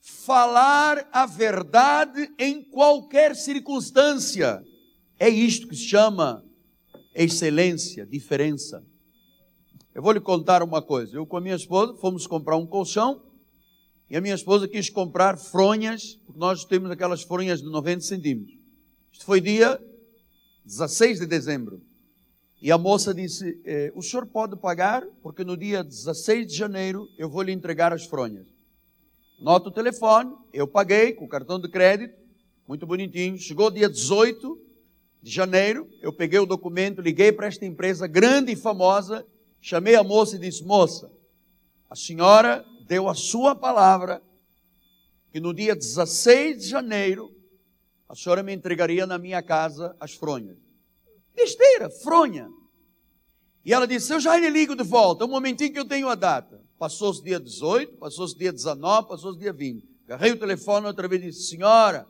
falar 0.00 1.08
a 1.12 1.26
verdade 1.26 2.30
em 2.38 2.62
qualquer 2.62 3.34
circunstância. 3.34 4.62
É 5.18 5.28
isto 5.28 5.66
que 5.66 5.74
se 5.74 5.84
chama 5.84 6.44
excelência, 7.14 8.06
diferença. 8.06 8.84
Eu 9.94 10.02
vou 10.02 10.12
lhe 10.12 10.20
contar 10.20 10.62
uma 10.62 10.82
coisa. 10.82 11.16
Eu 11.16 11.26
com 11.26 11.36
a 11.36 11.40
minha 11.40 11.56
esposa 11.56 11.94
fomos 11.94 12.26
comprar 12.26 12.56
um 12.56 12.66
colchão 12.66 13.31
e 14.12 14.16
a 14.16 14.20
minha 14.20 14.34
esposa 14.34 14.68
quis 14.68 14.90
comprar 14.90 15.38
fronhas, 15.38 16.20
porque 16.26 16.38
nós 16.38 16.66
temos 16.66 16.90
aquelas 16.90 17.22
fronhas 17.22 17.62
de 17.62 17.70
90 17.70 18.02
centímetros. 18.02 18.54
Isto 19.10 19.24
foi 19.24 19.40
dia 19.40 19.80
16 20.66 21.20
de 21.20 21.26
dezembro. 21.26 21.80
E 22.60 22.70
a 22.70 22.76
moça 22.76 23.14
disse: 23.14 23.58
eh, 23.64 23.90
O 23.94 24.02
senhor 24.02 24.26
pode 24.26 24.54
pagar, 24.54 25.02
porque 25.22 25.42
no 25.42 25.56
dia 25.56 25.82
16 25.82 26.46
de 26.46 26.54
janeiro 26.54 27.08
eu 27.16 27.26
vou 27.30 27.40
lhe 27.40 27.52
entregar 27.52 27.90
as 27.90 28.04
fronhas. 28.04 28.46
Nota 29.40 29.70
o 29.70 29.72
telefone, 29.72 30.36
eu 30.52 30.68
paguei 30.68 31.14
com 31.14 31.24
o 31.24 31.28
cartão 31.28 31.58
de 31.58 31.70
crédito, 31.70 32.14
muito 32.68 32.86
bonitinho. 32.86 33.38
Chegou 33.38 33.70
dia 33.70 33.88
18 33.88 34.60
de 35.22 35.30
janeiro, 35.30 35.88
eu 36.02 36.12
peguei 36.12 36.38
o 36.38 36.44
documento, 36.44 37.00
liguei 37.00 37.32
para 37.32 37.46
esta 37.46 37.64
empresa 37.64 38.06
grande 38.06 38.52
e 38.52 38.56
famosa, 38.56 39.24
chamei 39.58 39.94
a 39.94 40.04
moça 40.04 40.36
e 40.36 40.38
disse: 40.38 40.62
Moça, 40.62 41.10
a 41.88 41.96
senhora 41.96 42.62
deu 42.92 43.08
a 43.08 43.14
sua 43.14 43.54
palavra 43.54 44.22
que 45.30 45.40
no 45.40 45.54
dia 45.54 45.74
16 45.74 46.58
de 46.62 46.68
janeiro 46.68 47.34
a 48.06 48.14
senhora 48.14 48.42
me 48.42 48.52
entregaria 48.52 49.06
na 49.06 49.16
minha 49.16 49.42
casa 49.42 49.96
as 49.98 50.12
fronhas. 50.12 50.58
Besteira, 51.34 51.88
fronha. 51.88 52.50
E 53.64 53.72
ela 53.72 53.86
disse: 53.86 54.12
Eu 54.12 54.20
já 54.20 54.36
lhe 54.36 54.50
ligo 54.50 54.76
de 54.76 54.84
volta, 54.84 55.24
um 55.24 55.28
momentinho 55.28 55.72
que 55.72 55.78
eu 55.78 55.86
tenho 55.86 56.06
a 56.06 56.14
data. 56.14 56.60
Passou-se 56.78 57.24
dia 57.24 57.40
18, 57.40 57.96
passou-se 57.96 58.36
dia 58.36 58.52
19, 58.52 59.08
passou-se 59.08 59.38
dia 59.38 59.54
20. 59.54 59.88
Agarrei 60.04 60.32
o 60.32 60.38
telefone 60.38 60.86
outra 60.86 61.08
vez 61.08 61.22
e 61.22 61.26
disse: 61.28 61.48
Senhora, 61.48 62.06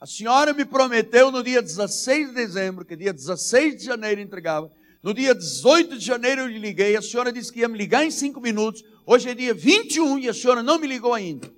a 0.00 0.06
senhora 0.06 0.54
me 0.54 0.64
prometeu 0.64 1.30
no 1.30 1.42
dia 1.42 1.60
16 1.60 2.28
de 2.28 2.34
dezembro, 2.34 2.82
que 2.82 2.96
dia 2.96 3.12
16 3.12 3.76
de 3.76 3.84
janeiro 3.84 4.22
entregava. 4.22 4.72
No 5.02 5.14
dia 5.14 5.34
18 5.34 5.96
de 5.96 6.04
janeiro 6.04 6.42
eu 6.42 6.46
lhe 6.48 6.58
liguei, 6.58 6.96
a 6.96 7.02
senhora 7.02 7.32
disse 7.32 7.52
que 7.52 7.60
ia 7.60 7.68
me 7.68 7.78
ligar 7.78 8.04
em 8.04 8.10
cinco 8.10 8.40
minutos. 8.40 8.82
Hoje 9.06 9.30
é 9.30 9.34
dia 9.34 9.54
21 9.54 10.18
e 10.18 10.28
a 10.28 10.34
senhora 10.34 10.62
não 10.62 10.78
me 10.78 10.86
ligou 10.86 11.14
ainda. 11.14 11.50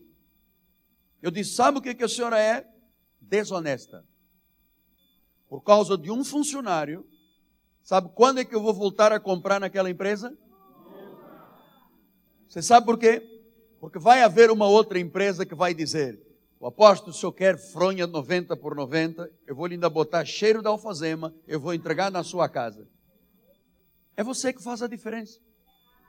Eu 1.22 1.31
disse: 1.31 1.55
Sabe 1.55 1.79
o 1.79 1.83
que, 1.83 1.94
que 1.94 2.05
a 2.05 2.09
senhora 2.09 2.38
é? 2.38 2.66
Desonesta. 3.20 4.05
Por 5.48 5.62
causa 5.62 5.96
de 5.96 6.11
um 6.11 6.22
funcionário. 6.22 7.07
Sabe 7.83 8.11
quando 8.14 8.38
é 8.38 8.44
que 8.44 8.55
eu 8.55 8.62
vou 8.62 8.74
voltar 8.74 9.11
a 9.11 9.18
comprar 9.18 9.59
naquela 9.59 9.88
empresa? 9.88 10.37
Você 12.46 12.61
sabe 12.61 12.85
por 12.85 12.98
quê? 12.98 13.22
Porque 13.81 13.98
vai 13.98 14.22
haver 14.22 14.50
uma 14.50 14.68
outra 14.68 14.98
empresa 14.98 15.46
que 15.46 15.55
vai 15.55 15.72
dizer: 15.72 16.20
o 16.61 16.66
apóstolo, 16.66 17.14
se 17.14 17.24
eu 17.24 17.33
quer 17.33 17.57
fronha 17.57 18.07
90 18.07 18.55
por 18.59 18.76
90, 18.76 19.31
eu 19.46 19.57
vou 19.57 19.66
lhe 19.66 19.74
ainda 19.74 19.88
botar 19.88 20.26
cheiro 20.26 20.61
da 20.61 20.68
alfazema, 20.68 21.35
eu 21.48 21.59
vou 21.59 21.72
entregar 21.72 22.11
na 22.11 22.22
sua 22.22 22.46
casa. 22.46 22.87
É 24.16 24.23
você 24.23 24.53
que 24.53 24.62
faz 24.62 24.83
a 24.83 24.87
diferença. 24.87 25.38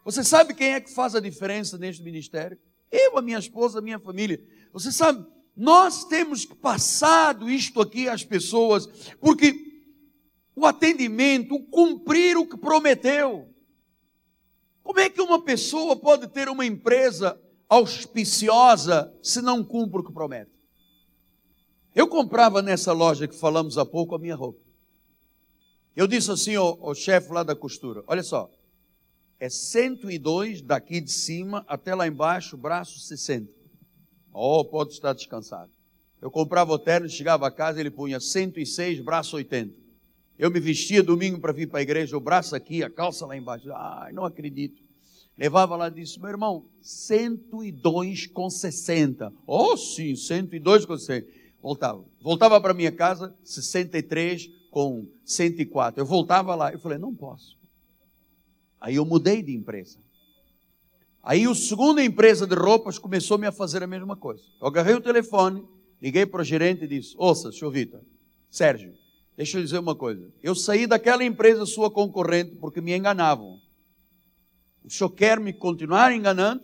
Você 0.04 0.24
sabe 0.24 0.54
quem 0.54 0.74
é 0.74 0.82
que 0.82 0.94
faz 0.94 1.16
a 1.16 1.20
diferença 1.20 1.78
neste 1.78 2.04
ministério? 2.04 2.58
Eu, 2.92 3.18
a 3.18 3.22
minha 3.22 3.40
esposa, 3.40 3.80
a 3.80 3.82
minha 3.82 4.00
família. 4.00 4.44
Você 4.74 4.92
sabe, 4.92 5.26
nós 5.56 6.06
temos 6.06 6.46
passado 6.46 7.50
isto 7.50 7.80
aqui 7.80 8.10
às 8.10 8.24
pessoas, 8.24 8.88
porque 9.20 9.54
o 10.56 10.66
atendimento, 10.66 11.56
o 11.56 11.64
cumprir 11.64 12.38
o 12.38 12.48
que 12.48 12.58
prometeu. 12.58 13.48
Como 14.84 15.00
é 15.00 15.10
que 15.10 15.22
uma 15.22 15.42
pessoa 15.42 15.96
pode 15.96 16.28
ter 16.28 16.50
uma 16.50 16.66
empresa 16.66 17.40
auspiciosa 17.70 19.14
se 19.22 19.42
não 19.42 19.64
cumpre 19.64 20.02
o 20.02 20.04
que 20.04 20.12
promete? 20.12 20.52
Eu 21.94 22.08
comprava 22.08 22.62
nessa 22.62 22.92
loja 22.92 23.28
que 23.28 23.36
falamos 23.36 23.78
há 23.78 23.86
pouco 23.86 24.16
a 24.16 24.20
minha 24.20 24.36
roupa. 24.36 24.71
Eu 25.96 26.08
disse 26.08 26.32
assim 26.32 26.56
ao, 26.56 26.78
ao 26.86 26.96
chefe 26.96 27.32
lá 27.32 27.44
da 27.44 27.56
costura: 27.56 28.04
olha 28.08 28.24
só, 28.24 28.50
é 29.40 29.50
102 29.50 30.62
daqui 30.62 31.02
de 31.02 31.12
cima 31.12 31.66
até 31.68 31.94
lá 31.96 32.08
embaixo, 32.08 32.56
braço 32.56 33.00
60. 33.00 33.52
Oh, 34.34 34.64
pode 34.64 34.94
estar 34.94 35.14
descansado. 35.14 35.72
Eu 36.22 36.30
comprava 36.30 36.72
o 36.72 36.80
terno, 36.80 37.10
chegava 37.10 37.48
a 37.48 37.52
casa, 37.52 37.80
ele 37.80 37.90
punha 37.90 38.20
106, 38.20 39.00
braço 39.02 39.36
80. 39.36 39.74
Eu 40.38 40.50
me 40.50 40.60
vestia 40.60 41.04
domingo 41.04 41.40
para 41.40 41.52
vir 41.52 41.68
para 41.68 41.80
a 41.80 41.82
igreja, 41.82 42.16
o 42.16 42.22
braço 42.22 42.56
aqui, 42.56 42.84
a 42.84 42.90
calça 42.90 43.26
lá 43.26 43.36
embaixo. 43.36 43.72
Ai, 43.74 44.14
não 44.14 44.24
acredito. 44.24 44.82
Levava 45.38 45.76
lá 45.76 45.88
e 45.88 45.92
disse, 45.92 46.20
meu 46.20 46.30
irmão, 46.30 46.66
102 46.82 48.28
com 48.28 48.50
60. 48.50 49.34
Oh, 49.48 49.76
sim, 49.76 50.16
102 50.16 50.86
com 50.86 50.98
60. 50.98 51.28
Voltava. 51.62 52.06
Voltava 52.22 52.62
para 52.62 52.74
minha 52.74 52.92
casa, 52.92 53.36
63 53.44 54.61
com 54.72 55.08
104. 55.24 56.02
Eu 56.02 56.06
voltava 56.06 56.56
lá. 56.56 56.72
Eu 56.72 56.80
falei, 56.80 56.98
não 56.98 57.14
posso. 57.14 57.56
Aí 58.80 58.96
eu 58.96 59.06
mudei 59.06 59.44
de 59.44 59.56
empresa. 59.56 60.00
Aí 61.22 61.46
a 61.46 61.54
segunda 61.54 62.04
empresa 62.04 62.48
de 62.48 62.56
roupas 62.56 62.98
começou-me 62.98 63.46
a 63.46 63.52
fazer 63.52 63.84
a 63.84 63.88
mesma 63.88 64.16
coisa. 64.16 64.42
Eu 64.60 64.66
agarrei 64.66 64.96
o 64.96 65.02
telefone, 65.02 65.64
liguei 66.02 66.26
para 66.26 66.42
o 66.42 66.44
gerente 66.44 66.86
e 66.86 66.88
disse, 66.88 67.14
ouça, 67.16 67.52
senhor 67.52 67.70
Vitor, 67.70 68.02
Sérgio, 68.50 68.96
Deixa 69.42 69.58
eu 69.58 69.64
dizer 69.64 69.80
uma 69.80 69.96
coisa. 69.96 70.32
Eu 70.44 70.54
saí 70.54 70.86
daquela 70.86 71.24
empresa 71.24 71.66
sua 71.66 71.90
concorrente 71.90 72.56
porque 72.58 72.82
me 72.82 72.96
enganavam. 72.96 73.60
O 74.84 74.90
senhor 74.90 75.10
quer 75.10 75.40
me 75.40 75.54
continuar 75.54 76.14
enganando? 76.14 76.64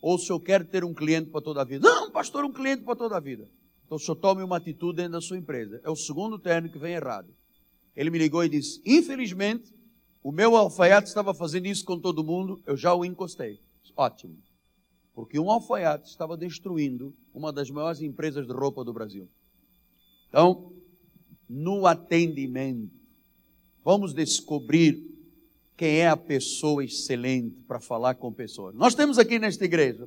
Ou 0.00 0.14
o 0.14 0.18
senhor 0.18 0.40
quer 0.40 0.64
ter 0.64 0.84
um 0.84 0.94
cliente 0.94 1.30
para 1.30 1.42
toda 1.42 1.60
a 1.60 1.64
vida? 1.64 1.86
Não, 1.86 2.10
pastor, 2.10 2.44
um 2.44 2.52
cliente 2.52 2.84
para 2.84 2.94
toda 2.94 3.16
a 3.16 3.20
vida. 3.20 3.48
Então 3.88 3.98
senhor 3.98 4.16
tome 4.16 4.42
uma 4.42 4.58
atitude 4.58 4.98
dentro 4.98 5.12
da 5.12 5.20
sua 5.22 5.38
empresa. 5.38 5.80
É 5.82 5.88
o 5.88 5.96
segundo 5.96 6.38
terno 6.38 6.68
que 6.68 6.78
vem 6.78 6.92
errado. 6.92 7.34
Ele 7.96 8.10
me 8.10 8.18
ligou 8.18 8.44
e 8.44 8.48
disse: 8.48 8.82
Infelizmente, 8.84 9.72
o 10.22 10.30
meu 10.30 10.54
alfaiate 10.54 11.08
estava 11.08 11.32
fazendo 11.32 11.66
isso 11.66 11.86
com 11.86 11.98
todo 11.98 12.22
mundo, 12.22 12.60
eu 12.66 12.76
já 12.76 12.94
o 12.94 13.02
encostei. 13.02 13.58
Ótimo. 13.96 14.36
Porque 15.14 15.38
um 15.38 15.50
alfaiate 15.50 16.06
estava 16.10 16.36
destruindo 16.36 17.14
uma 17.32 17.50
das 17.50 17.70
maiores 17.70 18.02
empresas 18.02 18.46
de 18.46 18.52
roupa 18.52 18.84
do 18.84 18.92
Brasil. 18.92 19.26
Então, 20.28 20.70
no 21.48 21.86
atendimento. 21.86 22.92
Vamos 23.82 24.12
descobrir 24.12 25.02
quem 25.78 26.00
é 26.00 26.08
a 26.10 26.16
pessoa 26.16 26.84
excelente 26.84 27.62
para 27.62 27.80
falar 27.80 28.16
com 28.16 28.30
pessoas. 28.30 28.74
Nós 28.74 28.94
temos 28.94 29.18
aqui 29.18 29.38
nesta 29.38 29.64
igreja 29.64 30.06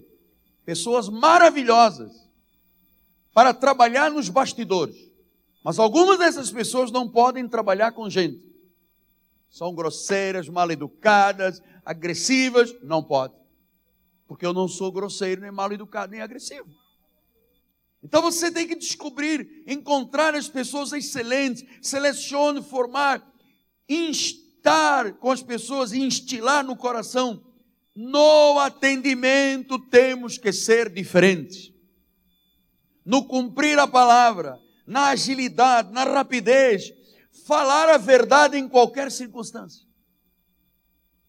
pessoas 0.64 1.10
maravilhosas 1.10 2.30
para 3.34 3.54
trabalhar 3.54 4.12
nos 4.12 4.30
bastidores. 4.30 4.96
Mas 5.64 5.78
algumas 5.80 6.18
dessas 6.18 6.52
pessoas 6.52 6.92
não 6.92 7.08
podem 7.08 7.48
trabalhar 7.48 7.92
com 7.92 8.10
gente. 8.10 8.44
São 9.50 9.74
grosseiras, 9.74 10.50
mal 10.50 10.72
educadas, 10.72 11.62
agressivas, 11.86 12.74
não 12.82 13.04
pode. 13.04 13.34
Porque 14.28 14.46
eu 14.46 14.54
não 14.54 14.68
sou 14.68 14.92
grosseiro, 14.92 15.42
nem 15.42 15.52
mal 15.52 15.72
educado, 15.72 16.12
nem 16.12 16.22
agressivo. 16.22 16.70
Então 18.04 18.22
você 18.22 18.50
tem 18.50 18.68
que 18.68 18.76
descobrir, 18.76 19.64
encontrar 19.68 20.34
as 20.34 20.48
pessoas 20.48 20.92
excelentes, 20.92 21.64
selecione, 21.82 22.64
formar, 22.64 23.22
instar 23.88 25.14
com 25.16 25.30
as 25.30 25.44
pessoas 25.44 25.94
instilar 25.94 26.64
no 26.64 26.76
coração. 26.76 27.44
No 27.96 28.58
atendimento 28.58 29.78
temos 29.78 30.38
que 30.38 30.52
ser 30.52 30.90
diferentes. 30.90 31.72
No 33.06 33.26
cumprir 33.26 33.78
a 33.80 33.88
palavra, 33.88 34.60
na 34.86 35.10
agilidade, 35.10 35.92
na 35.92 36.04
rapidez, 36.04 36.94
falar 37.46 37.90
a 37.90 37.98
verdade 37.98 38.58
em 38.58 38.68
qualquer 38.68 39.12
circunstância. 39.12 39.86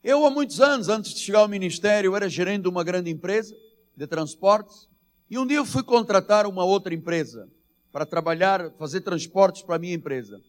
Eu, 0.03 0.27
há 0.27 0.31
muitos 0.31 0.61
anos, 0.61 0.89
antes 0.89 1.15
de 1.15 1.21
chegar 1.21 1.41
ao 1.41 1.49
ministério, 1.49 2.17
era 2.17 2.29
gerente 2.29 2.63
de 2.63 2.69
uma 2.69 2.83
grande 2.83 3.11
empresa 3.11 3.55
de 3.97 4.07
transportes. 4.07 4.89
E 5.31 5.39
um 5.39 5.47
dia 5.47 5.59
eu 5.59 5.65
fui 5.65 5.83
contratar 5.83 6.47
uma 6.47 6.65
outra 6.65 6.93
empresa 6.93 7.49
para 7.93 8.05
trabalhar, 8.05 8.73
fazer 8.73 9.03
transportes 9.03 9.63
para 9.63 9.77
a 9.77 9.79
minha 9.79 9.95
empresa. 9.95 10.41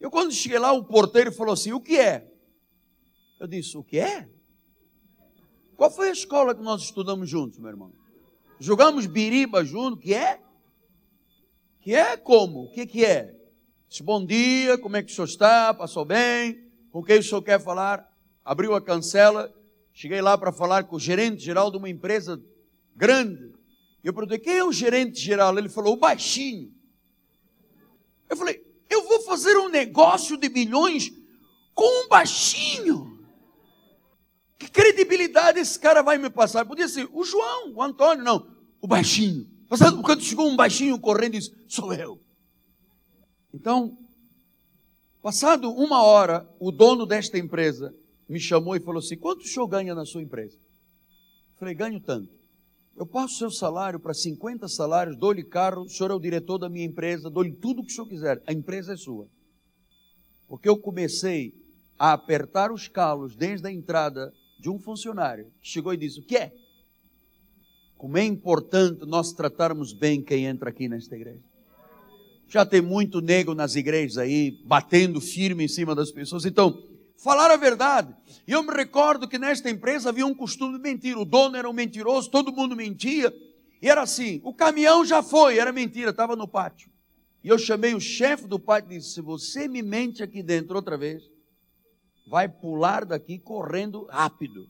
Eu 0.00 0.10
quando 0.10 0.32
cheguei 0.32 0.58
lá, 0.58 0.72
o 0.72 0.84
porteiro 0.84 1.32
falou 1.32 1.54
assim: 1.54 1.72
"O 1.72 1.80
que 1.80 1.98
é?" 1.98 2.30
Eu 3.40 3.48
disse: 3.48 3.76
"O 3.76 3.82
que 3.82 3.98
é?" 3.98 4.28
Qual 5.76 5.90
foi 5.90 6.08
a 6.08 6.12
escola 6.12 6.54
que 6.54 6.62
nós 6.62 6.82
estudamos 6.82 7.28
juntos, 7.28 7.58
meu 7.58 7.70
irmão? 7.70 7.92
Jogamos 8.60 9.06
biriba 9.06 9.64
junto, 9.64 9.96
que 9.96 10.12
é? 10.12 10.40
Que 11.80 11.94
é 11.94 12.16
como? 12.16 12.64
O 12.64 12.72
que 12.72 12.86
que 12.86 13.04
é? 13.04 13.34
Disse, 13.88 14.02
bom 14.02 14.24
dia, 14.24 14.76
como 14.78 14.96
é 14.96 15.02
que 15.02 15.12
o 15.12 15.14
senhor 15.14 15.26
está? 15.26 15.72
Passou 15.72 16.04
bem? 16.04 16.68
Com 16.90 17.02
quem 17.02 17.18
o 17.18 17.22
senhor 17.22 17.40
quer 17.40 17.62
falar? 17.62 18.12
Abriu 18.44 18.74
a 18.74 18.80
cancela, 18.80 19.54
cheguei 19.92 20.20
lá 20.20 20.36
para 20.36 20.52
falar 20.52 20.84
com 20.84 20.96
o 20.96 21.00
gerente 21.00 21.42
geral 21.42 21.70
de 21.70 21.76
uma 21.76 21.88
empresa 21.88 22.42
grande. 22.96 23.52
Eu 24.02 24.12
perguntei, 24.12 24.38
quem 24.38 24.58
é 24.58 24.64
o 24.64 24.72
gerente 24.72 25.20
geral? 25.20 25.56
Ele 25.56 25.68
falou, 25.68 25.94
o 25.94 25.98
baixinho. 25.98 26.72
Eu 28.28 28.36
falei, 28.36 28.62
eu 28.90 29.06
vou 29.06 29.20
fazer 29.22 29.56
um 29.56 29.68
negócio 29.68 30.36
de 30.36 30.48
milhões 30.48 31.12
com 31.74 32.04
um 32.04 32.08
baixinho. 32.08 33.17
Que 34.68 34.70
credibilidade 34.70 35.58
esse 35.58 35.78
cara 35.78 36.02
vai 36.02 36.18
me 36.18 36.28
passar? 36.28 36.66
Podia 36.66 36.88
ser 36.88 37.08
o 37.12 37.24
João, 37.24 37.72
o 37.74 37.82
Antônio, 37.82 38.22
não, 38.22 38.46
o 38.82 38.86
baixinho. 38.86 39.46
Quando 40.02 40.22
chegou 40.22 40.46
um 40.46 40.56
baixinho 40.56 40.98
correndo 40.98 41.34
e 41.34 41.38
disse: 41.38 41.54
Sou 41.66 41.92
eu. 41.92 42.20
Então, 43.52 43.96
passado 45.22 45.70
uma 45.70 46.02
hora, 46.02 46.46
o 46.60 46.70
dono 46.70 47.06
desta 47.06 47.38
empresa 47.38 47.94
me 48.28 48.38
chamou 48.38 48.76
e 48.76 48.80
falou 48.80 48.98
assim: 48.98 49.16
Quanto 49.16 49.40
o 49.40 49.46
senhor 49.46 49.66
ganha 49.66 49.94
na 49.94 50.04
sua 50.04 50.22
empresa? 50.22 50.56
Eu 50.56 51.58
falei: 51.58 51.74
Ganho 51.74 52.00
tanto. 52.00 52.30
Eu 52.94 53.06
passo 53.06 53.34
o 53.34 53.38
seu 53.38 53.50
salário 53.50 53.98
para 53.98 54.12
50 54.12 54.68
salários, 54.68 55.16
dou-lhe 55.16 55.44
carro, 55.44 55.82
o 55.82 55.88
senhor 55.88 56.10
é 56.10 56.14
o 56.14 56.20
diretor 56.20 56.58
da 56.58 56.68
minha 56.68 56.84
empresa, 56.84 57.30
dou-lhe 57.30 57.52
tudo 57.52 57.80
o 57.80 57.84
que 57.84 57.92
o 57.92 57.94
senhor 57.94 58.08
quiser, 58.08 58.42
a 58.46 58.52
empresa 58.52 58.92
é 58.92 58.96
sua. 58.96 59.28
Porque 60.48 60.68
eu 60.68 60.76
comecei 60.76 61.54
a 61.98 62.12
apertar 62.12 62.72
os 62.72 62.88
calos 62.88 63.36
desde 63.36 63.66
a 63.66 63.72
entrada 63.72 64.32
de 64.58 64.68
um 64.68 64.78
funcionário 64.78 65.46
que 65.60 65.68
chegou 65.68 65.92
e 65.94 65.96
disse: 65.96 66.20
O 66.20 66.22
que 66.22 66.36
é? 66.36 66.52
Como 67.96 68.16
é 68.16 68.24
importante 68.24 69.04
nós 69.06 69.32
tratarmos 69.32 69.92
bem 69.92 70.22
quem 70.22 70.46
entra 70.46 70.70
aqui 70.70 70.88
nesta 70.88 71.16
igreja. 71.16 71.42
Já 72.48 72.64
tem 72.64 72.80
muito 72.80 73.20
nego 73.20 73.54
nas 73.54 73.74
igrejas 73.74 74.16
aí, 74.16 74.58
batendo 74.64 75.20
firme 75.20 75.64
em 75.64 75.68
cima 75.68 75.94
das 75.94 76.10
pessoas. 76.10 76.46
Então, 76.46 76.82
falar 77.16 77.50
a 77.50 77.56
verdade. 77.56 78.14
E 78.46 78.52
eu 78.52 78.62
me 78.62 78.72
recordo 78.72 79.28
que 79.28 79.38
nesta 79.38 79.68
empresa 79.68 80.08
havia 80.08 80.24
um 80.24 80.34
costume 80.34 80.76
de 80.76 80.82
mentir. 80.82 81.18
O 81.18 81.24
dono 81.24 81.56
era 81.56 81.68
um 81.68 81.72
mentiroso, 81.72 82.30
todo 82.30 82.52
mundo 82.52 82.74
mentia. 82.74 83.34
E 83.82 83.88
era 83.88 84.02
assim: 84.02 84.40
o 84.44 84.54
caminhão 84.54 85.04
já 85.04 85.22
foi, 85.22 85.58
era 85.58 85.72
mentira, 85.72 86.10
estava 86.10 86.34
no 86.34 86.48
pátio. 86.48 86.90
E 87.42 87.48
eu 87.48 87.58
chamei 87.58 87.94
o 87.94 88.00
chefe 88.00 88.46
do 88.46 88.58
pátio 88.58 88.92
e 88.92 88.98
disse: 88.98 89.14
se 89.14 89.20
você 89.20 89.68
me 89.68 89.82
mente 89.82 90.22
aqui 90.22 90.42
dentro 90.42 90.76
outra 90.76 90.96
vez, 90.96 91.22
vai 92.28 92.48
pular 92.48 93.04
daqui 93.04 93.38
correndo 93.38 94.04
rápido. 94.06 94.68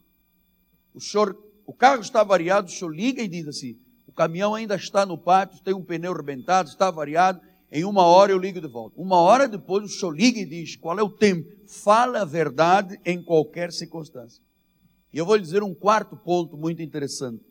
O 0.93 1.01
senhor 1.01 1.37
o 1.65 1.73
carro 1.73 2.01
está 2.01 2.23
variado, 2.23 2.67
o 2.67 2.71
senhor 2.71 2.89
liga 2.89 3.21
e 3.21 3.27
diz 3.27 3.47
assim: 3.47 3.77
o 4.07 4.11
caminhão 4.11 4.55
ainda 4.55 4.75
está 4.75 5.05
no 5.05 5.17
pátio, 5.17 5.63
tem 5.63 5.73
um 5.73 5.83
pneu 5.83 6.13
rebentado, 6.13 6.69
está 6.69 6.89
variado. 6.89 7.39
Em 7.71 7.85
uma 7.85 8.03
hora 8.03 8.31
eu 8.31 8.39
ligo 8.39 8.59
de 8.59 8.67
volta. 8.67 8.99
Uma 8.99 9.17
hora 9.17 9.47
depois 9.47 9.83
o 9.83 9.87
senhor 9.87 10.15
liga 10.15 10.39
e 10.39 10.45
diz: 10.45 10.75
qual 10.75 10.97
é 10.97 11.03
o 11.03 11.09
tempo? 11.09 11.47
Fala 11.67 12.21
a 12.21 12.25
verdade 12.25 12.99
em 13.05 13.21
qualquer 13.21 13.71
circunstância. 13.71 14.43
E 15.13 15.17
eu 15.17 15.25
vou 15.25 15.35
lhe 15.35 15.43
dizer 15.43 15.61
um 15.61 15.75
quarto 15.75 16.17
ponto 16.17 16.57
muito 16.57 16.81
interessante. 16.81 17.43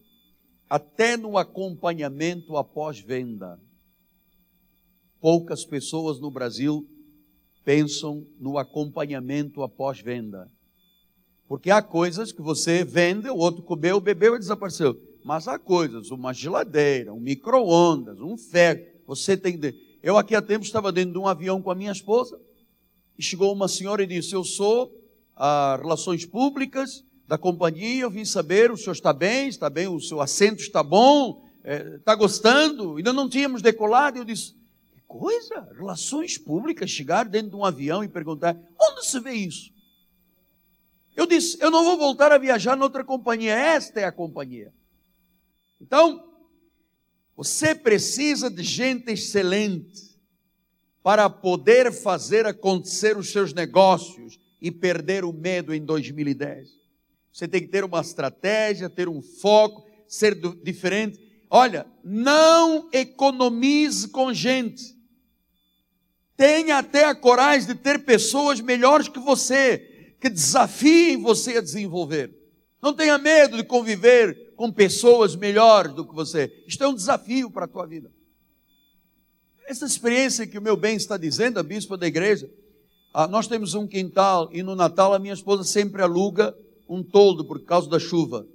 Até 0.69 1.17
no 1.17 1.39
acompanhamento 1.39 2.57
após 2.57 2.99
venda. 2.99 3.59
Poucas 5.21 5.65
pessoas 5.65 6.21
no 6.21 6.31
Brasil 6.31 6.87
pensam 7.69 8.27
no 8.41 8.57
acompanhamento 8.57 9.63
após 9.63 10.01
venda. 10.01 10.51
Porque 11.47 11.71
há 11.71 11.83
coisas 11.83 12.33
que 12.33 12.41
você 12.41 12.83
vende, 12.83 13.29
o 13.29 13.37
outro 13.37 13.63
comeu, 13.63 14.01
bebeu 14.01 14.37
e 14.37 14.39
desapareceu. 14.39 14.97
Mas 15.23 15.47
há 15.47 15.59
coisas, 15.59 16.11
uma 16.11 16.33
geladeira, 16.33 17.13
um 17.13 17.21
micro-ondas, 17.21 18.19
um 18.21 18.39
ferro, 18.39 18.81
você 19.07 19.37
tem 19.37 19.61
que. 19.61 19.75
Eu 20.03 20.17
aqui 20.17 20.35
há 20.35 20.41
tempo 20.41 20.65
estava 20.65 20.91
dentro 20.91 21.13
de 21.13 21.19
um 21.19 21.29
avião 21.29 21.61
com 21.61 21.71
a 21.71 21.75
minha 21.75 21.93
esposa 21.93 22.41
e 23.19 23.23
chegou 23.23 23.53
uma 23.53 23.69
senhora 23.69 24.03
e 24.03 24.07
disse: 24.07 24.33
Eu 24.33 24.45
sou 24.45 24.91
a 25.37 25.77
Relações 25.77 26.25
Públicas 26.25 27.05
da 27.27 27.37
companhia, 27.37 28.05
eu 28.05 28.11
vim 28.11 28.25
saber, 28.25 28.71
o 28.71 28.79
senhor 28.79 28.95
está 28.95 29.13
bem, 29.13 29.47
está 29.47 29.69
bem, 29.69 29.89
o 29.89 30.01
seu 30.01 30.23
assento 30.23 30.63
está 30.63 30.83
bom, 30.83 31.45
é, 31.63 31.97
está 31.97 32.15
gostando, 32.15 32.97
ainda 32.97 33.13
não 33.13 33.29
tínhamos 33.29 33.61
decolado. 33.61 34.17
Eu 34.17 34.25
disse: 34.25 34.55
coisa, 35.09 35.67
Relações 35.75 36.39
Públicas 36.39 36.91
chegar 36.91 37.25
dentro 37.25 37.51
de 37.51 37.57
um 37.57 37.65
avião 37.65 38.05
e 38.05 38.09
perguntar: 38.09 38.57
Onde 38.79 39.07
se 39.07 39.19
vê 39.19 39.33
isso? 39.33 39.73
Eu 41.17 41.27
disse: 41.27 41.59
eu 41.61 41.71
não 41.71 41.83
vou 41.83 41.99
voltar 41.99 42.31
a 42.31 42.39
viajar 42.39 42.77
noutra 42.77 43.03
companhia, 43.03 43.53
esta 43.53 43.99
é 43.99 44.05
a 44.05 44.13
companhia. 44.13 44.73
Então, 45.81 46.33
você 47.35 47.75
precisa 47.75 48.51
de 48.51 48.63
gente 48.63 49.11
excelente 49.11 50.17
para 51.03 51.31
poder 51.31 51.93
fazer 51.93 52.47
acontecer 52.47 53.17
os 53.17 53.31
seus 53.31 53.53
negócios 53.53 54.39
e 54.61 54.71
perder 54.71 55.25
o 55.25 55.33
medo 55.33 55.73
em 55.75 55.85
2010. 55.85 56.69
Você 57.33 57.49
tem 57.49 57.61
que 57.63 57.69
ter 57.69 57.85
uma 57.85 58.01
estratégia, 58.01 58.91
ter 58.91 59.09
um 59.09 59.23
foco, 59.23 59.89
ser 60.07 60.35
diferente. 60.63 61.21
Olha, 61.49 61.87
não 62.05 62.89
economize 62.93 64.09
com 64.09 64.33
gente. 64.33 64.98
Tenha 66.39 66.79
até 66.79 67.05
a 67.05 67.17
coragem 67.17 67.67
de 67.67 67.75
ter 67.75 68.05
pessoas 68.05 68.61
melhores 68.61 69.09
que 69.09 69.19
você, 69.19 70.15
que 70.21 70.31
desafiem 70.31 71.21
você 71.21 71.57
a 71.57 71.61
desenvolver. 71.61 72.33
Não 72.81 72.95
tenha 72.95 73.19
medo 73.19 73.57
de 73.57 73.65
conviver 73.65 74.55
com 74.55 74.71
pessoas 74.71 75.35
melhores 75.35 75.93
do 75.93 76.07
que 76.07 76.15
você. 76.15 76.63
Isto 76.65 76.85
é 76.85 76.89
um 76.89 76.95
desafio 76.95 77.51
para 77.51 77.65
a 77.65 77.69
tua 77.69 77.85
vida. 77.89 78.09
Essa 79.67 79.85
experiência 79.85 80.47
que 80.47 80.57
o 80.57 80.63
meu 80.63 80.77
bem 80.77 80.95
está 80.95 81.17
dizendo, 81.17 81.59
a 81.59 81.63
bispa 81.65 81.99
da 81.99 82.07
igreja, 82.07 82.49
ah, 83.13 83.27
nós 83.27 83.49
temos 83.49 83.75
um 83.75 83.85
quintal 83.85 84.49
e 84.53 84.63
no 84.63 84.77
Natal 84.77 85.13
a 85.13 85.19
minha 85.19 85.35
esposa 85.35 85.65
sempre 85.65 86.03
aluga 86.03 86.57
um 86.89 87.03
toldo 87.03 87.45
por 87.45 87.65
causa 87.65 87.91
da 87.91 87.99
chuva, 87.99 88.47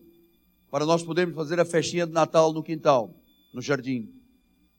para 0.71 0.85
nós 0.85 1.03
podermos 1.03 1.35
fazer 1.35 1.59
a 1.59 1.65
festinha 1.65 2.07
de 2.07 2.13
Natal 2.13 2.53
no 2.53 2.63
quintal, 2.63 3.13
no 3.53 3.61
jardim. 3.61 4.09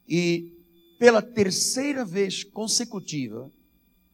E 0.08 0.53
pela 0.98 1.20
terceira 1.20 2.04
vez 2.04 2.44
consecutiva, 2.44 3.50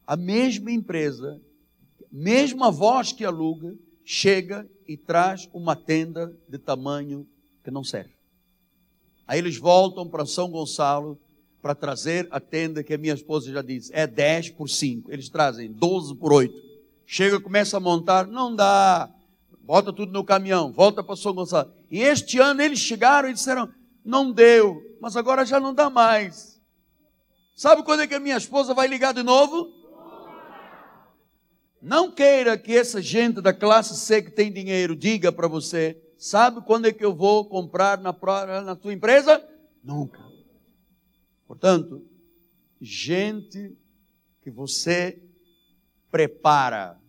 a 0.05 0.15
mesma 0.15 0.71
empresa 0.71 1.39
mesmo 2.11 2.63
a 2.65 2.69
voz 2.69 3.13
que 3.13 3.23
aluga, 3.23 3.73
chega 4.03 4.69
e 4.85 4.97
traz 4.97 5.49
uma 5.53 5.75
tenda 5.75 6.35
de 6.49 6.57
tamanho 6.57 7.25
que 7.63 7.71
não 7.71 7.83
serve. 7.83 8.11
Aí 9.25 9.39
eles 9.39 9.55
voltam 9.55 10.09
para 10.09 10.25
São 10.25 10.49
Gonçalo 10.49 11.17
para 11.61 11.73
trazer 11.73 12.27
a 12.31 12.39
tenda 12.39 12.83
que 12.83 12.93
a 12.93 12.97
minha 12.97 13.13
esposa 13.13 13.51
já 13.51 13.61
disse, 13.61 13.91
é 13.93 14.05
10 14.05 14.49
por 14.49 14.67
5. 14.67 15.11
Eles 15.11 15.29
trazem 15.29 15.71
12 15.71 16.15
por 16.15 16.33
8. 16.33 16.53
Chega, 17.05 17.39
começa 17.39 17.77
a 17.77 17.79
montar, 17.79 18.27
não 18.27 18.53
dá. 18.53 19.09
Bota 19.61 19.93
tudo 19.93 20.11
no 20.11 20.23
caminhão, 20.23 20.71
volta 20.71 21.03
para 21.03 21.15
São 21.15 21.33
Gonçalo. 21.33 21.71
E 21.89 22.01
este 22.01 22.39
ano 22.39 22.61
eles 22.61 22.79
chegaram 22.79 23.29
e 23.29 23.33
disseram: 23.33 23.69
não 24.03 24.31
deu, 24.31 24.81
mas 24.99 25.15
agora 25.15 25.45
já 25.45 25.59
não 25.59 25.73
dá 25.73 25.89
mais. 25.89 26.50
Sabe 27.61 27.83
quando 27.83 27.99
é 27.99 28.07
que 28.07 28.15
a 28.15 28.19
minha 28.19 28.37
esposa 28.37 28.73
vai 28.73 28.87
ligar 28.87 29.13
de 29.13 29.21
novo? 29.21 29.71
Não 31.79 32.11
queira 32.11 32.57
que 32.57 32.75
essa 32.75 32.99
gente 32.99 33.39
da 33.39 33.53
classe 33.53 33.95
C 33.97 34.19
que 34.19 34.31
tem 34.31 34.51
dinheiro 34.51 34.95
diga 34.95 35.31
para 35.31 35.47
você: 35.47 35.95
sabe 36.17 36.61
quando 36.61 36.87
é 36.87 36.91
que 36.91 37.05
eu 37.05 37.13
vou 37.13 37.45
comprar 37.45 37.99
na, 37.99 38.15
na 38.63 38.75
tua 38.75 38.91
empresa? 38.91 39.47
Nunca. 39.83 40.19
Portanto, 41.45 42.03
gente 42.81 43.77
que 44.41 44.49
você 44.49 45.21
prepara, 46.09 46.99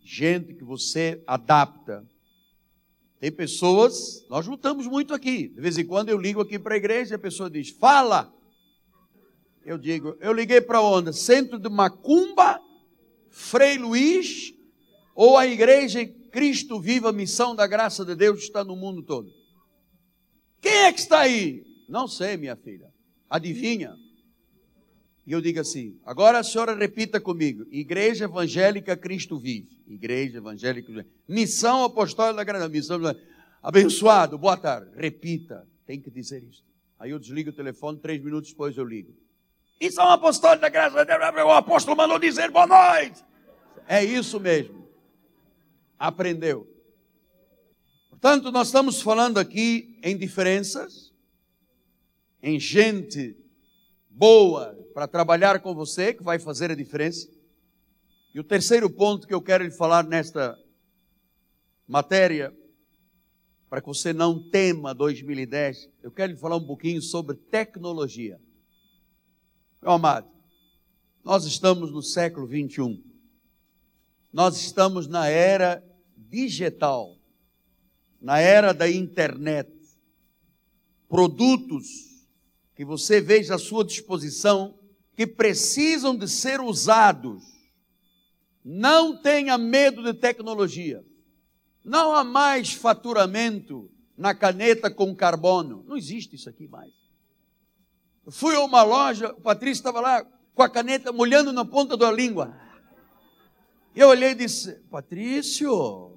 gente 0.00 0.54
que 0.54 0.64
você 0.64 1.22
adapta. 1.24 2.04
Tem 3.20 3.30
pessoas, 3.30 4.26
nós 4.28 4.44
lutamos 4.44 4.88
muito 4.88 5.14
aqui. 5.14 5.46
De 5.46 5.60
vez 5.60 5.78
em 5.78 5.86
quando 5.86 6.08
eu 6.08 6.18
ligo 6.18 6.40
aqui 6.40 6.58
para 6.58 6.74
a 6.74 6.78
igreja 6.78 7.14
e 7.14 7.16
a 7.16 7.20
pessoa 7.20 7.48
diz: 7.48 7.70
fala. 7.70 8.34
Eu 9.64 9.78
digo, 9.78 10.16
eu 10.20 10.32
liguei 10.32 10.60
para 10.60 10.80
onde? 10.80 11.12
Centro 11.12 11.58
de 11.58 11.68
Macumba 11.68 12.60
Frei 13.30 13.78
Luiz 13.78 14.52
ou 15.14 15.36
a 15.36 15.46
igreja 15.46 16.06
Cristo 16.30 16.80
Viva 16.80 17.12
Missão 17.12 17.54
da 17.54 17.66
Graça 17.66 18.04
de 18.04 18.14
Deus 18.14 18.40
está 18.40 18.62
no 18.62 18.76
mundo 18.76 19.02
todo? 19.02 19.28
Quem 20.60 20.72
é 20.72 20.92
que 20.92 21.00
está 21.00 21.20
aí? 21.20 21.64
Não 21.88 22.06
sei, 22.06 22.36
minha 22.36 22.56
filha. 22.56 22.92
Adivinha? 23.28 23.94
E 25.26 25.32
eu 25.32 25.40
digo 25.40 25.60
assim: 25.60 25.98
agora 26.04 26.38
a 26.38 26.44
senhora 26.44 26.74
repita 26.74 27.20
comigo: 27.20 27.64
Igreja 27.70 28.24
Evangélica 28.24 28.96
Cristo 28.96 29.38
Vive. 29.38 29.78
Igreja 29.86 30.38
Evangélica 30.38 31.06
Missão 31.28 31.84
Apostólica 31.84 32.36
da 32.36 32.44
Graça. 32.44 32.68
Missão 32.68 33.00
abençoado. 33.62 34.38
Boa 34.38 34.56
tarde. 34.56 34.90
Repita. 34.96 35.66
Tem 35.86 36.00
que 36.00 36.10
dizer 36.10 36.42
isso. 36.42 36.64
Aí 36.98 37.10
eu 37.10 37.18
desligo 37.18 37.50
o 37.50 37.52
telefone, 37.52 37.98
três 37.98 38.22
minutos 38.22 38.50
depois 38.50 38.76
eu 38.76 38.84
ligo. 38.84 39.12
E 39.80 39.90
São 39.90 40.08
Apostólio 40.08 40.60
da 40.60 40.68
Graça 40.68 41.04
Deus, 41.04 41.20
o 41.20 41.50
apóstolo 41.50 41.96
mandou 41.96 42.18
dizer 42.18 42.50
boa 42.50 42.66
noite. 42.66 43.24
É 43.86 44.02
isso 44.04 44.38
mesmo. 44.40 44.88
Aprendeu. 45.98 46.66
Portanto, 48.08 48.50
nós 48.50 48.68
estamos 48.68 49.02
falando 49.02 49.38
aqui 49.38 49.98
em 50.02 50.16
diferenças, 50.16 51.12
em 52.42 52.58
gente 52.58 53.36
boa 54.08 54.74
para 54.94 55.08
trabalhar 55.08 55.60
com 55.60 55.74
você, 55.74 56.14
que 56.14 56.22
vai 56.22 56.38
fazer 56.38 56.70
a 56.70 56.74
diferença. 56.74 57.28
E 58.32 58.40
o 58.40 58.44
terceiro 58.44 58.88
ponto 58.88 59.26
que 59.26 59.34
eu 59.34 59.42
quero 59.42 59.64
lhe 59.64 59.70
falar 59.70 60.04
nesta 60.04 60.58
matéria, 61.86 62.54
para 63.68 63.80
que 63.80 63.88
você 63.88 64.12
não 64.12 64.48
tema 64.50 64.94
2010, 64.94 65.90
eu 66.02 66.10
quero 66.10 66.32
lhe 66.32 66.38
falar 66.38 66.56
um 66.56 66.66
pouquinho 66.66 67.02
sobre 67.02 67.36
tecnologia. 67.36 68.40
Meu 69.84 69.92
amado, 69.92 70.26
nós 71.22 71.44
estamos 71.44 71.92
no 71.92 72.00
século 72.00 72.46
21. 72.46 73.04
nós 74.32 74.56
estamos 74.56 75.06
na 75.06 75.28
era 75.28 75.84
digital, 76.16 77.18
na 78.18 78.38
era 78.38 78.72
da 78.72 78.90
internet. 78.90 79.70
Produtos 81.06 81.84
que 82.74 82.82
você 82.82 83.20
veja 83.20 83.56
à 83.56 83.58
sua 83.58 83.84
disposição 83.84 84.74
que 85.14 85.26
precisam 85.26 86.16
de 86.16 86.28
ser 86.28 86.62
usados. 86.62 87.44
Não 88.64 89.20
tenha 89.20 89.58
medo 89.58 90.02
de 90.02 90.14
tecnologia. 90.14 91.04
Não 91.84 92.14
há 92.14 92.24
mais 92.24 92.72
faturamento 92.72 93.90
na 94.16 94.34
caneta 94.34 94.90
com 94.90 95.14
carbono. 95.14 95.84
Não 95.86 95.94
existe 95.94 96.36
isso 96.36 96.48
aqui 96.48 96.66
mais. 96.66 97.03
Fui 98.30 98.54
a 98.54 98.60
uma 98.60 98.82
loja, 98.82 99.32
o 99.32 99.40
Patrício 99.40 99.80
estava 99.80 100.00
lá 100.00 100.24
com 100.54 100.62
a 100.62 100.68
caneta 100.68 101.12
molhando 101.12 101.52
na 101.52 101.64
ponta 101.64 101.96
da 101.96 102.10
língua. 102.10 102.54
Eu 103.94 104.08
olhei 104.08 104.30
e 104.30 104.34
disse: 104.34 104.72
Patrício, 104.90 106.12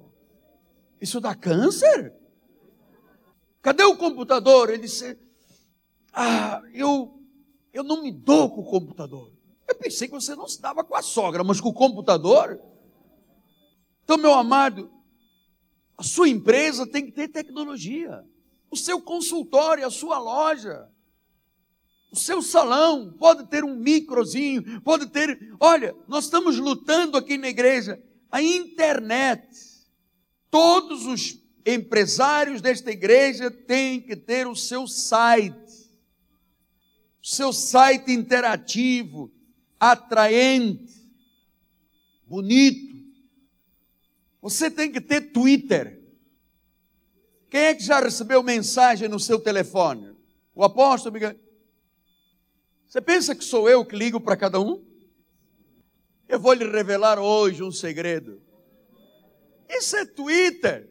isso 1.00 1.20
dá 1.20 1.34
câncer? 1.34 2.14
Cadê 3.60 3.84
o 3.84 3.96
computador? 3.96 4.70
Ele 4.70 4.82
disse: 4.82 5.18
Ah, 6.12 6.62
eu, 6.72 7.20
eu 7.72 7.84
não 7.84 8.02
me 8.02 8.10
dou 8.10 8.50
com 8.50 8.62
o 8.62 8.70
computador. 8.70 9.32
Eu 9.68 9.74
pensei 9.74 10.08
que 10.08 10.14
você 10.14 10.34
não 10.34 10.48
se 10.48 10.60
dava 10.60 10.82
com 10.82 10.96
a 10.96 11.02
sogra, 11.02 11.44
mas 11.44 11.60
com 11.60 11.68
o 11.68 11.74
computador? 11.74 12.58
Então, 14.02 14.16
meu 14.16 14.32
amado, 14.32 14.90
a 15.98 16.02
sua 16.02 16.28
empresa 16.28 16.86
tem 16.86 17.04
que 17.04 17.12
ter 17.12 17.28
tecnologia. 17.28 18.24
O 18.70 18.76
seu 18.76 19.02
consultório, 19.02 19.86
a 19.86 19.90
sua 19.90 20.18
loja, 20.18 20.88
o 22.10 22.16
seu 22.16 22.40
salão 22.40 23.12
pode 23.12 23.46
ter 23.48 23.64
um 23.64 23.76
microzinho, 23.76 24.80
pode 24.80 25.06
ter. 25.06 25.54
Olha, 25.60 25.94
nós 26.06 26.24
estamos 26.24 26.58
lutando 26.58 27.16
aqui 27.16 27.36
na 27.36 27.48
igreja. 27.48 28.02
A 28.30 28.42
internet. 28.42 29.46
Todos 30.50 31.04
os 31.04 31.38
empresários 31.66 32.62
desta 32.62 32.90
igreja 32.90 33.50
têm 33.50 34.00
que 34.00 34.16
ter 34.16 34.46
o 34.46 34.56
seu 34.56 34.86
site. 34.86 35.88
O 37.22 37.26
seu 37.26 37.52
site 37.52 38.10
interativo, 38.10 39.30
atraente, 39.78 41.12
bonito. 42.26 42.96
Você 44.40 44.70
tem 44.70 44.90
que 44.90 45.00
ter 45.00 45.32
Twitter. 45.32 46.00
Quem 47.50 47.60
é 47.60 47.74
que 47.74 47.82
já 47.82 48.00
recebeu 48.00 48.42
mensagem 48.42 49.08
no 49.08 49.20
seu 49.20 49.38
telefone? 49.38 50.16
O 50.54 50.64
apóstolo 50.64 51.12
Miguel. 51.12 51.47
Você 52.88 53.02
pensa 53.02 53.34
que 53.34 53.44
sou 53.44 53.68
eu 53.68 53.84
que 53.84 53.94
ligo 53.94 54.18
para 54.18 54.34
cada 54.34 54.58
um? 54.58 54.82
Eu 56.26 56.40
vou 56.40 56.54
lhe 56.54 56.64
revelar 56.64 57.18
hoje 57.18 57.62
um 57.62 57.70
segredo. 57.70 58.40
Isso 59.68 59.94
é 59.94 60.06
Twitter. 60.06 60.90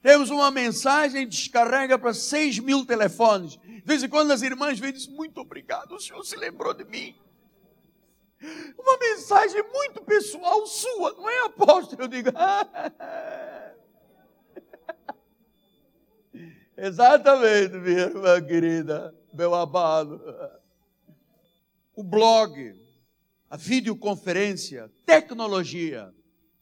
Temos 0.00 0.30
uma 0.30 0.50
mensagem, 0.50 1.26
descarrega 1.26 1.98
para 1.98 2.14
6 2.14 2.60
mil 2.60 2.86
telefones. 2.86 3.56
De 3.56 3.82
vez 3.84 4.04
em 4.04 4.08
quando 4.08 4.30
as 4.30 4.42
irmãs 4.42 4.78
vêm 4.78 4.90
e 4.90 4.92
dizem, 4.92 5.12
muito 5.12 5.40
obrigado, 5.40 5.92
o 5.92 6.00
senhor 6.00 6.24
se 6.24 6.36
lembrou 6.36 6.72
de 6.72 6.84
mim. 6.84 7.16
Uma 8.78 8.96
mensagem 8.96 9.62
muito 9.72 10.00
pessoal 10.02 10.64
sua, 10.66 11.12
não 11.14 11.28
é 11.28 11.46
apóstolo? 11.46 12.02
Eu 12.02 12.08
digo, 12.08 12.30
exatamente, 16.78 17.76
minha 17.76 18.02
irmã 18.02 18.40
querida, 18.40 19.12
meu 19.32 19.54
amado. 19.54 20.20
O 22.00 22.02
blog, 22.02 22.74
a 23.50 23.58
videoconferência, 23.58 24.90
tecnologia. 25.04 26.10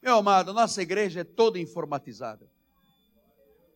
Meu 0.03 0.17
amado, 0.17 0.51
nossa 0.51 0.81
igreja 0.81 1.21
é 1.21 1.23
toda 1.23 1.57
informatizada. 1.57 2.45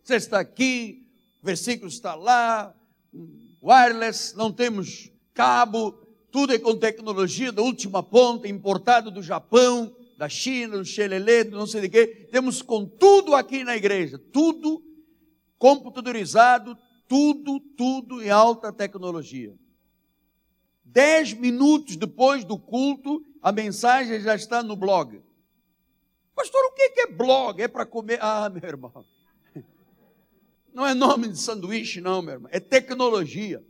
Você 0.03 0.15
está 0.15 0.41
aqui, 0.41 1.07
o 1.41 1.45
versículo 1.45 1.87
está 1.87 2.15
lá, 2.15 2.75
wireless, 3.63 4.35
não 4.35 4.51
temos 4.51 5.09
cabo, 5.33 5.93
tudo 6.29 6.51
é 6.53 6.59
com 6.59 6.75
tecnologia 6.75 7.49
da 7.49 7.61
última 7.61 8.03
ponta, 8.03 8.45
importado 8.45 9.09
do 9.09 9.23
Japão, 9.23 9.95
da 10.17 10.27
China, 10.27 10.77
do 10.79 10.83
Xelelê, 10.83 11.45
do 11.45 11.55
não 11.55 11.65
sei 11.65 11.79
de 11.79 11.87
quê. 11.87 12.27
Temos 12.29 12.61
com 12.61 12.85
tudo 12.85 13.35
aqui 13.35 13.63
na 13.63 13.77
igreja, 13.77 14.19
tudo 14.33 14.83
computadorizado, 15.57 16.77
tudo, 17.07 17.57
tudo 17.77 18.21
em 18.21 18.29
alta 18.29 18.69
tecnologia. 18.73 19.55
Dez 20.93 21.33
minutos 21.33 21.95
depois 21.95 22.45
do 22.45 22.57
culto, 22.57 23.25
a 23.41 23.51
mensagem 23.51 24.21
já 24.21 24.35
está 24.35 24.61
no 24.61 24.75
blog. 24.75 25.19
Pastor, 26.35 26.63
o 26.65 26.71
que 26.71 27.01
é 27.01 27.07
blog? 27.07 27.59
É 27.59 27.67
para 27.67 27.83
comer. 27.83 28.19
Ah, 28.21 28.47
meu 28.53 28.63
irmão. 28.63 29.03
Não 30.71 30.85
é 30.85 30.93
nome 30.93 31.29
de 31.29 31.39
sanduíche, 31.39 31.99
não, 31.99 32.21
meu 32.21 32.35
irmão. 32.35 32.49
É 32.53 32.59
tecnologia 32.59 33.63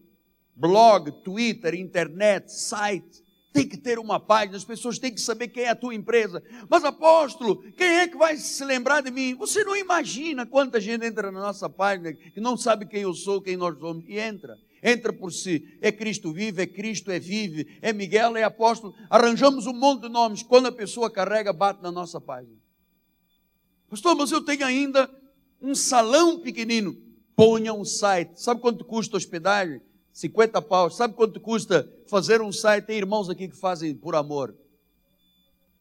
blog, 0.55 1.11
Twitter, 1.23 1.73
internet, 1.75 2.51
site. 2.51 3.23
Tem 3.53 3.67
que 3.67 3.77
ter 3.77 3.99
uma 3.99 4.19
página, 4.19 4.57
as 4.57 4.65
pessoas 4.65 4.97
têm 4.97 5.13
que 5.13 5.21
saber 5.21 5.47
quem 5.47 5.63
é 5.63 5.69
a 5.69 5.75
tua 5.75 5.93
empresa. 5.95 6.43
Mas 6.67 6.83
apóstolo, 6.83 7.61
quem 7.77 7.99
é 7.99 8.07
que 8.07 8.17
vai 8.17 8.35
se 8.35 8.65
lembrar 8.65 9.01
de 9.01 9.11
mim? 9.11 9.35
Você 9.35 9.63
não 9.63 9.77
imagina 9.77 10.45
quanta 10.45 10.81
gente 10.81 11.05
entra 11.05 11.31
na 11.31 11.39
nossa 11.39 11.69
página 11.69 12.13
que 12.13 12.41
não 12.41 12.57
sabe 12.57 12.85
quem 12.85 13.03
eu 13.03 13.13
sou, 13.13 13.41
quem 13.41 13.55
nós 13.55 13.77
somos, 13.77 14.03
e 14.07 14.19
entra. 14.19 14.57
Entra 14.83 15.13
por 15.13 15.31
si. 15.31 15.77
É 15.79 15.91
Cristo 15.91 16.33
vive, 16.33 16.61
é 16.61 16.67
Cristo 16.67 17.09
é 17.09 17.17
vive, 17.17 17.77
é 17.81 17.93
Miguel, 17.93 18.35
é 18.35 18.43
apóstolo. 18.43 18.93
Arranjamos 19.09 19.65
um 19.65 19.73
monte 19.73 20.01
de 20.01 20.09
nomes. 20.09 20.43
Quando 20.43 20.67
a 20.67 20.71
pessoa 20.71 21.09
carrega, 21.09 21.53
bate 21.53 21.81
na 21.81 21.89
nossa 21.89 22.19
página. 22.19 22.57
Pastor, 23.89 24.15
mas 24.15 24.31
eu 24.31 24.43
tenho 24.43 24.65
ainda 24.65 25.09
um 25.61 25.73
salão 25.73 26.41
pequenino. 26.41 26.97
Ponha 27.33 27.73
um 27.73 27.85
site. 27.85 28.41
Sabe 28.41 28.59
quanto 28.59 28.83
custa 28.83 29.15
hospedagem? 29.15 29.81
50 30.11 30.61
paus. 30.61 30.97
Sabe 30.97 31.13
quanto 31.13 31.39
custa 31.39 31.89
fazer 32.07 32.41
um 32.41 32.51
site? 32.51 32.85
Tem 32.85 32.97
irmãos 32.97 33.29
aqui 33.29 33.47
que 33.47 33.55
fazem 33.55 33.95
por 33.95 34.15
amor. 34.15 34.53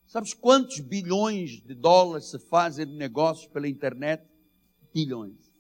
Sabes 0.06 0.32
quantos 0.32 0.78
bilhões 0.78 1.62
de 1.62 1.74
dólares 1.74 2.26
se 2.26 2.38
fazem 2.38 2.86
de 2.86 2.94
negócios 2.94 3.46
pela 3.46 3.66
internet? 3.66 4.22
Bilhões. 4.94 5.52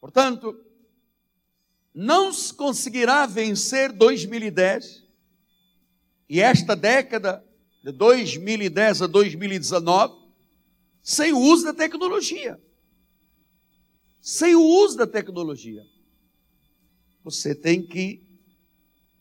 Portanto, 0.00 0.56
não 1.94 2.32
se 2.32 2.54
conseguirá 2.54 3.26
vencer 3.26 3.92
2010 3.92 5.06
e 6.28 6.40
esta 6.40 6.74
década 6.74 7.44
de 7.84 7.92
2010 7.92 9.02
a 9.02 9.06
2019 9.06 10.22
sem 11.02 11.32
o 11.32 11.38
uso 11.38 11.64
da 11.64 11.74
tecnologia. 11.74 12.58
Sem 14.20 14.54
o 14.54 14.62
uso 14.62 14.96
da 14.96 15.06
tecnologia. 15.06 15.84
Você 17.24 17.54
tem 17.54 17.84
que 17.84 18.22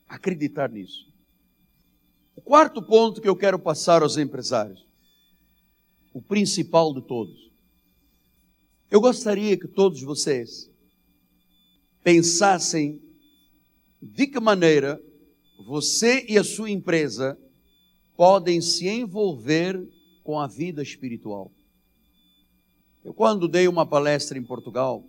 acreditar 0.08 0.70
nisso. 0.70 1.12
O 2.36 2.42
quarto 2.42 2.82
ponto 2.82 3.20
que 3.20 3.28
eu 3.28 3.36
quero 3.36 3.60
passar 3.60 4.04
aos 4.04 4.18
empresários, 4.18 4.88
o 6.14 6.22
principal 6.22 6.94
de 6.94 7.02
todos. 7.02 7.52
Eu 8.90 9.02
gostaria 9.02 9.58
que 9.58 9.68
todos 9.68 10.02
vocês 10.02 10.71
pensassem 12.04 13.02
de 14.02 14.28
que 14.28 14.40
maneira 14.40 15.02
você 15.66 16.26
e 16.28 16.38
a 16.38 16.44
sua 16.44 16.70
empresa 16.70 17.38
podem 18.16 18.62
se 18.62 18.88
envolver 18.88 19.88
com 20.24 20.40
a 20.40 20.48
vida 20.48 20.82
espiritual. 20.82 21.52
Eu, 23.04 23.14
quando 23.14 23.48
dei 23.48 23.68
uma 23.68 23.86
palestra 23.86 24.38
em 24.38 24.44
Portugal, 24.44 25.08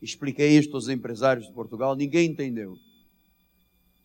expliquei 0.00 0.56
isto 0.58 0.74
aos 0.74 0.88
empresários 0.88 1.46
de 1.46 1.52
Portugal, 1.52 1.94
ninguém 1.96 2.30
entendeu. 2.30 2.76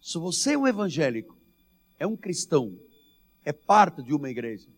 Se 0.01 0.17
você 0.17 0.53
é 0.53 0.57
um 0.57 0.67
evangélico, 0.67 1.37
é 1.97 2.07
um 2.07 2.15
cristão, 2.15 2.77
é 3.43 3.51
parte 3.51 4.01
de 4.01 4.13
uma 4.13 4.29
igreja, 4.29 4.69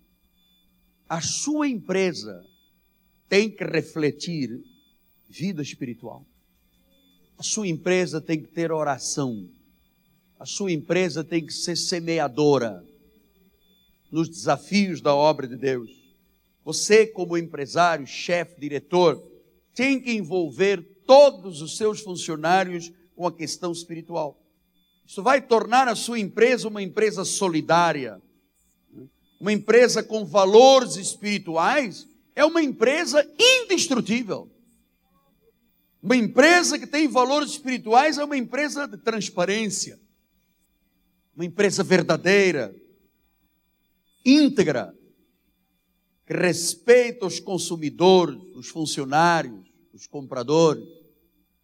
a 1.08 1.22
sua 1.22 1.68
empresa 1.68 2.44
tem 3.30 3.50
que 3.50 3.64
refletir 3.64 4.64
vida 5.30 5.62
espiritual. 5.62 6.26
A 7.42 7.44
sua 7.44 7.68
empresa 7.68 8.22
tem 8.22 8.40
que 8.40 8.50
ter 8.50 8.72
oração. 8.72 9.50
A 10.40 10.46
sua 10.46 10.72
empresa 10.72 11.24
tem 11.24 11.44
que 11.44 11.52
ser 11.52 11.76
semeadora 11.76 12.86
nos 14.12 14.30
desafios 14.30 15.02
da 15.02 15.16
obra 15.16 15.48
de 15.48 15.56
Deus. 15.56 15.90
Você, 16.64 17.08
como 17.08 17.36
empresário, 17.36 18.06
chefe, 18.06 18.60
diretor, 18.60 19.20
tem 19.74 20.00
que 20.00 20.12
envolver 20.12 20.84
todos 21.08 21.64
os 21.64 21.78
seus 21.78 22.00
funcionários 22.02 22.92
com 23.16 23.26
a 23.26 23.32
questão 23.32 23.72
espiritual. 23.72 24.40
Isso 25.04 25.24
vai 25.24 25.42
tornar 25.42 25.88
a 25.88 25.96
sua 25.96 26.20
empresa 26.20 26.68
uma 26.68 26.84
empresa 26.84 27.26
solidária, 27.26 28.22
uma 29.40 29.52
empresa 29.52 30.04
com 30.04 30.24
valores 30.26 30.96
espirituais, 30.96 32.08
é 32.36 32.46
uma 32.46 32.62
empresa 32.62 33.28
indestrutível. 33.40 34.51
Uma 36.02 36.16
empresa 36.16 36.80
que 36.80 36.88
tem 36.88 37.08
valores 37.08 37.52
espirituais 37.52 38.18
é 38.18 38.24
uma 38.24 38.38
empresa 38.38 38.88
de 38.88 38.98
transparência, 38.98 40.00
uma 41.36 41.46
empresa 41.46 41.84
verdadeira, 41.84 42.76
íntegra, 44.26 44.96
que 46.26 46.34
respeita 46.34 47.26
os 47.26 47.40
consumidores, 47.40 48.42
os 48.56 48.68
funcionários, 48.70 49.72
os 49.94 50.08
compradores, 50.08 50.84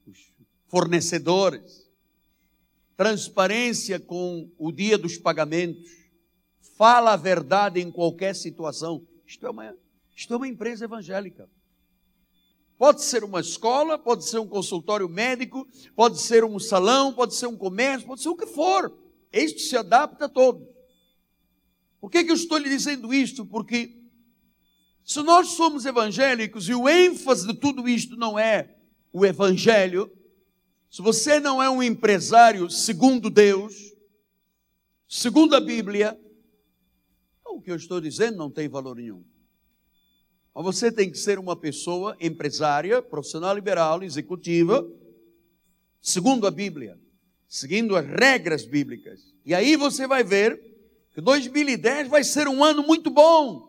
os 0.06 0.32
fornecedores. 0.68 1.88
Transparência 2.96 4.00
com 4.00 4.52
o 4.58 4.72
dia 4.72 4.98
dos 4.98 5.18
pagamentos. 5.18 5.90
Fala 6.78 7.14
a 7.14 7.18
verdade 7.18 7.80
em 7.80 7.92
qualquer 7.92 8.36
situação. 8.36 9.06
Isto 9.26 9.48
é 9.48 9.50
uma, 9.50 9.78
isto 10.16 10.34
é 10.34 10.38
uma 10.38 10.48
empresa 10.48 10.86
evangélica. 10.86 11.50
Pode 12.78 13.04
ser 13.04 13.24
uma 13.24 13.40
escola, 13.40 13.98
pode 13.98 14.26
ser 14.26 14.38
um 14.38 14.48
consultório 14.48 15.10
médico, 15.10 15.68
pode 15.96 16.22
ser 16.22 16.44
um 16.44 16.60
salão, 16.60 17.12
pode 17.12 17.34
ser 17.34 17.48
um 17.48 17.58
comércio, 17.58 18.08
pode 18.08 18.22
ser 18.22 18.30
o 18.30 18.36
que 18.36 18.46
for. 18.46 18.96
Este 19.32 19.62
se 19.62 19.76
adapta 19.76 20.26
a 20.26 20.30
todos. 20.30 20.68
Por 22.00 22.12
que, 22.12 22.24
que 22.24 22.32
eu 22.32 22.36
estou 22.36 22.58
lhe 22.60 22.70
dizendo 22.70 23.12
isto? 23.12 23.46
Porque 23.46 23.98
se 25.04 25.22
nós 25.24 25.50
somos 25.50 25.86
evangélicos 25.86 26.70
e 26.70 26.76
o 26.76 26.88
ênfase 26.88 27.48
de 27.48 27.54
tudo 27.56 27.90
isto 27.90 28.16
não 28.16 28.38
é 28.38 28.76
o 29.12 29.26
evangelho, 29.26 30.12
se 30.90 31.02
você 31.02 31.40
não 31.40 31.62
é 31.62 31.70
um 31.70 31.82
empresário 31.82 32.70
segundo 32.70 33.30
Deus, 33.30 33.74
segundo 35.08 35.56
a 35.56 35.60
Bíblia, 35.60 36.20
então 37.40 37.58
o 37.58 37.62
que 37.62 37.72
eu 37.72 37.76
estou 37.76 38.00
dizendo 38.00 38.38
não 38.38 38.52
tem 38.52 38.70
valor 38.70 38.96
nenhum. 38.96 39.24
Mas 40.58 40.66
você 40.66 40.92
tem 40.92 41.12
que 41.12 41.20
ser 41.20 41.38
uma 41.38 41.56
pessoa 41.56 42.18
empresária, 42.20 43.00
profissional 43.00 43.54
liberal, 43.54 44.02
executiva, 44.02 44.84
segundo 46.02 46.48
a 46.48 46.52
Bíblia, 46.52 47.00
seguindo 47.48 47.96
as 47.96 48.04
regras 48.04 48.66
bíblicas. 48.66 49.22
E 49.46 49.54
aí 49.54 49.76
você 49.76 50.08
vai 50.08 50.24
ver 50.24 50.60
que 51.14 51.22
2010 51.22 52.08
vai 52.08 52.24
ser 52.24 52.48
um 52.48 52.64
ano 52.64 52.82
muito 52.82 53.12
bom. 53.12 53.68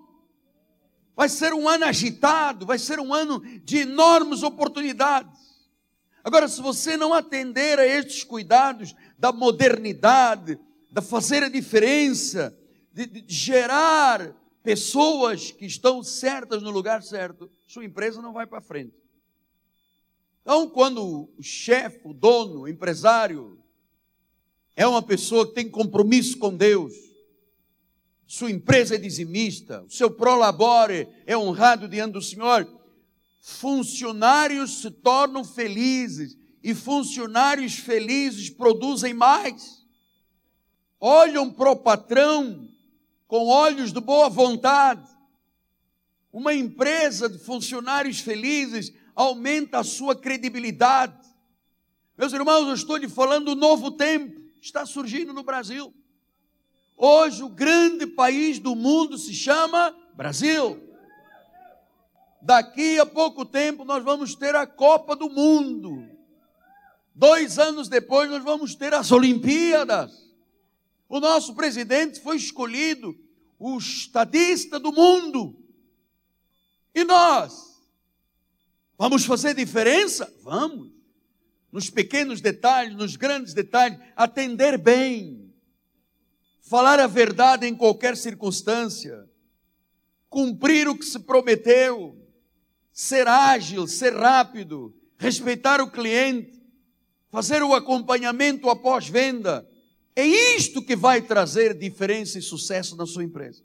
Vai 1.15 1.29
ser 1.29 1.53
um 1.53 1.69
ano 1.69 1.85
agitado, 1.85 2.65
vai 2.65 2.79
ser 2.79 2.99
um 2.99 3.13
ano 3.13 3.43
de 3.63 3.81
enormes 3.81 4.43
oportunidades. 4.43 5.39
Agora, 6.25 6.49
se 6.49 6.63
você 6.63 6.97
não 6.97 7.13
atender 7.13 7.79
a 7.79 7.87
estes 7.87 8.25
cuidados 8.25 8.95
da 9.19 9.31
modernidade, 9.31 10.59
da 10.91 11.03
fazer 11.03 11.43
a 11.43 11.51
diferença, 11.51 12.59
de, 12.95 13.05
de 13.05 13.25
gerar 13.29 14.35
pessoas 14.69 15.51
que 15.51 15.65
estão 15.65 16.03
certas 16.03 16.63
no 16.63 16.69
lugar 16.71 17.03
certo, 17.03 17.51
sua 17.67 17.87
empresa 17.87 18.21
não 18.21 18.35
vai 18.35 18.47
para 18.47 18.61
frente. 18.61 18.93
Então, 20.43 20.69
quando 20.69 21.31
o 21.39 21.43
chefe, 21.43 22.03
o 22.05 22.13
dono, 22.13 22.61
o 22.61 22.69
empresário, 22.69 23.59
é 24.77 24.87
uma 24.87 25.01
pessoa 25.01 25.47
que 25.47 25.55
tem 25.55 25.71
compromisso 25.71 26.37
com 26.37 26.55
Deus, 26.55 26.93
sua 28.27 28.51
empresa 28.51 28.97
é 28.97 28.99
dizimista, 28.99 29.85
o 29.85 29.91
seu 29.91 30.11
prolabore 30.11 31.09
é 31.25 31.35
honrado 31.35 31.89
diante 31.89 32.13
do 32.13 32.21
Senhor, 32.21 32.69
funcionários 33.41 34.83
se 34.83 34.91
tornam 34.91 35.45
felizes 35.45 36.37
e 36.63 36.75
funcionários 36.75 37.73
felizes 37.79 38.51
produzem 38.51 39.15
mais. 39.15 39.83
Olham 41.01 41.51
para 41.51 41.71
o 41.71 41.77
patrão 41.77 42.69
com 43.29 43.47
olhos 43.47 43.93
de 43.93 44.01
boa 44.01 44.31
vontade. 44.31 45.07
Uma 46.33 46.55
empresa 46.55 47.29
de 47.29 47.39
funcionários 47.39 48.21
felizes 48.21 48.93
aumenta 49.15 49.81
a 49.81 49.85
sua 49.85 50.17
credibilidade. 50.17 51.29
Meus 52.17 52.33
irmãos, 52.33 52.67
eu 52.67 52.75
estou 52.75 52.97
lhe 52.97 53.09
falando 53.09 53.55
do 53.55 53.55
novo 53.55 53.93
tempo, 53.93 54.41
está 54.61 54.85
surgindo 54.87 55.33
no 55.33 55.45
Brasil. 55.45 55.95
Hoje 56.97 57.45
o 57.45 57.49
grande 57.49 58.07
país 58.07 58.59
do 58.59 58.75
mundo 58.75 59.17
se 59.19 59.35
chama 59.35 59.95
Brasil. 60.15 60.83
Daqui 62.41 62.99
a 62.99 63.07
pouco 63.07 63.45
tempo 63.45 63.85
nós 63.85 64.03
vamos 64.03 64.35
ter 64.35 64.55
a 64.57 64.67
Copa 64.67 65.15
do 65.15 65.29
Mundo. 65.29 66.09
Dois 67.15 67.59
anos 67.59 67.89
depois 67.89 68.31
nós 68.31 68.43
vamos 68.43 68.75
ter 68.75 68.95
as 68.95 69.13
Olimpíadas. 69.13 70.28
O 71.09 71.21
nosso 71.21 71.55
presidente 71.55 72.21
foi 72.21 72.37
escolhido 72.37 73.19
o 73.59 73.79
estadista 73.79 74.79
do 74.79 74.93
mundo. 74.93 75.57
E 76.95 77.05
nós? 77.05 77.81
Vamos 78.97 79.25
fazer 79.25 79.55
diferença? 79.55 80.33
Vamos. 80.43 80.93
Nos 81.73 81.91
pequenos 81.91 82.41
detalhes, 82.41 82.97
nos 82.97 83.17
grandes 83.17 83.55
detalhes, 83.55 83.99
atender 84.17 84.77
bem 84.79 85.49
falar 86.69 87.01
a 87.01 87.07
verdade 87.07 87.67
em 87.67 87.75
qualquer 87.75 88.15
circunstância, 88.15 89.27
cumprir 90.29 90.87
o 90.87 90.95
que 90.95 91.05
se 91.07 91.19
prometeu, 91.19 92.15
ser 92.93 93.27
ágil, 93.27 93.87
ser 93.87 94.15
rápido, 94.15 94.95
respeitar 95.17 95.81
o 95.81 95.91
cliente, 95.91 96.63
fazer 97.31 97.63
o 97.63 97.75
acompanhamento 97.75 98.69
após 98.69 99.09
venda. 99.09 99.67
É 100.19 100.27
isto 100.27 100.83
que 100.83 100.97
vai 100.97 101.23
trazer 101.23 101.79
diferença 101.79 102.41
e 102.41 102.43
sucesso 102.43 102.97
na 102.97 103.07
sua 103.07 103.23
empresa. 103.23 103.63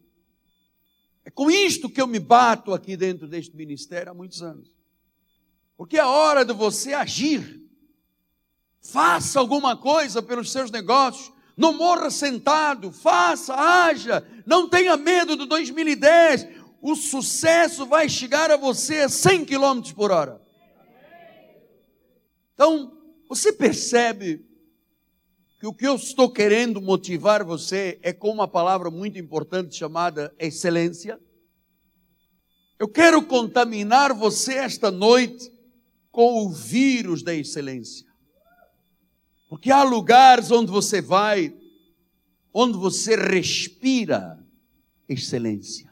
É 1.25 1.31
com 1.31 1.49
isto 1.49 1.89
que 1.89 1.99
eu 1.99 2.05
me 2.05 2.19
bato 2.19 2.75
aqui 2.75 2.95
dentro 2.95 3.27
deste 3.27 3.55
ministério 3.55 4.11
há 4.11 4.13
muitos 4.13 4.43
anos. 4.43 4.71
Porque 5.75 5.97
é 5.97 6.05
hora 6.05 6.45
de 6.45 6.53
você 6.53 6.93
agir. 6.93 7.59
Faça 8.79 9.39
alguma 9.39 9.75
coisa 9.75 10.21
pelos 10.21 10.51
seus 10.51 10.69
negócios, 10.69 11.33
não 11.57 11.73
morra 11.73 12.11
sentado, 12.11 12.91
faça, 12.91 13.55
haja, 13.55 14.23
não 14.45 14.69
tenha 14.69 14.95
medo 14.95 15.35
do 15.35 15.47
2010. 15.47 16.49
O 16.79 16.95
sucesso 16.95 17.83
vai 17.87 18.07
chegar 18.07 18.51
a 18.51 18.57
você 18.57 18.99
a 18.99 19.09
100 19.09 19.45
km 19.45 19.91
por 19.95 20.11
hora. 20.11 20.39
Então, 22.53 22.95
você 23.27 23.51
percebe 23.51 24.52
que 25.63 25.67
o 25.67 25.73
que 25.73 25.87
eu 25.87 25.95
estou 25.95 26.29
querendo 26.29 26.81
motivar 26.81 27.41
você 27.41 27.97
é 28.01 28.11
com 28.11 28.29
uma 28.29 28.49
palavra 28.49 28.91
muito 28.91 29.17
importante 29.17 29.77
chamada 29.77 30.35
excelência? 30.37 31.17
Eu 32.77 32.89
quero 32.89 33.25
contaminar 33.25 34.13
você 34.13 34.55
esta 34.55 34.91
noite 34.91 35.49
com 36.11 36.45
o 36.45 36.51
vírus 36.51 37.23
da 37.23 37.33
excelência. 37.33 38.05
Porque 39.47 39.71
há 39.71 39.83
lugares 39.83 40.51
onde 40.51 40.69
você 40.69 41.01
vai, 41.01 41.55
onde 42.53 42.77
você 42.77 43.15
respira 43.15 44.45
excelência. 45.07 45.89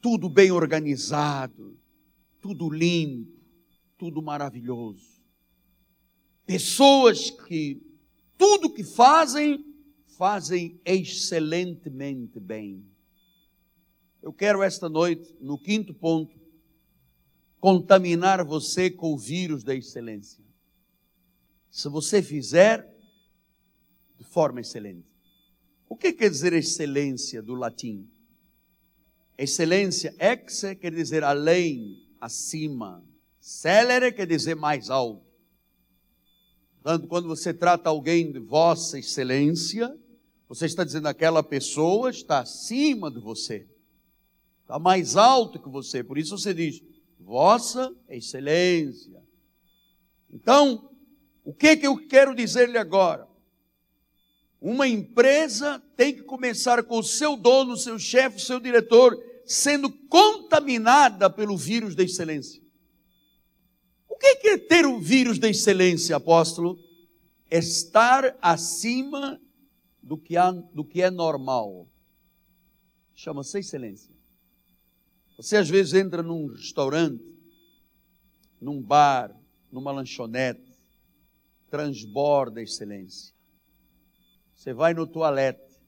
Tudo 0.00 0.28
bem 0.28 0.52
organizado, 0.52 1.76
tudo 2.40 2.70
limpo, 2.70 3.36
tudo 3.98 4.22
maravilhoso. 4.22 5.20
Pessoas 6.46 7.28
que 7.28 7.89
tudo 8.40 8.72
que 8.72 8.82
fazem, 8.82 9.62
fazem 10.16 10.80
excelentemente 10.82 12.40
bem. 12.40 12.82
Eu 14.22 14.32
quero 14.32 14.62
esta 14.62 14.88
noite, 14.88 15.36
no 15.38 15.58
quinto 15.58 15.92
ponto, 15.92 16.40
contaminar 17.60 18.42
você 18.42 18.88
com 18.88 19.12
o 19.12 19.18
vírus 19.18 19.62
da 19.62 19.74
excelência 19.74 20.42
se 21.70 21.88
você 21.90 22.22
fizer 22.22 22.90
de 24.18 24.24
forma 24.24 24.62
excelente. 24.62 25.06
O 25.86 25.94
que 25.94 26.10
quer 26.10 26.30
dizer 26.30 26.54
excelência 26.54 27.42
do 27.42 27.54
latim? 27.54 28.08
Excelência, 29.36 30.14
ex 30.18 30.62
quer 30.80 30.92
dizer 30.92 31.22
além, 31.22 32.08
acima. 32.18 33.04
Celere 33.38 34.12
quer 34.12 34.26
dizer 34.26 34.56
mais 34.56 34.88
alto. 34.88 35.29
Portanto, 36.82 37.06
quando 37.08 37.28
você 37.28 37.52
trata 37.52 37.90
alguém 37.90 38.32
de 38.32 38.38
vossa 38.38 38.98
excelência, 38.98 39.94
você 40.48 40.64
está 40.64 40.82
dizendo 40.82 41.08
aquela 41.08 41.42
pessoa 41.42 42.10
está 42.10 42.40
acima 42.40 43.10
de 43.10 43.20
você. 43.20 43.68
Está 44.62 44.78
mais 44.78 45.14
alto 45.14 45.60
que 45.60 45.68
você. 45.68 46.02
Por 46.02 46.16
isso 46.16 46.36
você 46.38 46.54
diz, 46.54 46.82
vossa 47.18 47.94
excelência. 48.08 49.22
Então, 50.30 50.90
o 51.44 51.52
que, 51.52 51.76
que 51.76 51.86
eu 51.86 51.96
quero 52.08 52.34
dizer-lhe 52.34 52.78
agora? 52.78 53.28
Uma 54.58 54.88
empresa 54.88 55.82
tem 55.96 56.14
que 56.14 56.22
começar 56.22 56.82
com 56.84 56.98
o 56.98 57.04
seu 57.04 57.36
dono, 57.36 57.76
seu 57.76 57.98
chefe, 57.98 58.40
seu 58.40 58.58
diretor, 58.58 59.18
sendo 59.44 59.90
contaminada 60.08 61.28
pelo 61.28 61.56
vírus 61.56 61.94
da 61.94 62.02
excelência. 62.02 62.62
Que 64.20 64.48
é 64.48 64.58
ter 64.58 64.84
o 64.86 65.00
vírus 65.00 65.38
da 65.38 65.48
excelência, 65.48 66.14
apóstolo? 66.14 66.78
Estar 67.50 68.36
acima 68.40 69.40
do 70.02 70.16
que, 70.18 70.36
há, 70.36 70.50
do 70.50 70.84
que 70.84 71.02
é 71.02 71.10
normal. 71.10 71.88
Chama-se 73.14 73.58
excelência. 73.58 74.14
Você 75.36 75.56
às 75.56 75.68
vezes 75.68 75.94
entra 75.94 76.22
num 76.22 76.48
restaurante, 76.48 77.24
num 78.60 78.82
bar, 78.82 79.34
numa 79.72 79.90
lanchonete, 79.90 80.70
transborda 81.70 82.60
excelência. 82.60 83.34
Você 84.54 84.74
vai 84.74 84.92
no 84.92 85.06
toalete, 85.06 85.80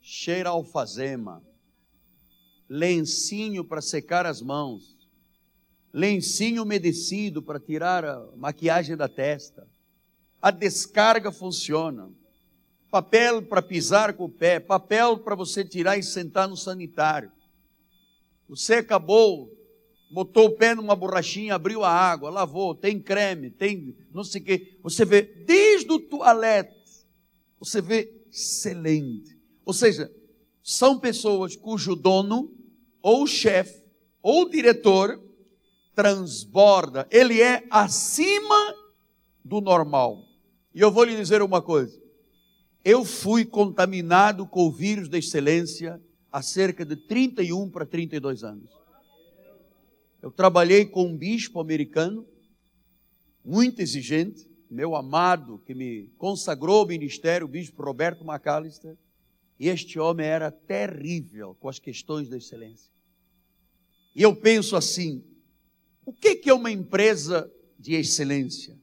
cheira 0.00 0.50
alfazema, 0.50 1.42
lencinho 2.68 3.64
para 3.64 3.82
secar 3.82 4.26
as 4.26 4.40
mãos, 4.40 4.95
lencinho 5.96 6.62
umedecido 6.62 7.40
para 7.42 7.58
tirar 7.58 8.04
a 8.04 8.22
maquiagem 8.36 8.94
da 8.94 9.08
testa. 9.08 9.66
A 10.42 10.50
descarga 10.50 11.32
funciona. 11.32 12.10
Papel 12.90 13.40
para 13.40 13.62
pisar 13.62 14.12
com 14.12 14.24
o 14.24 14.28
pé, 14.28 14.60
papel 14.60 15.18
para 15.20 15.34
você 15.34 15.64
tirar 15.64 15.96
e 15.96 16.02
sentar 16.02 16.46
no 16.46 16.56
sanitário. 16.56 17.32
Você 18.46 18.74
acabou, 18.74 19.50
botou 20.10 20.48
o 20.48 20.56
pé 20.56 20.74
numa 20.74 20.94
borrachinha, 20.94 21.54
abriu 21.54 21.82
a 21.82 21.90
água, 21.90 22.28
lavou, 22.28 22.74
tem 22.74 23.00
creme, 23.00 23.48
tem 23.48 23.96
não 24.12 24.22
sei 24.22 24.42
o 24.42 24.44
quê. 24.44 24.78
Você 24.82 25.02
vê 25.02 25.22
desde 25.22 25.90
o 25.90 25.98
toalete, 25.98 26.76
você 27.58 27.80
vê 27.80 28.12
excelente. 28.30 29.34
Ou 29.64 29.72
seja, 29.72 30.12
são 30.62 30.98
pessoas 31.00 31.56
cujo 31.56 31.96
dono, 31.96 32.52
ou 33.00 33.26
chefe, 33.26 33.82
ou 34.22 34.46
diretor, 34.46 35.25
transborda, 35.96 37.08
ele 37.10 37.40
é 37.40 37.66
acima 37.70 38.74
do 39.42 39.62
normal. 39.62 40.22
E 40.74 40.80
eu 40.80 40.92
vou 40.92 41.04
lhe 41.04 41.16
dizer 41.16 41.40
uma 41.40 41.62
coisa: 41.62 41.98
eu 42.84 43.04
fui 43.04 43.46
contaminado 43.46 44.46
com 44.46 44.66
o 44.66 44.70
vírus 44.70 45.08
da 45.08 45.18
excelência 45.18 46.00
há 46.30 46.42
cerca 46.42 46.84
de 46.84 46.94
31 46.94 47.70
para 47.70 47.86
32 47.86 48.44
anos. 48.44 48.70
Eu 50.20 50.30
trabalhei 50.30 50.84
com 50.84 51.06
um 51.06 51.16
bispo 51.16 51.60
americano, 51.60 52.26
muito 53.42 53.80
exigente, 53.80 54.46
meu 54.70 54.94
amado, 54.94 55.62
que 55.64 55.74
me 55.74 56.08
consagrou 56.18 56.80
ao 56.80 56.86
ministério, 56.86 57.46
o 57.46 57.50
bispo 57.50 57.82
Roberto 57.82 58.24
McAllister, 58.24 58.96
e 59.58 59.68
este 59.68 59.98
homem 59.98 60.26
era 60.26 60.50
terrível 60.50 61.56
com 61.58 61.68
as 61.68 61.78
questões 61.78 62.28
da 62.28 62.36
excelência. 62.36 62.90
E 64.14 64.22
eu 64.22 64.34
penso 64.34 64.76
assim: 64.76 65.24
o 66.06 66.12
que 66.12 66.48
é 66.48 66.54
uma 66.54 66.70
empresa 66.70 67.52
de 67.76 67.94
excelência? 67.94 68.78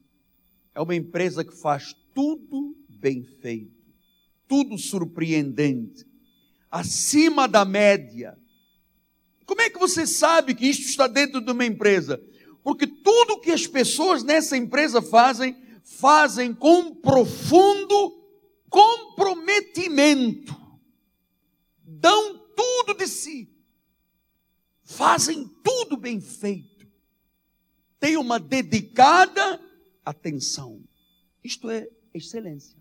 É 0.74 0.80
uma 0.80 0.94
empresa 0.94 1.42
que 1.42 1.56
faz 1.56 1.96
tudo 2.12 2.76
bem 2.86 3.24
feito, 3.24 3.72
tudo 4.46 4.76
surpreendente, 4.76 6.06
acima 6.70 7.48
da 7.48 7.64
média. 7.64 8.38
Como 9.46 9.62
é 9.62 9.70
que 9.70 9.78
você 9.78 10.06
sabe 10.06 10.54
que 10.54 10.66
isto 10.66 10.84
está 10.84 11.06
dentro 11.06 11.40
de 11.40 11.50
uma 11.50 11.64
empresa? 11.64 12.22
Porque 12.62 12.86
tudo 12.86 13.40
que 13.40 13.50
as 13.50 13.66
pessoas 13.66 14.22
nessa 14.22 14.54
empresa 14.56 15.00
fazem, 15.00 15.56
fazem 15.82 16.52
com 16.52 16.94
profundo 16.94 18.22
comprometimento. 18.68 20.54
Dão 21.82 22.38
tudo 22.54 22.94
de 22.98 23.06
si. 23.06 23.48
Fazem 24.82 25.48
tudo 25.62 25.96
bem 25.96 26.20
feito. 26.20 26.73
Tem 28.04 28.18
uma 28.18 28.38
dedicada 28.38 29.58
atenção. 30.04 30.84
Isto 31.42 31.70
é 31.70 31.88
excelência. 32.12 32.78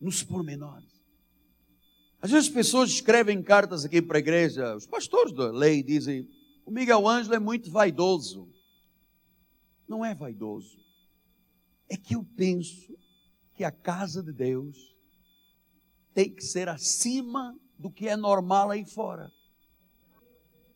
Nos 0.00 0.24
pormenores. 0.24 0.90
Às 2.20 2.32
vezes 2.32 2.48
as 2.48 2.52
pessoas 2.52 2.90
escrevem 2.90 3.40
cartas 3.40 3.84
aqui 3.84 4.02
para 4.02 4.18
a 4.18 4.18
igreja, 4.18 4.74
os 4.74 4.86
pastores 4.86 5.32
da 5.32 5.52
lei 5.52 5.84
dizem: 5.84 6.28
o 6.66 6.72
Miguel 6.72 7.06
Ângelo 7.06 7.36
é 7.36 7.38
muito 7.38 7.70
vaidoso. 7.70 8.52
Não 9.86 10.04
é 10.04 10.16
vaidoso. 10.16 10.76
É 11.88 11.96
que 11.96 12.16
eu 12.16 12.26
penso 12.36 12.98
que 13.54 13.62
a 13.62 13.70
casa 13.70 14.20
de 14.20 14.32
Deus 14.32 14.96
tem 16.12 16.28
que 16.28 16.42
ser 16.42 16.68
acima 16.68 17.56
do 17.78 17.88
que 17.88 18.08
é 18.08 18.16
normal 18.16 18.72
aí 18.72 18.84
fora. 18.84 19.30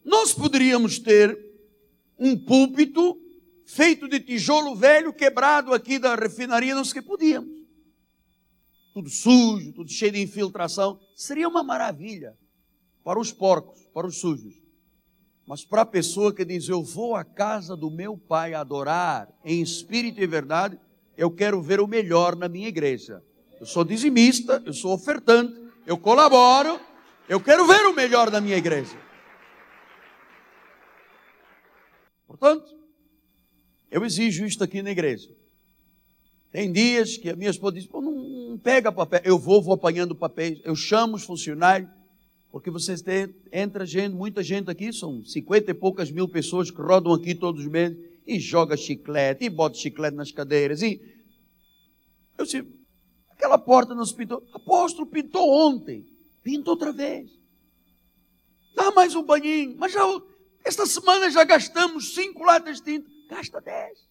Nós 0.04 0.32
poderíamos 0.32 1.00
ter 1.00 1.45
um 2.18 2.36
púlpito 2.36 3.20
feito 3.66 4.08
de 4.08 4.20
tijolo 4.20 4.74
velho 4.74 5.12
quebrado 5.12 5.74
aqui 5.74 5.98
da 5.98 6.14
refinaria, 6.14 6.80
o 6.80 6.82
que 6.82 7.02
podíamos 7.02 7.56
tudo 8.96 9.10
sujo, 9.10 9.74
tudo 9.74 9.90
cheio 9.90 10.12
de 10.12 10.22
infiltração. 10.22 10.98
Seria 11.14 11.46
uma 11.46 11.62
maravilha 11.62 12.34
para 13.04 13.20
os 13.20 13.30
porcos, 13.30 13.86
para 13.92 14.06
os 14.06 14.18
sujos. 14.18 14.54
Mas 15.46 15.66
para 15.66 15.82
a 15.82 15.86
pessoa 15.86 16.34
que 16.34 16.46
diz, 16.46 16.66
eu 16.66 16.82
vou 16.82 17.14
à 17.14 17.22
casa 17.22 17.76
do 17.76 17.90
meu 17.90 18.16
pai 18.16 18.54
adorar 18.54 19.28
em 19.44 19.60
espírito 19.60 20.18
e 20.18 20.26
verdade, 20.26 20.80
eu 21.14 21.30
quero 21.30 21.60
ver 21.60 21.78
o 21.78 21.86
melhor 21.86 22.34
na 22.34 22.48
minha 22.48 22.68
igreja. 22.68 23.22
Eu 23.60 23.66
sou 23.66 23.84
dizimista, 23.84 24.62
eu 24.64 24.72
sou 24.72 24.94
ofertante, 24.94 25.54
eu 25.86 25.98
colaboro, 25.98 26.80
eu 27.28 27.38
quero 27.38 27.66
ver 27.66 27.84
o 27.84 27.94
melhor 27.94 28.30
na 28.30 28.40
minha 28.40 28.56
igreja. 28.56 28.96
Portanto, 32.36 32.76
eu 33.90 34.04
exijo 34.04 34.44
isto 34.44 34.62
aqui 34.62 34.82
na 34.82 34.90
igreja. 34.90 35.28
Tem 36.52 36.70
dias 36.72 37.16
que 37.16 37.28
a 37.28 37.36
minha 37.36 37.50
esposa 37.50 37.76
diz, 37.76 37.86
Pô, 37.86 38.00
não, 38.00 38.12
não 38.50 38.58
pega 38.58 38.92
papel. 38.92 39.20
Eu 39.24 39.38
vou, 39.38 39.62
vou 39.62 39.74
apanhando 39.74 40.14
papéis. 40.14 40.60
Eu 40.64 40.74
chamo 40.74 41.16
os 41.16 41.24
funcionários, 41.24 41.90
porque 42.50 42.70
vocês 42.70 43.02
têm, 43.02 43.34
entra 43.52 43.84
gente, 43.84 44.14
muita 44.14 44.42
gente 44.42 44.70
aqui, 44.70 44.92
são 44.92 45.24
cinquenta 45.24 45.70
e 45.70 45.74
poucas 45.74 46.10
mil 46.10 46.28
pessoas 46.28 46.70
que 46.70 46.80
rodam 46.80 47.12
aqui 47.12 47.34
todos 47.34 47.62
os 47.62 47.70
meses, 47.70 47.98
e 48.26 48.40
joga 48.40 48.76
chiclete, 48.76 49.44
e 49.44 49.50
bota 49.50 49.76
chiclete 49.76 50.16
nas 50.16 50.32
cadeiras, 50.32 50.82
e... 50.82 51.00
Eu 52.38 52.44
disse, 52.44 52.66
aquela 53.30 53.58
porta 53.58 53.94
não 53.94 54.04
se 54.04 54.14
pintou. 54.14 54.42
Apóstolo, 54.52 55.06
pintou 55.06 55.48
ontem. 55.48 56.04
Pinta 56.42 56.70
outra 56.70 56.92
vez. 56.92 57.30
Dá 58.74 58.90
mais 58.90 59.14
um 59.14 59.22
banhinho. 59.22 59.74
Mas 59.78 59.92
já, 59.92 60.02
esta 60.66 60.84
semana 60.84 61.30
já 61.30 61.44
gastamos 61.44 62.12
cinco 62.12 62.42
latas 62.42 62.80
de 62.80 62.98
tinta. 62.98 63.08
Gasta 63.28 63.60
dez. 63.60 64.10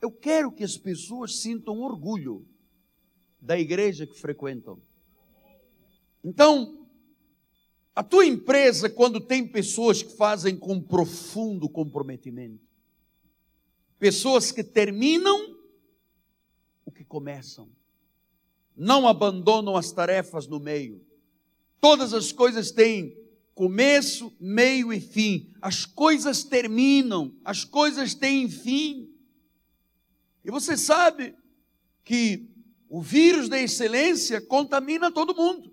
Eu 0.00 0.10
quero 0.10 0.50
que 0.50 0.64
as 0.64 0.76
pessoas 0.76 1.38
sintam 1.38 1.80
orgulho 1.80 2.44
da 3.40 3.56
igreja 3.56 4.04
que 4.04 4.18
frequentam. 4.18 4.82
Então, 6.24 6.88
a 7.94 8.02
tua 8.02 8.26
empresa, 8.26 8.90
quando 8.90 9.20
tem 9.20 9.46
pessoas 9.46 10.02
que 10.02 10.16
fazem 10.16 10.56
com 10.56 10.82
profundo 10.82 11.68
comprometimento, 11.68 12.66
pessoas 14.00 14.50
que 14.50 14.64
terminam 14.64 15.56
o 16.84 16.90
que 16.90 17.04
começam, 17.04 17.70
não 18.74 19.06
abandonam 19.06 19.76
as 19.76 19.92
tarefas 19.92 20.48
no 20.48 20.58
meio, 20.58 21.00
todas 21.80 22.12
as 22.12 22.32
coisas 22.32 22.72
têm 22.72 23.21
começo, 23.54 24.34
meio 24.40 24.92
e 24.92 25.00
fim, 25.00 25.52
as 25.60 25.84
coisas 25.84 26.42
terminam, 26.42 27.34
as 27.44 27.64
coisas 27.64 28.14
têm 28.14 28.48
fim. 28.48 29.10
E 30.44 30.50
você 30.50 30.76
sabe 30.76 31.36
que 32.04 32.48
o 32.88 33.00
vírus 33.00 33.48
da 33.48 33.58
excelência 33.58 34.40
contamina 34.40 35.10
todo 35.10 35.34
mundo. 35.34 35.72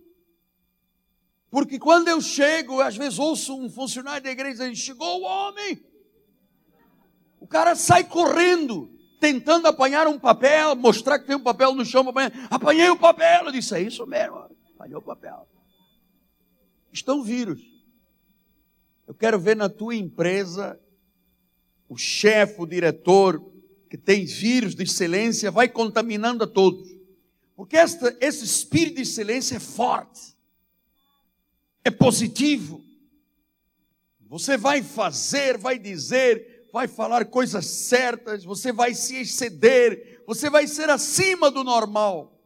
Porque 1.49 1.79
quando 1.79 2.07
eu 2.07 2.21
chego, 2.21 2.79
às 2.79 2.95
vezes 2.95 3.17
ouço 3.17 3.57
um 3.57 3.69
funcionário 3.69 4.23
da 4.23 4.31
igreja 4.31 4.51
dizendo: 4.51 4.75
chegou 4.75 5.21
o 5.21 5.23
homem. 5.23 5.83
O 7.39 7.47
cara 7.47 7.75
sai 7.75 8.03
correndo, 8.03 8.91
tentando 9.19 9.67
apanhar 9.67 10.07
um 10.07 10.19
papel, 10.19 10.75
mostrar 10.75 11.17
que 11.17 11.25
tem 11.25 11.35
um 11.35 11.43
papel 11.43 11.73
no 11.73 11.83
chão. 11.83 12.05
Apanhei 12.49 12.89
o 12.89 12.99
papel. 12.99 13.45
Eu 13.45 13.51
disse: 13.51 13.73
é 13.75 13.81
isso 13.81 14.05
mesmo, 14.05 14.47
apanhei 14.75 14.95
o 14.95 15.01
papel. 15.01 15.47
Estão 16.91 17.23
vírus. 17.23 17.68
Eu 19.09 19.15
quero 19.15 19.39
ver 19.39 19.55
na 19.55 19.67
tua 19.67 19.95
empresa 19.95 20.79
o 21.89 21.97
chefe, 21.97 22.61
o 22.61 22.67
diretor, 22.67 23.43
que 23.89 23.97
tem 23.97 24.23
vírus 24.23 24.75
de 24.75 24.83
excelência, 24.83 25.49
vai 25.49 25.67
contaminando 25.67 26.43
a 26.43 26.47
todos. 26.47 26.87
Porque 27.55 27.75
esta, 27.75 28.15
esse 28.21 28.45
espírito 28.45 28.97
de 28.97 29.01
excelência 29.01 29.55
é 29.55 29.59
forte, 29.59 30.37
é 31.83 31.89
positivo. 31.89 32.85
Você 34.27 34.55
vai 34.55 34.83
fazer, 34.83 35.57
vai 35.57 35.79
dizer, 35.79 36.69
vai 36.71 36.87
falar 36.87 37.25
coisas 37.25 37.65
certas, 37.65 38.43
você 38.43 38.71
vai 38.71 38.93
se 38.93 39.15
exceder, 39.15 40.21
você 40.27 40.51
vai 40.51 40.67
ser 40.67 40.87
acima 40.87 41.49
do 41.49 41.63
normal. 41.63 42.39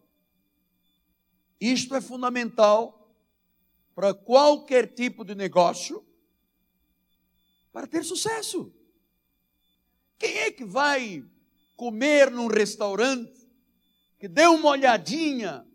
Isto 1.59 1.93
é 1.93 1.99
fundamental 1.99 3.13
para 3.93 4.13
qualquer 4.13 4.93
tipo 4.93 5.25
de 5.25 5.35
negócio, 5.35 6.01
para 7.73 7.87
ter 7.87 8.05
sucesso. 8.05 8.71
Quem 10.19 10.37
é 10.37 10.51
que 10.51 10.63
vai 10.63 11.25
comer 11.75 12.29
num 12.29 12.47
restaurante, 12.47 13.33
que 14.19 14.27
deu 14.27 14.53
uma 14.53 14.69
olhadinha 14.69 15.65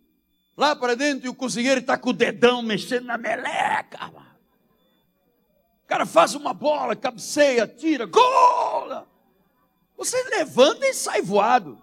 lá 0.57 0.75
para 0.75 0.95
dentro 0.95 1.27
e 1.27 1.29
o 1.29 1.35
cozinheiro 1.35 1.81
está 1.81 1.99
com 1.99 2.11
o 2.11 2.15
dedão 2.15 2.63
mexendo 2.63 3.05
na 3.05 3.19
meleca. 3.19 4.07
O 5.83 5.87
cara 5.87 6.07
faz 6.07 6.35
uma 6.35 6.55
bola, 6.55 6.95
cabeceia, 6.95 7.67
tira, 7.67 8.07
gol! 8.07 9.07
Você 9.97 10.23
levanta 10.31 10.87
e 10.87 10.95
sai 10.95 11.21
voado. 11.21 11.83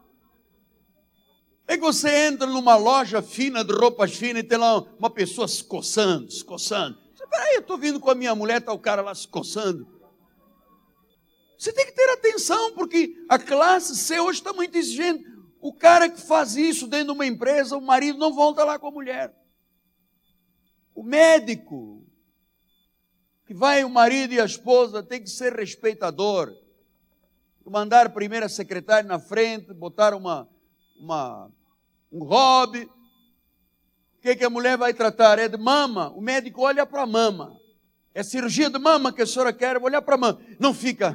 É 1.67 1.75
que 1.75 1.83
você 1.83 2.27
entra 2.27 2.47
numa 2.47 2.77
loja 2.77 3.21
fina 3.21 3.63
de 3.63 3.73
roupas 3.73 4.13
finas 4.15 4.43
e 4.43 4.47
tem 4.47 4.57
lá 4.57 4.77
uma 4.77 5.09
pessoa 5.09 5.47
se 5.47 5.63
coçando, 5.63 6.31
se 6.31 6.43
coçando. 6.43 6.97
Você 7.13 7.27
Peraí, 7.27 7.55
eu 7.55 7.61
estou 7.61 7.77
vindo 7.77 7.99
com 7.99 8.09
a 8.09 8.15
minha 8.15 8.33
mulher, 8.33 8.59
está 8.59 8.71
o 8.71 8.79
cara 8.79 9.01
lá 9.01 9.13
se 9.13 9.27
coçando. 9.27 9.94
Você 11.65 11.73
tem 11.73 11.87
que 11.87 11.93
ter 11.93 12.07
atenção, 12.11 12.75
porque 12.75 13.25
a 13.27 13.39
classe 13.39 13.95
C 13.95 14.19
hoje 14.19 14.37
está 14.37 14.53
muito 14.53 14.75
exigente. 14.75 15.25
O 15.59 15.73
cara 15.73 16.07
que 16.07 16.21
faz 16.21 16.55
isso 16.55 16.85
dentro 16.85 17.07
de 17.07 17.13
uma 17.13 17.25
empresa, 17.25 17.75
o 17.75 17.81
marido 17.81 18.19
não 18.19 18.31
volta 18.31 18.63
lá 18.63 18.77
com 18.77 18.85
a 18.85 18.91
mulher. 18.91 19.33
O 20.93 21.01
médico, 21.01 22.05
que 23.47 23.53
vai 23.55 23.83
o 23.83 23.89
marido 23.89 24.35
e 24.35 24.39
a 24.39 24.45
esposa, 24.45 25.01
tem 25.01 25.19
que 25.19 25.27
ser 25.27 25.53
respeitador. 25.53 26.53
Mandar 27.65 28.05
a 28.05 28.11
primeira 28.11 28.47
secretária 28.47 29.09
na 29.09 29.17
frente, 29.17 29.73
botar 29.73 30.13
uma, 30.13 30.47
uma, 30.99 31.51
um 32.11 32.23
hobby. 32.23 32.83
O 32.83 34.21
que, 34.21 34.35
que 34.35 34.45
a 34.45 34.51
mulher 34.51 34.77
vai 34.77 34.93
tratar? 34.93 35.39
É 35.39 35.47
de 35.47 35.57
mama. 35.57 36.11
O 36.11 36.21
médico 36.21 36.61
olha 36.61 36.85
para 36.85 37.01
a 37.01 37.07
mama. 37.07 37.59
É 38.15 38.23
cirurgia 38.23 38.69
de 38.69 38.79
mama 38.79 39.11
que 39.11 39.21
a 39.21 39.25
senhora 39.27 39.51
quer, 39.51 39.77
vou 39.77 39.89
olhar 39.89 40.01
para 40.01 40.15
a 40.15 40.17
mama. 40.17 40.39
Não 40.57 40.73
fica. 40.73 41.13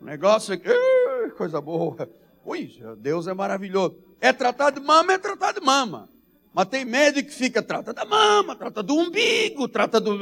o 0.00 0.04
negócio 0.04 0.52
é. 0.52 1.30
Coisa 1.30 1.60
boa. 1.60 2.10
Ui, 2.44 2.76
Deus 2.98 3.28
é 3.28 3.32
maravilhoso. 3.32 3.96
É 4.20 4.32
tratar 4.32 4.70
de 4.70 4.80
mama, 4.80 5.12
é 5.12 5.18
tratar 5.18 5.52
de 5.52 5.60
mama. 5.60 6.10
Mas 6.52 6.66
tem 6.66 6.84
médico 6.84 7.28
que 7.28 7.34
fica, 7.36 7.62
trata 7.62 7.94
da 7.94 8.04
mama, 8.04 8.56
trata 8.56 8.82
do 8.82 8.96
umbigo, 8.96 9.68
trata 9.68 10.00
do. 10.00 10.18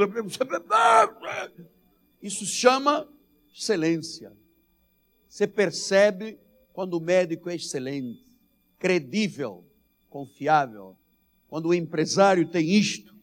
Isso 2.20 2.44
chama 2.44 3.08
excelência. 3.54 4.32
Você 5.26 5.46
percebe 5.46 6.38
quando 6.74 6.98
o 6.98 7.00
médico 7.00 7.48
é 7.48 7.54
excelente, 7.54 8.22
credível, 8.78 9.64
confiável. 10.10 10.94
Quando 11.48 11.68
o 11.68 11.74
empresário 11.74 12.46
tem 12.48 12.68
isto, 12.68 13.13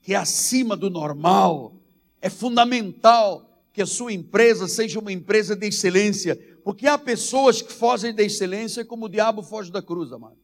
que 0.00 0.14
é 0.14 0.16
acima 0.16 0.76
do 0.76 0.90
normal. 0.90 1.76
É 2.20 2.28
fundamental 2.28 3.48
que 3.72 3.80
a 3.80 3.86
sua 3.86 4.12
empresa 4.12 4.68
seja 4.68 4.98
uma 4.98 5.12
empresa 5.12 5.56
de 5.56 5.66
excelência, 5.66 6.36
porque 6.64 6.86
há 6.86 6.98
pessoas 6.98 7.62
que 7.62 7.72
fogem 7.72 8.14
da 8.14 8.22
excelência 8.22 8.84
como 8.84 9.06
o 9.06 9.08
diabo 9.08 9.42
foge 9.42 9.70
da 9.70 9.82
cruz, 9.82 10.12
amado. 10.12 10.38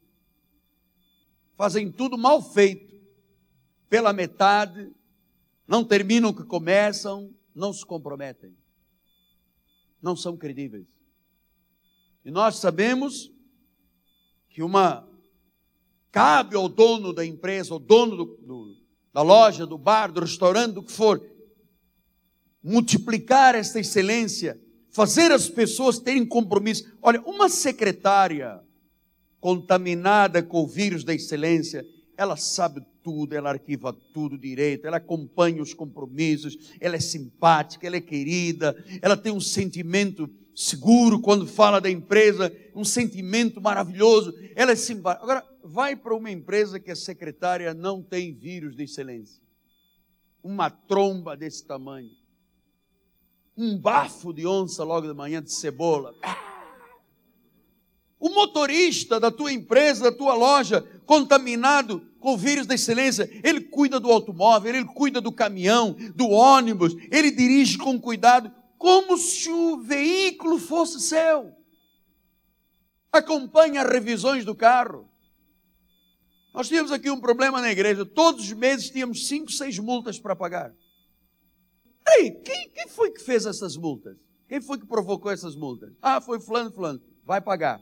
Fazem 1.56 1.90
tudo 1.90 2.16
mal 2.16 2.40
feito, 2.40 2.96
pela 3.88 4.12
metade, 4.12 4.92
não 5.66 5.84
terminam 5.84 6.30
o 6.30 6.34
que 6.34 6.44
começam, 6.44 7.34
não 7.54 7.72
se 7.72 7.84
comprometem, 7.84 8.56
não 10.00 10.14
são 10.14 10.36
credíveis. 10.36 10.86
E 12.24 12.30
nós 12.30 12.56
sabemos 12.56 13.32
que 14.48 14.62
uma 14.62 15.07
cabe 16.10 16.56
ao 16.56 16.68
dono 16.68 17.12
da 17.12 17.24
empresa, 17.24 17.72
ao 17.72 17.78
dono 17.78 18.16
do, 18.16 18.24
do, 18.24 18.74
da 19.12 19.22
loja, 19.22 19.66
do 19.66 19.78
bar, 19.78 20.12
do 20.12 20.20
restaurante, 20.20 20.74
do 20.74 20.82
que 20.82 20.92
for, 20.92 21.20
multiplicar 22.62 23.54
esta 23.54 23.80
excelência, 23.80 24.60
fazer 24.90 25.30
as 25.30 25.48
pessoas 25.48 25.98
terem 25.98 26.26
compromisso. 26.26 26.84
Olha, 27.00 27.20
uma 27.22 27.48
secretária 27.48 28.60
contaminada 29.40 30.42
com 30.42 30.62
o 30.62 30.66
vírus 30.66 31.04
da 31.04 31.14
excelência, 31.14 31.84
ela 32.16 32.36
sabe 32.36 32.82
tudo, 33.02 33.34
ela 33.34 33.50
arquiva 33.50 33.92
tudo 34.12 34.36
direito, 34.36 34.86
ela 34.86 34.96
acompanha 34.96 35.62
os 35.62 35.72
compromissos, 35.72 36.56
ela 36.80 36.96
é 36.96 37.00
simpática, 37.00 37.86
ela 37.86 37.96
é 37.96 38.00
querida, 38.00 38.76
ela 39.00 39.16
tem 39.16 39.32
um 39.32 39.40
sentimento 39.40 40.28
seguro 40.54 41.20
quando 41.20 41.46
fala 41.46 41.80
da 41.80 41.88
empresa, 41.88 42.52
um 42.74 42.84
sentimento 42.84 43.60
maravilhoso, 43.60 44.34
ela 44.56 44.72
é 44.72 44.76
simpática. 44.76 45.22
Agora, 45.22 45.44
vai 45.68 45.94
para 45.94 46.14
uma 46.14 46.30
empresa 46.30 46.80
que 46.80 46.90
a 46.90 46.96
secretária 46.96 47.74
não 47.74 48.02
tem 48.02 48.32
vírus 48.32 48.74
de 48.74 48.84
excelência. 48.84 49.42
Uma 50.42 50.70
tromba 50.70 51.36
desse 51.36 51.64
tamanho. 51.66 52.10
Um 53.56 53.76
bafo 53.76 54.32
de 54.32 54.46
onça 54.46 54.82
logo 54.82 55.06
de 55.06 55.14
manhã 55.14 55.42
de 55.42 55.52
cebola. 55.52 56.14
O 58.18 58.30
motorista 58.30 59.20
da 59.20 59.30
tua 59.30 59.52
empresa, 59.52 60.10
da 60.10 60.16
tua 60.16 60.34
loja, 60.34 60.80
contaminado 61.04 62.00
com 62.18 62.36
vírus 62.36 62.66
da 62.66 62.74
excelência, 62.74 63.30
ele 63.44 63.60
cuida 63.60 64.00
do 64.00 64.10
automóvel, 64.10 64.74
ele 64.74 64.84
cuida 64.86 65.20
do 65.20 65.30
caminhão, 65.30 65.94
do 66.14 66.28
ônibus, 66.28 66.96
ele 67.12 67.30
dirige 67.30 67.78
com 67.78 68.00
cuidado 68.00 68.50
como 68.76 69.18
se 69.18 69.50
o 69.50 69.82
veículo 69.82 70.58
fosse 70.58 71.00
seu. 71.00 71.52
Acompanha 73.12 73.82
as 73.82 73.90
revisões 73.90 74.44
do 74.44 74.54
carro. 74.54 75.07
Nós 76.58 76.66
tínhamos 76.66 76.90
aqui 76.90 77.08
um 77.08 77.20
problema 77.20 77.60
na 77.60 77.70
igreja. 77.70 78.04
Todos 78.04 78.46
os 78.46 78.52
meses 78.52 78.90
tínhamos 78.90 79.28
cinco, 79.28 79.52
seis 79.52 79.78
multas 79.78 80.18
para 80.18 80.34
pagar. 80.34 80.74
Ei, 82.16 82.32
quem, 82.32 82.70
quem 82.70 82.88
foi 82.88 83.12
que 83.12 83.22
fez 83.22 83.46
essas 83.46 83.76
multas? 83.76 84.16
Quem 84.48 84.60
foi 84.60 84.76
que 84.76 84.84
provocou 84.84 85.30
essas 85.30 85.54
multas? 85.54 85.92
Ah, 86.02 86.20
foi 86.20 86.40
fulano, 86.40 86.72
fulano. 86.72 87.00
Vai 87.24 87.40
pagar. 87.40 87.80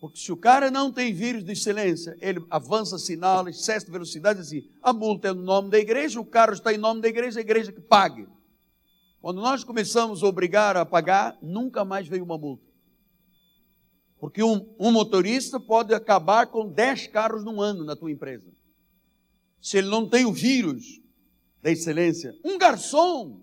Porque 0.00 0.16
se 0.16 0.30
o 0.30 0.36
cara 0.36 0.70
não 0.70 0.92
tem 0.92 1.12
vírus 1.12 1.42
de 1.42 1.50
excelência, 1.50 2.16
ele 2.20 2.38
avança 2.48 2.98
sinal, 2.98 3.48
excesso 3.48 3.86
de 3.86 3.90
velocidade, 3.90 4.38
assim, 4.38 4.62
a 4.80 4.92
multa 4.92 5.26
é 5.26 5.32
no 5.32 5.42
nome 5.42 5.70
da 5.70 5.78
igreja, 5.80 6.20
o 6.20 6.24
carro 6.24 6.52
está 6.52 6.72
em 6.72 6.78
nome 6.78 7.00
da 7.00 7.08
igreja, 7.08 7.40
a 7.40 7.42
igreja 7.42 7.72
que 7.72 7.80
pague. 7.80 8.28
Quando 9.20 9.40
nós 9.40 9.64
começamos 9.64 10.22
a 10.22 10.26
obrigar 10.28 10.76
a 10.76 10.86
pagar, 10.86 11.36
nunca 11.42 11.84
mais 11.84 12.06
veio 12.06 12.22
uma 12.22 12.38
multa. 12.38 12.73
Porque 14.24 14.42
um, 14.42 14.74
um 14.78 14.90
motorista 14.90 15.60
pode 15.60 15.92
acabar 15.92 16.46
com 16.46 16.66
10 16.66 17.08
carros 17.08 17.44
num 17.44 17.60
ano 17.60 17.84
na 17.84 17.94
tua 17.94 18.10
empresa. 18.10 18.50
Se 19.60 19.76
ele 19.76 19.88
não 19.88 20.08
tem 20.08 20.24
o 20.24 20.32
vírus 20.32 20.98
da 21.60 21.70
excelência. 21.70 22.34
Um 22.42 22.56
garçom, 22.56 23.42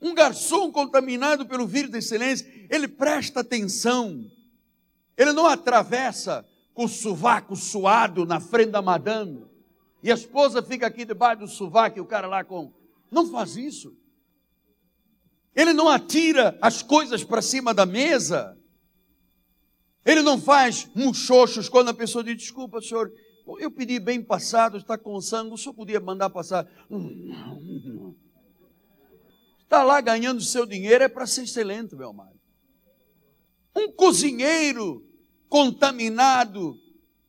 um 0.00 0.14
garçom 0.14 0.70
contaminado 0.70 1.44
pelo 1.44 1.66
vírus 1.66 1.90
da 1.90 1.98
excelência, 1.98 2.46
ele 2.70 2.86
presta 2.86 3.40
atenção. 3.40 4.30
Ele 5.16 5.32
não 5.32 5.48
atravessa 5.48 6.46
com 6.72 6.84
o 6.84 6.88
sovaco 6.88 7.56
suado 7.56 8.24
na 8.24 8.38
frente 8.38 8.70
da 8.70 8.80
madame. 8.80 9.44
E 10.04 10.12
a 10.12 10.14
esposa 10.14 10.62
fica 10.62 10.86
aqui 10.86 11.04
debaixo 11.04 11.40
do 11.40 11.48
sovaco 11.48 11.98
e 11.98 12.00
o 12.00 12.06
cara 12.06 12.28
lá 12.28 12.44
com. 12.44 12.72
Não 13.10 13.26
faz 13.26 13.56
isso. 13.56 13.92
Ele 15.52 15.72
não 15.72 15.88
atira 15.88 16.56
as 16.62 16.80
coisas 16.80 17.24
para 17.24 17.42
cima 17.42 17.74
da 17.74 17.84
mesa. 17.84 18.56
Ele 20.08 20.22
não 20.22 20.40
faz 20.40 20.88
muxoxos 20.94 21.68
quando 21.68 21.90
a 21.90 21.94
pessoa 21.94 22.24
diz: 22.24 22.34
Desculpa, 22.34 22.80
senhor, 22.80 23.12
eu 23.58 23.70
pedi 23.70 24.00
bem 24.00 24.22
passado, 24.22 24.78
está 24.78 24.96
com 24.96 25.20
sangue, 25.20 25.52
o 25.52 25.58
senhor 25.58 25.74
podia 25.74 26.00
mandar 26.00 26.30
passar. 26.30 26.66
Está 29.60 29.82
lá 29.82 30.00
ganhando 30.00 30.40
seu 30.40 30.64
dinheiro, 30.64 31.04
é 31.04 31.08
para 31.08 31.26
ser 31.26 31.42
excelente, 31.42 31.94
meu 31.94 32.08
amado. 32.08 32.40
Um 33.76 33.92
cozinheiro 33.92 35.06
contaminado 35.46 36.74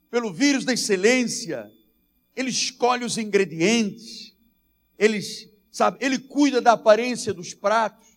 pelo 0.10 0.32
vírus 0.32 0.64
da 0.64 0.72
excelência, 0.72 1.70
ele 2.34 2.50
escolhe 2.50 3.04
os 3.04 3.18
ingredientes, 3.18 4.34
ele, 4.98 5.20
sabe, 5.70 5.98
ele 6.00 6.18
cuida 6.18 6.62
da 6.62 6.72
aparência 6.72 7.34
dos 7.34 7.54
pratos. 7.54 8.08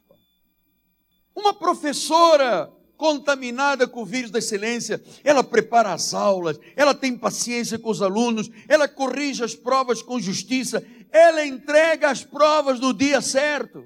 Uma 1.35 1.53
professora 1.53 2.73
contaminada 3.03 3.89
com 3.89 4.03
o 4.03 4.07
vírus 4.07 4.31
da 4.31 4.39
excelência, 4.39 5.03
ela 5.25 5.43
prepara 5.43 5.93
as 5.93 6.15
aulas, 6.15 6.57
ela 6.77 6.95
tem 6.95 7.19
paciência 7.19 7.77
com 7.77 7.91
os 7.91 8.01
alunos, 8.01 8.49
ela 8.69 8.87
corrige 8.87 9.43
as 9.43 9.57
provas 9.57 10.01
com 10.01 10.21
justiça, 10.21 10.87
ela 11.11 11.45
entrega 11.45 12.09
as 12.09 12.23
provas 12.23 12.79
no 12.79 12.95
dia 12.95 13.21
certo. 13.21 13.85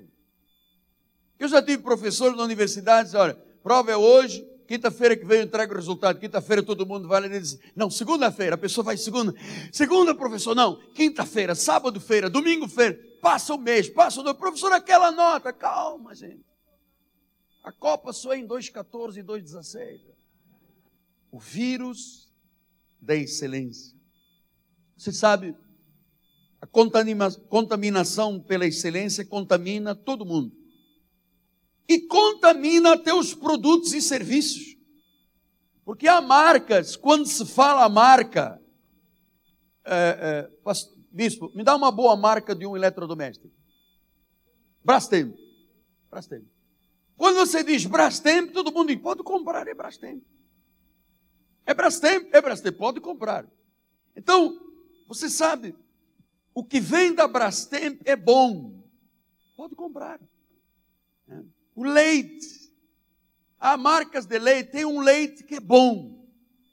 Eu 1.38 1.48
já 1.48 1.62
tive 1.62 1.82
professores 1.82 2.36
na 2.36 2.44
universidade, 2.44 3.16
olha, 3.16 3.34
prova 3.62 3.90
é 3.90 3.96
hoje, 3.96 4.46
quinta-feira 4.68 5.16
que 5.16 5.24
vem 5.24 5.38
eu 5.38 5.44
entrego 5.44 5.72
o 5.72 5.76
resultado, 5.76 6.20
quinta-feira 6.20 6.62
todo 6.62 6.84
mundo 6.84 7.08
vai 7.08 7.22
lá 7.22 7.26
e 7.26 7.40
diz, 7.40 7.58
não, 7.74 7.88
segunda-feira, 7.88 8.56
a 8.56 8.58
pessoa 8.58 8.84
vai 8.84 8.98
segunda, 8.98 9.34
segunda 9.72 10.14
professor, 10.14 10.54
não, 10.54 10.78
quinta-feira, 10.94 11.54
sábado-feira, 11.54 12.28
domingo-feira, 12.28 13.00
passa 13.22 13.54
o 13.54 13.58
mês, 13.58 13.88
passa 13.88 14.20
o 14.20 14.34
professor, 14.34 14.74
aquela 14.74 15.10
nota, 15.10 15.54
calma 15.54 16.14
gente, 16.14 16.44
a 17.66 17.72
Copa 17.72 18.12
só 18.12 18.32
é 18.32 18.38
em 18.38 18.46
2,14 18.46 19.16
e 19.16 19.24
2,16. 19.24 20.00
O 21.32 21.40
vírus 21.40 22.32
da 23.00 23.16
excelência. 23.16 23.92
Você 24.96 25.10
sabe, 25.10 25.52
a 26.60 26.66
contaminação 27.48 28.40
pela 28.40 28.64
excelência 28.64 29.26
contamina 29.26 29.96
todo 29.96 30.24
mundo. 30.24 30.56
E 31.88 32.02
contamina 32.02 32.92
até 32.92 33.12
os 33.12 33.34
produtos 33.34 33.92
e 33.94 34.00
serviços. 34.00 34.76
Porque 35.84 36.06
há 36.06 36.20
marcas, 36.20 36.94
quando 36.94 37.26
se 37.26 37.44
fala 37.44 37.84
a 37.84 37.88
marca, 37.88 38.62
é, 39.84 40.48
é, 40.64 40.72
bispo, 41.10 41.50
me 41.52 41.64
dá 41.64 41.74
uma 41.74 41.90
boa 41.90 42.14
marca 42.14 42.54
de 42.54 42.64
um 42.64 42.76
eletrodoméstico. 42.76 43.50
Brastemp. 44.84 45.36
Brastemp. 46.08 46.44
Quando 47.16 47.36
você 47.36 47.64
diz 47.64 47.86
Brastemp, 47.86 48.52
todo 48.52 48.72
mundo 48.72 48.88
diz, 48.88 49.00
pode 49.00 49.22
comprar, 49.22 49.66
é 49.66 49.74
Brastemp. 49.74 50.22
É 51.64 51.74
Brastemp, 51.74 52.28
é 52.32 52.40
Brastemp, 52.40 52.76
pode 52.76 53.00
comprar. 53.00 53.46
Então, 54.14 54.62
Você 55.08 55.30
sabe, 55.30 55.72
o 56.52 56.64
que 56.64 56.80
vem 56.80 57.14
da 57.14 57.28
Brastemp 57.28 58.00
é 58.04 58.16
bom. 58.16 58.82
Pode 59.56 59.74
comprar. 59.74 60.20
O 61.74 61.84
leite. 61.84 62.66
Há 63.58 63.76
marcas 63.76 64.26
de 64.26 64.38
leite, 64.38 64.72
tem 64.72 64.84
um 64.84 65.00
leite 65.00 65.44
que 65.44 65.54
é 65.56 65.60
bom. 65.60 66.26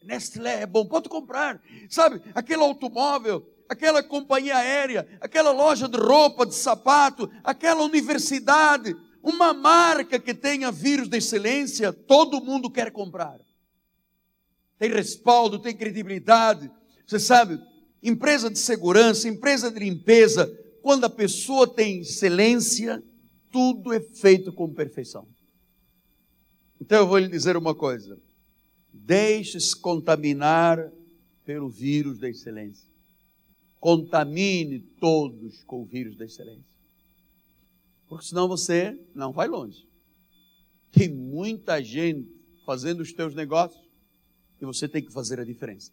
Nestlé 0.03 0.63
é 0.63 0.65
bom, 0.65 0.85
pode 0.85 1.07
comprar. 1.07 1.61
Sabe, 1.89 2.21
aquele 2.35 2.61
automóvel, 2.61 3.47
aquela 3.69 4.03
companhia 4.03 4.57
aérea, 4.57 5.07
aquela 5.21 5.51
loja 5.51 5.87
de 5.87 5.97
roupa, 5.97 6.45
de 6.45 6.55
sapato, 6.55 7.31
aquela 7.43 7.83
universidade, 7.83 8.95
uma 9.23 9.53
marca 9.53 10.19
que 10.19 10.33
tenha 10.33 10.69
vírus 10.69 11.07
de 11.07 11.17
excelência, 11.17 11.93
todo 11.93 12.43
mundo 12.43 12.69
quer 12.69 12.91
comprar. 12.91 13.39
Tem 14.77 14.91
respaldo, 14.91 15.59
tem 15.59 15.73
credibilidade. 15.73 16.69
Você 17.07 17.17
sabe, 17.17 17.57
empresa 18.03 18.49
de 18.49 18.59
segurança, 18.59 19.29
empresa 19.29 19.71
de 19.71 19.79
limpeza, 19.79 20.45
quando 20.81 21.05
a 21.05 21.09
pessoa 21.09 21.65
tem 21.65 22.01
excelência, 22.01 23.01
tudo 23.49 23.93
é 23.93 24.01
feito 24.01 24.51
com 24.51 24.73
perfeição. 24.73 25.25
Então 26.81 26.97
eu 26.97 27.07
vou 27.07 27.17
lhe 27.17 27.29
dizer 27.29 27.55
uma 27.55 27.73
coisa: 27.73 28.19
deixe-se 28.91 29.73
contaminar 29.73 30.91
pelo 31.45 31.69
vírus 31.69 32.19
da 32.19 32.29
excelência. 32.29 32.89
Contamine 33.79 34.79
todos 34.99 35.63
com 35.63 35.81
o 35.81 35.85
vírus 35.85 36.17
da 36.17 36.25
excelência. 36.25 36.72
Porque 38.13 38.27
senão 38.27 38.47
você 38.47 38.95
não 39.15 39.31
vai 39.31 39.47
longe. 39.47 39.89
Tem 40.91 41.09
muita 41.09 41.83
gente 41.83 42.29
fazendo 42.63 42.99
os 42.99 43.11
teus 43.11 43.33
negócios 43.33 43.83
e 44.61 44.65
você 44.65 44.87
tem 44.87 45.03
que 45.03 45.11
fazer 45.11 45.39
a 45.39 45.43
diferença. 45.43 45.91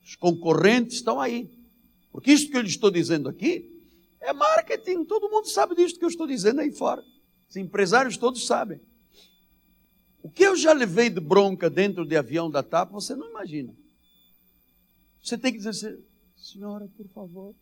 Os 0.00 0.14
concorrentes 0.14 0.98
estão 0.98 1.20
aí. 1.20 1.50
Porque 2.12 2.30
isso 2.30 2.48
que 2.48 2.56
eu 2.56 2.60
lhe 2.60 2.68
estou 2.68 2.92
dizendo 2.92 3.28
aqui 3.28 3.68
é 4.20 4.32
marketing. 4.32 5.04
Todo 5.04 5.28
mundo 5.28 5.48
sabe 5.48 5.74
disso 5.74 5.98
que 5.98 6.04
eu 6.04 6.08
estou 6.08 6.28
dizendo 6.28 6.60
aí 6.60 6.70
fora. 6.70 7.02
Os 7.50 7.56
empresários 7.56 8.16
todos 8.16 8.46
sabem. 8.46 8.80
O 10.22 10.30
que 10.30 10.44
eu 10.44 10.54
já 10.54 10.72
levei 10.72 11.10
de 11.10 11.18
bronca 11.18 11.68
dentro 11.68 12.06
de 12.06 12.16
avião 12.16 12.48
da 12.48 12.62
TAP, 12.62 12.92
você 12.92 13.16
não 13.16 13.28
imagina. 13.28 13.74
Você 15.24 15.36
tem 15.36 15.50
que 15.50 15.58
dizer 15.58 15.70
assim, 15.70 16.04
senhora, 16.36 16.88
por 16.96 17.08
favor, 17.08 17.52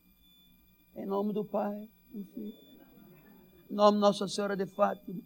em 0.94 1.06
nome 1.06 1.32
do 1.32 1.46
Pai, 1.46 1.88
em 2.14 2.22
nome 3.70 3.98
Nossa 3.98 4.28
Senhora 4.28 4.56
de 4.56 4.66
Fátima, 4.66 5.20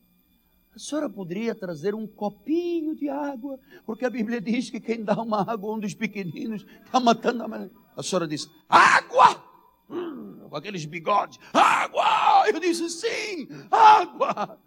a 0.74 0.78
senhora 0.78 1.10
poderia 1.10 1.54
trazer 1.54 1.94
um 1.94 2.06
copinho 2.06 2.94
de 2.94 3.08
água, 3.08 3.58
porque 3.84 4.04
a 4.04 4.10
Bíblia 4.10 4.40
diz 4.40 4.70
que 4.70 4.78
quem 4.78 5.02
dá 5.02 5.20
uma 5.20 5.40
água 5.40 5.70
a 5.70 5.74
um 5.74 5.80
dos 5.80 5.94
pequeninos 5.94 6.64
está 6.84 7.00
matando 7.00 7.42
a 7.42 7.48
mãe. 7.48 7.70
A 7.96 8.02
senhora 8.02 8.26
disse: 8.26 8.48
Água! 8.68 9.44
Hum, 9.90 10.46
com 10.48 10.56
aqueles 10.56 10.84
bigodes: 10.84 11.38
Água! 11.52 12.48
Eu 12.48 12.60
disse: 12.60 12.88
Sim, 12.88 13.48
água! 13.70 14.60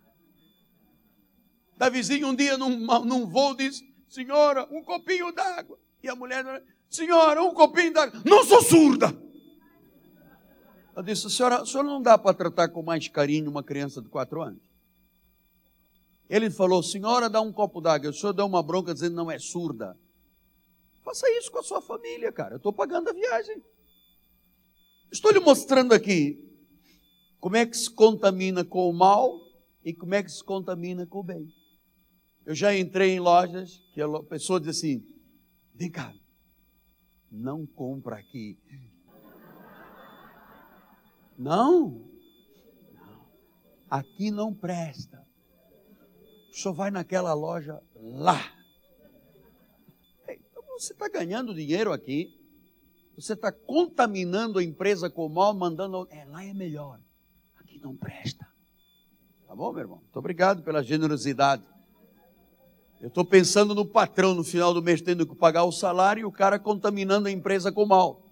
Da 1.78 1.90
vizinha, 1.90 2.28
um 2.28 2.36
dia, 2.36 2.58
num, 2.58 2.86
num 3.06 3.26
voo, 3.26 3.56
disse: 3.56 3.82
Senhora, 4.10 4.68
um 4.72 4.84
copinho 4.84 5.32
d'água. 5.32 5.80
E 6.04 6.10
a 6.10 6.16
mulher: 6.16 6.64
Senhora, 6.90 7.42
um 7.42 7.54
copinho 7.54 7.94
d'água. 7.94 8.22
Não 8.26 8.44
sou 8.44 8.62
surda! 8.62 9.24
Eu 10.96 11.04
disse: 11.04 11.30
senhora, 11.30 11.66
senhora 11.66 11.88
não 11.88 12.02
dá 12.02 12.18
para 12.18 12.36
tratar 12.36 12.70
com 12.70 12.84
mais 12.84 13.08
carinho 13.08 13.50
uma 13.50 13.64
criança 13.64 14.02
de 14.02 14.10
quatro 14.10 14.42
anos? 14.42 14.62
Ele 16.30 16.50
falou: 16.50 16.82
Senhora, 16.82 17.30
dá 17.30 17.42
um 17.42 17.52
copo 17.52 17.82
d'água. 17.82 18.10
O 18.10 18.14
senhor 18.14 18.34
deu 18.34 18.46
uma 18.46 18.64
bronca 18.64 18.94
dizendo 18.94 19.16
não 19.16 19.30
é 19.30 19.38
surda. 19.38 19.98
Faça 21.04 21.30
isso 21.38 21.52
com 21.52 21.60
a 21.60 21.64
sua 21.64 21.82
família, 21.82 22.32
cara. 22.32 22.54
Eu 22.54 22.58
estou 22.58 22.72
pagando 22.72 23.10
a 23.10 23.14
viagem. 23.14 23.62
Estou 25.12 25.32
lhe 25.32 25.40
mostrando 25.40 25.94
aqui 25.94 26.44
como 27.40 27.58
é 27.58 27.66
que 27.66 27.78
se 27.78 27.90
contamina 27.90 28.64
com 28.64 28.90
o 28.90 28.94
mal 28.94 29.40
e 29.84 29.94
como 29.94 30.16
é 30.16 30.24
que 30.24 30.32
se 30.32 30.44
contamina 30.44 31.06
com 31.06 31.20
o 31.20 31.24
bem. 31.24 31.54
Eu 32.46 32.56
já 32.56 32.76
entrei 32.76 33.12
em 33.12 33.20
lojas 33.20 33.84
que 33.94 34.02
a 34.02 34.24
pessoa 34.24 34.60
diz 34.60 34.78
assim: 34.78 35.06
vem 35.76 35.92
cá, 35.92 36.14
não 37.30 37.66
compra 37.66 38.16
aqui. 38.16 38.58
Não, 41.38 42.10
aqui 43.90 44.32
não 44.32 44.54
presta 44.54 45.24
o 46.54 46.56
senhor 46.56 46.76
vai 46.76 46.92
naquela 46.92 47.34
loja 47.34 47.82
lá. 47.96 48.40
Então 50.30 50.64
você 50.78 50.94
está 50.94 51.10
ganhando 51.10 51.54
dinheiro 51.54 51.92
aqui, 51.92 52.40
você 53.16 53.34
está 53.34 53.52
contaminando 53.52 54.60
a 54.60 54.64
empresa 54.64 55.10
com 55.10 55.26
o 55.26 55.30
mal, 55.30 55.56
mandando. 55.56 56.08
É, 56.12 56.24
lá 56.26 56.46
é 56.46 56.54
melhor, 56.54 57.00
aqui 57.58 57.80
não 57.80 57.96
presta. 57.96 58.48
Tá 59.48 59.56
bom, 59.56 59.72
meu 59.72 59.82
irmão? 59.82 59.98
Muito 59.98 60.20
obrigado 60.20 60.62
pela 60.62 60.84
generosidade. 60.84 61.64
Eu 63.02 63.08
estou 63.08 63.26
pensando 63.26 63.74
no 63.74 63.86
patrão 63.86 64.36
no 64.36 64.44
final 64.44 64.76
do 64.76 64.82
mês 64.82 65.02
tendo 65.02 65.26
que 65.26 65.36
pagar 65.36 65.64
o 65.64 65.72
salário 65.72 66.22
e 66.22 66.26
o 66.26 66.32
cara 66.32 66.60
contaminando 66.60 67.28
a 67.28 67.32
empresa 67.32 67.72
com 67.72 67.86
mal. 67.86 68.30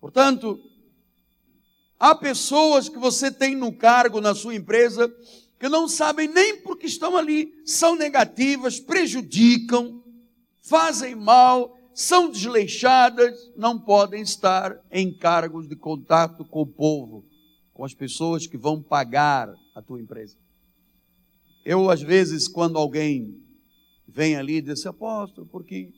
Portanto, 0.00 0.58
há 1.98 2.14
pessoas 2.14 2.88
que 2.88 2.98
você 2.98 3.30
tem 3.30 3.56
no 3.56 3.72
cargo 3.72 4.20
na 4.20 4.34
sua 4.34 4.54
empresa 4.54 5.12
que 5.58 5.68
não 5.68 5.88
sabem 5.88 6.28
nem 6.28 6.60
porque 6.60 6.86
estão 6.86 7.16
ali, 7.16 7.52
são 7.64 7.96
negativas, 7.96 8.78
prejudicam, 8.78 10.02
fazem 10.62 11.16
mal, 11.16 11.76
são 11.92 12.30
desleixadas, 12.30 13.50
não 13.56 13.76
podem 13.76 14.22
estar 14.22 14.80
em 14.90 15.12
cargos 15.12 15.66
de 15.66 15.74
contato 15.74 16.44
com 16.44 16.62
o 16.62 16.66
povo, 16.66 17.24
com 17.74 17.84
as 17.84 17.92
pessoas 17.92 18.46
que 18.46 18.56
vão 18.56 18.80
pagar 18.80 19.52
a 19.74 19.82
tua 19.82 20.00
empresa. 20.00 20.36
Eu, 21.64 21.90
às 21.90 22.00
vezes, 22.00 22.46
quando 22.46 22.78
alguém 22.78 23.42
vem 24.06 24.36
ali 24.36 24.58
e 24.58 24.62
diz, 24.62 24.86
apóstolo, 24.86 25.46
porque 25.46 25.92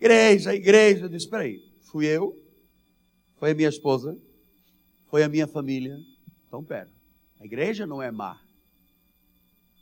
igreja, 0.00 0.54
igreja, 0.54 1.04
eu 1.04 1.08
disse, 1.10 1.26
espera 1.26 1.42
aí, 1.42 1.60
fui 1.82 2.06
eu, 2.06 2.36
foi 3.38 3.50
a 3.50 3.54
minha 3.54 3.68
esposa, 3.68 4.16
foi 5.10 5.22
a 5.22 5.28
minha 5.28 5.46
família, 5.46 5.98
então 6.46 6.64
pera, 6.64 6.88
a 7.38 7.44
igreja 7.44 7.86
não 7.86 8.02
é 8.02 8.10
má, 8.10 8.40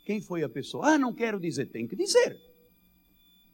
quem 0.08 0.22
foi 0.22 0.42
a 0.42 0.48
pessoa? 0.48 0.94
Ah, 0.94 0.98
não 0.98 1.12
quero 1.12 1.38
dizer. 1.38 1.66
Tem 1.66 1.86
que 1.86 1.94
dizer. 1.94 2.40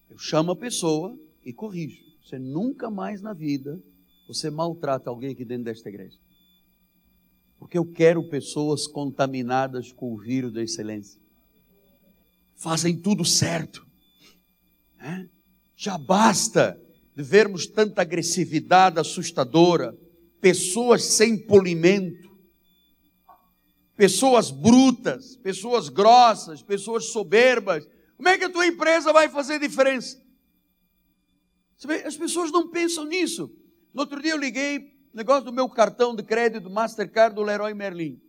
Eu 0.09 0.17
chamo 0.17 0.53
a 0.53 0.57
pessoa 0.57 1.19
e 1.45 1.53
corrijo. 1.53 2.01
Você 2.23 2.39
nunca 2.39 2.89
mais 2.89 3.21
na 3.21 3.33
vida 3.33 3.83
você 4.29 4.51
maltrata 4.51 5.11
alguém 5.11 5.33
aqui 5.33 5.45
dentro 5.45 5.65
desta 5.65 5.89
igreja. 5.89 6.17
Porque 7.59 7.77
eu 7.77 7.85
quero 7.85 8.23
pessoas 8.29 8.87
contaminadas 8.87 9.91
com 9.91 10.15
o 10.15 10.17
vírus 10.17 10.53
da 10.53 10.63
excelência. 10.63 11.21
Fazem 12.55 12.97
tudo 12.97 13.25
certo. 13.25 13.85
É? 15.01 15.27
Já 15.75 15.99
basta 15.99 16.81
de 17.17 17.23
vermos 17.25 17.67
tanta 17.67 18.03
agressividade 18.03 19.01
assustadora, 19.01 19.99
pessoas 20.45 21.03
sem 21.03 21.39
polimento 21.39 22.31
pessoas 23.97 24.51
brutas, 24.51 25.37
pessoas 25.37 25.89
grossas, 25.89 26.63
pessoas 26.63 27.07
soberbas. 27.07 27.89
Como 28.15 28.29
é 28.29 28.37
que 28.37 28.45
a 28.45 28.51
tua 28.51 28.67
empresa 28.67 29.11
vai 29.11 29.27
fazer 29.31 29.59
diferença? 29.59 30.23
As 32.05 32.15
pessoas 32.15 32.53
não 32.53 32.71
pensam 32.71 33.07
nisso. 33.07 33.51
No 33.95 34.03
outro 34.03 34.21
dia 34.21 34.33
eu 34.33 34.37
liguei, 34.37 34.93
negócio 35.15 35.45
do 35.45 35.53
meu 35.53 35.67
cartão 35.67 36.15
de 36.15 36.23
crédito 36.23 36.69
Mastercard 36.69 37.35
do 37.35 37.43
Leroy 37.43 37.73
Merlin. 37.73 38.21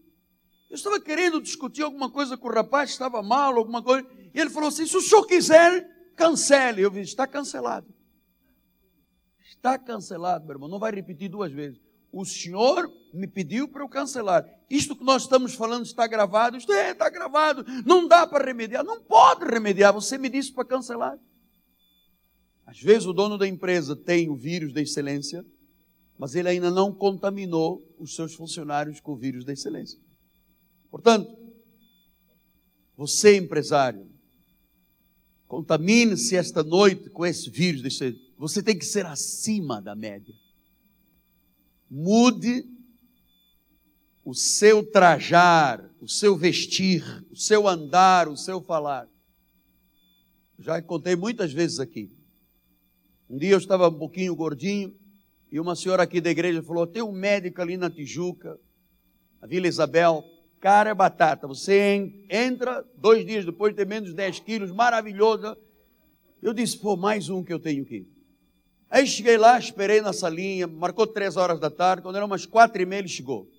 Eu 0.69 0.75
estava 0.75 1.01
querendo 1.01 1.41
discutir 1.41 1.81
alguma 1.81 2.09
coisa 2.09 2.37
com 2.37 2.47
o 2.47 2.53
rapaz, 2.53 2.91
estava 2.91 3.21
mal, 3.21 3.57
alguma 3.57 3.83
coisa, 3.83 4.07
e 4.33 4.39
ele 4.39 4.49
falou 4.49 4.69
assim: 4.69 4.85
se 4.85 4.95
o 4.95 5.01
senhor 5.01 5.25
quiser, 5.25 5.85
cancele. 6.15 6.81
Eu 6.81 6.89
disse: 6.89 7.09
está 7.09 7.27
cancelado. 7.27 7.93
Está 9.45 9.77
cancelado, 9.77 10.45
meu 10.45 10.55
irmão, 10.55 10.69
não 10.69 10.79
vai 10.79 10.93
repetir 10.93 11.27
duas 11.27 11.51
vezes 11.51 11.84
o 12.17 12.23
senhor 12.23 12.89
me 13.13 13.27
pediu 13.27 13.67
para 13.67 13.83
eu 13.83 13.89
cancelar. 13.89 14.45
Isto 14.69 14.95
que 14.95 15.03
nós 15.03 15.23
estamos 15.23 15.53
falando 15.53 15.85
está 15.85 16.07
gravado? 16.07 16.55
Isto 16.55 16.71
é, 16.71 16.91
está 16.91 17.09
gravado. 17.09 17.65
Não 17.85 18.07
dá 18.07 18.25
para 18.25 18.45
remediar. 18.45 18.85
Não 18.85 19.01
pode 19.01 19.43
remediar. 19.43 19.93
Você 19.93 20.17
me 20.17 20.29
disse 20.29 20.53
para 20.53 20.63
cancelar. 20.63 21.19
Às 22.65 22.79
vezes 22.79 23.05
o 23.05 23.11
dono 23.11 23.37
da 23.37 23.45
empresa 23.45 23.97
tem 23.97 24.29
o 24.29 24.35
vírus 24.35 24.71
da 24.71 24.81
excelência, 24.81 25.45
mas 26.17 26.35
ele 26.35 26.47
ainda 26.47 26.71
não 26.71 26.93
contaminou 26.93 27.85
os 27.99 28.15
seus 28.15 28.33
funcionários 28.33 29.01
com 29.01 29.11
o 29.11 29.17
vírus 29.17 29.43
da 29.43 29.51
excelência. 29.51 29.99
Portanto, 30.89 31.37
você 32.95 33.35
empresário, 33.35 34.09
contamine-se 35.49 36.37
esta 36.37 36.63
noite 36.63 37.09
com 37.09 37.25
esse 37.25 37.49
vírus 37.49 37.81
da 37.81 37.89
excelência. 37.89 38.21
Você 38.37 38.63
tem 38.63 38.79
que 38.79 38.85
ser 38.85 39.05
acima 39.05 39.81
da 39.81 39.93
média. 39.93 40.33
Mude 41.97 42.65
o 44.25 44.33
seu 44.33 44.85
trajar, 44.85 45.89
o 46.01 46.09
seu 46.09 46.35
vestir, 46.35 47.01
o 47.31 47.37
seu 47.37 47.69
andar, 47.69 48.27
o 48.27 48.35
seu 48.35 48.61
falar. 48.61 49.07
Já 50.59 50.81
contei 50.81 51.15
muitas 51.15 51.53
vezes 51.53 51.79
aqui. 51.79 52.11
Um 53.29 53.37
dia 53.37 53.51
eu 53.51 53.57
estava 53.57 53.87
um 53.87 53.97
pouquinho 53.97 54.35
gordinho 54.35 54.93
E 55.49 55.57
uma 55.57 55.73
senhora 55.73 56.03
aqui 56.03 56.19
da 56.19 56.29
igreja 56.29 56.61
falou: 56.61 56.85
tem 56.85 57.01
um 57.01 57.13
médico 57.13 57.61
ali 57.61 57.77
na 57.77 57.89
Tijuca, 57.89 58.59
na 59.41 59.47
Vila 59.47 59.65
Isabel, 59.65 60.21
cara 60.59 60.89
é 60.89 60.93
batata. 60.93 61.47
Você 61.47 62.25
entra, 62.29 62.85
dois 62.97 63.25
dias 63.25 63.45
depois 63.45 63.73
tem 63.73 63.85
menos 63.85 64.09
de 64.09 64.15
10 64.17 64.41
quilos, 64.41 64.69
maravilhoso. 64.69 65.55
Eu 66.41 66.53
disse, 66.53 66.77
pô, 66.77 66.97
mais 66.97 67.29
um 67.29 67.41
que 67.41 67.53
eu 67.53 67.59
tenho 67.59 67.83
aqui. 67.83 68.05
Aí 68.89 69.05
cheguei 69.07 69.37
lá, 69.37 69.57
esperei 69.57 70.01
na 70.01 70.13
salinha, 70.13 70.67
marcou 70.67 71.07
três 71.07 71.35
horas 71.35 71.59
da 71.59 71.69
tarde, 71.69 72.01
quando 72.01 72.15
eram 72.15 72.27
umas 72.27 72.45
quatro 72.45 72.81
e 72.81 72.85
meia 72.85 72.99
ele 72.99 73.07
chegou. 73.07 73.49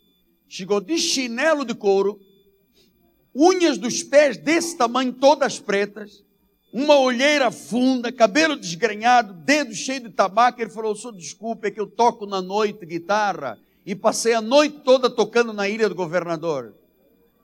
Chegou 0.48 0.80
de 0.80 0.96
chinelo 0.98 1.64
de 1.64 1.74
couro, 1.74 2.20
unhas 3.34 3.76
dos 3.76 4.02
pés 4.02 4.36
desse 4.36 4.76
tamanho, 4.76 5.12
todas 5.12 5.58
pretas, 5.58 6.24
uma 6.72 6.98
olheira 6.98 7.50
funda, 7.50 8.12
cabelo 8.12 8.56
desgrenhado, 8.56 9.32
dedo 9.32 9.74
cheio 9.74 10.00
de 10.00 10.10
tabaco. 10.10 10.60
Ele 10.60 10.70
falou: 10.70 10.94
Só 10.94 11.10
desculpe, 11.10 11.68
é 11.68 11.70
que 11.70 11.80
eu 11.80 11.86
toco 11.86 12.26
na 12.26 12.42
noite 12.42 12.84
guitarra 12.84 13.58
e 13.84 13.94
passei 13.94 14.34
a 14.34 14.40
noite 14.40 14.80
toda 14.84 15.08
tocando 15.08 15.52
na 15.52 15.68
ilha 15.68 15.88
do 15.88 15.94
governador. 15.94 16.74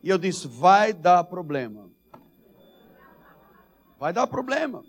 E 0.03 0.09
eu 0.09 0.19
disse: 0.19 0.47
Vai 0.47 0.93
dar 0.93 1.25
problema. 1.25 1.91
Vai 3.99 4.13
dar 4.13 4.27
problema. 4.27 4.85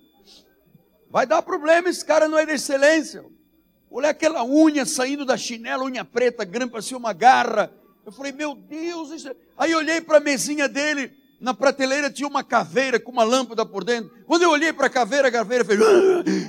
Vai 1.14 1.28
dar 1.28 1.44
problema, 1.44 1.90
esse 1.90 2.04
cara 2.04 2.28
não 2.28 2.40
é 2.40 2.44
de 2.44 2.54
excelência. 2.54 3.24
Olha 3.92 4.10
aquela 4.10 4.44
unha 4.44 4.84
saindo 4.84 5.24
da 5.24 5.38
chinela, 5.38 5.84
unha 5.84 6.04
preta, 6.04 6.44
grande, 6.44 6.72
parecia 6.72 6.98
uma 6.98 7.14
garra. 7.14 7.72
Eu 8.04 8.12
falei, 8.12 8.32
meu 8.32 8.56
Deus, 8.56 9.12
isso... 9.12 9.30
É- 9.30 9.36
aí 9.56 9.76
olhei 9.76 10.02
para 10.02 10.18
a 10.18 10.20
mesinha 10.20 10.68
dele, 10.68 11.14
na 11.40 11.54
prateleira 11.54 12.10
tinha 12.10 12.28
uma 12.28 12.44
caveira 12.44 13.00
com 13.00 13.12
uma 13.12 13.24
lâmpada 13.24 13.64
por 13.64 13.84
dentro. 13.84 14.10
Quando 14.26 14.42
eu 14.42 14.50
olhei 14.50 14.74
para 14.74 14.88
a 14.88 14.90
caveira, 14.90 15.28
a 15.28 15.32
caveira 15.32 15.64
fez. 15.64 15.80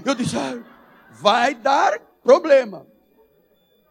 Eu 0.02 0.14
disse: 0.14 0.34
ah, 0.34 0.58
vai 1.10 1.54
dar 1.54 2.00
problema. 2.22 2.86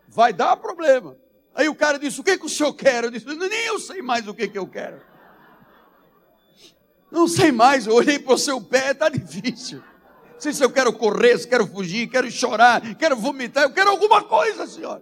Vai 0.08 0.34
dar 0.34 0.58
problema. 0.58 1.16
Aí 1.54 1.70
o 1.70 1.76
cara 1.76 2.00
disse: 2.00 2.20
O 2.20 2.24
que, 2.24 2.36
que 2.36 2.48
o 2.48 2.50
senhor 2.50 2.74
quer? 2.74 3.04
Eu 3.04 3.12
disse: 3.12 3.28
Nem 3.28 3.66
eu 3.68 3.80
sei 3.80 4.02
mais 4.02 4.28
o 4.28 4.34
que, 4.34 4.48
que 4.48 4.58
eu 4.58 4.66
quero. 4.66 5.00
Não 7.12 7.28
sei 7.28 7.52
mais. 7.52 7.86
Eu 7.86 7.94
olhei 7.94 8.18
para 8.18 8.34
o 8.34 8.40
seu 8.40 8.60
pé, 8.60 8.90
está 8.90 9.08
difícil. 9.08 9.84
Não 10.46 10.54
se 10.54 10.64
eu 10.64 10.70
quero 10.70 10.92
correr, 10.92 11.38
se 11.38 11.48
quero 11.48 11.66
fugir, 11.66 12.08
quero 12.08 12.30
chorar, 12.30 12.96
quero 12.96 13.16
vomitar, 13.16 13.64
eu 13.64 13.72
quero 13.72 13.90
alguma 13.90 14.24
coisa, 14.24 14.68
senhor. 14.68 15.02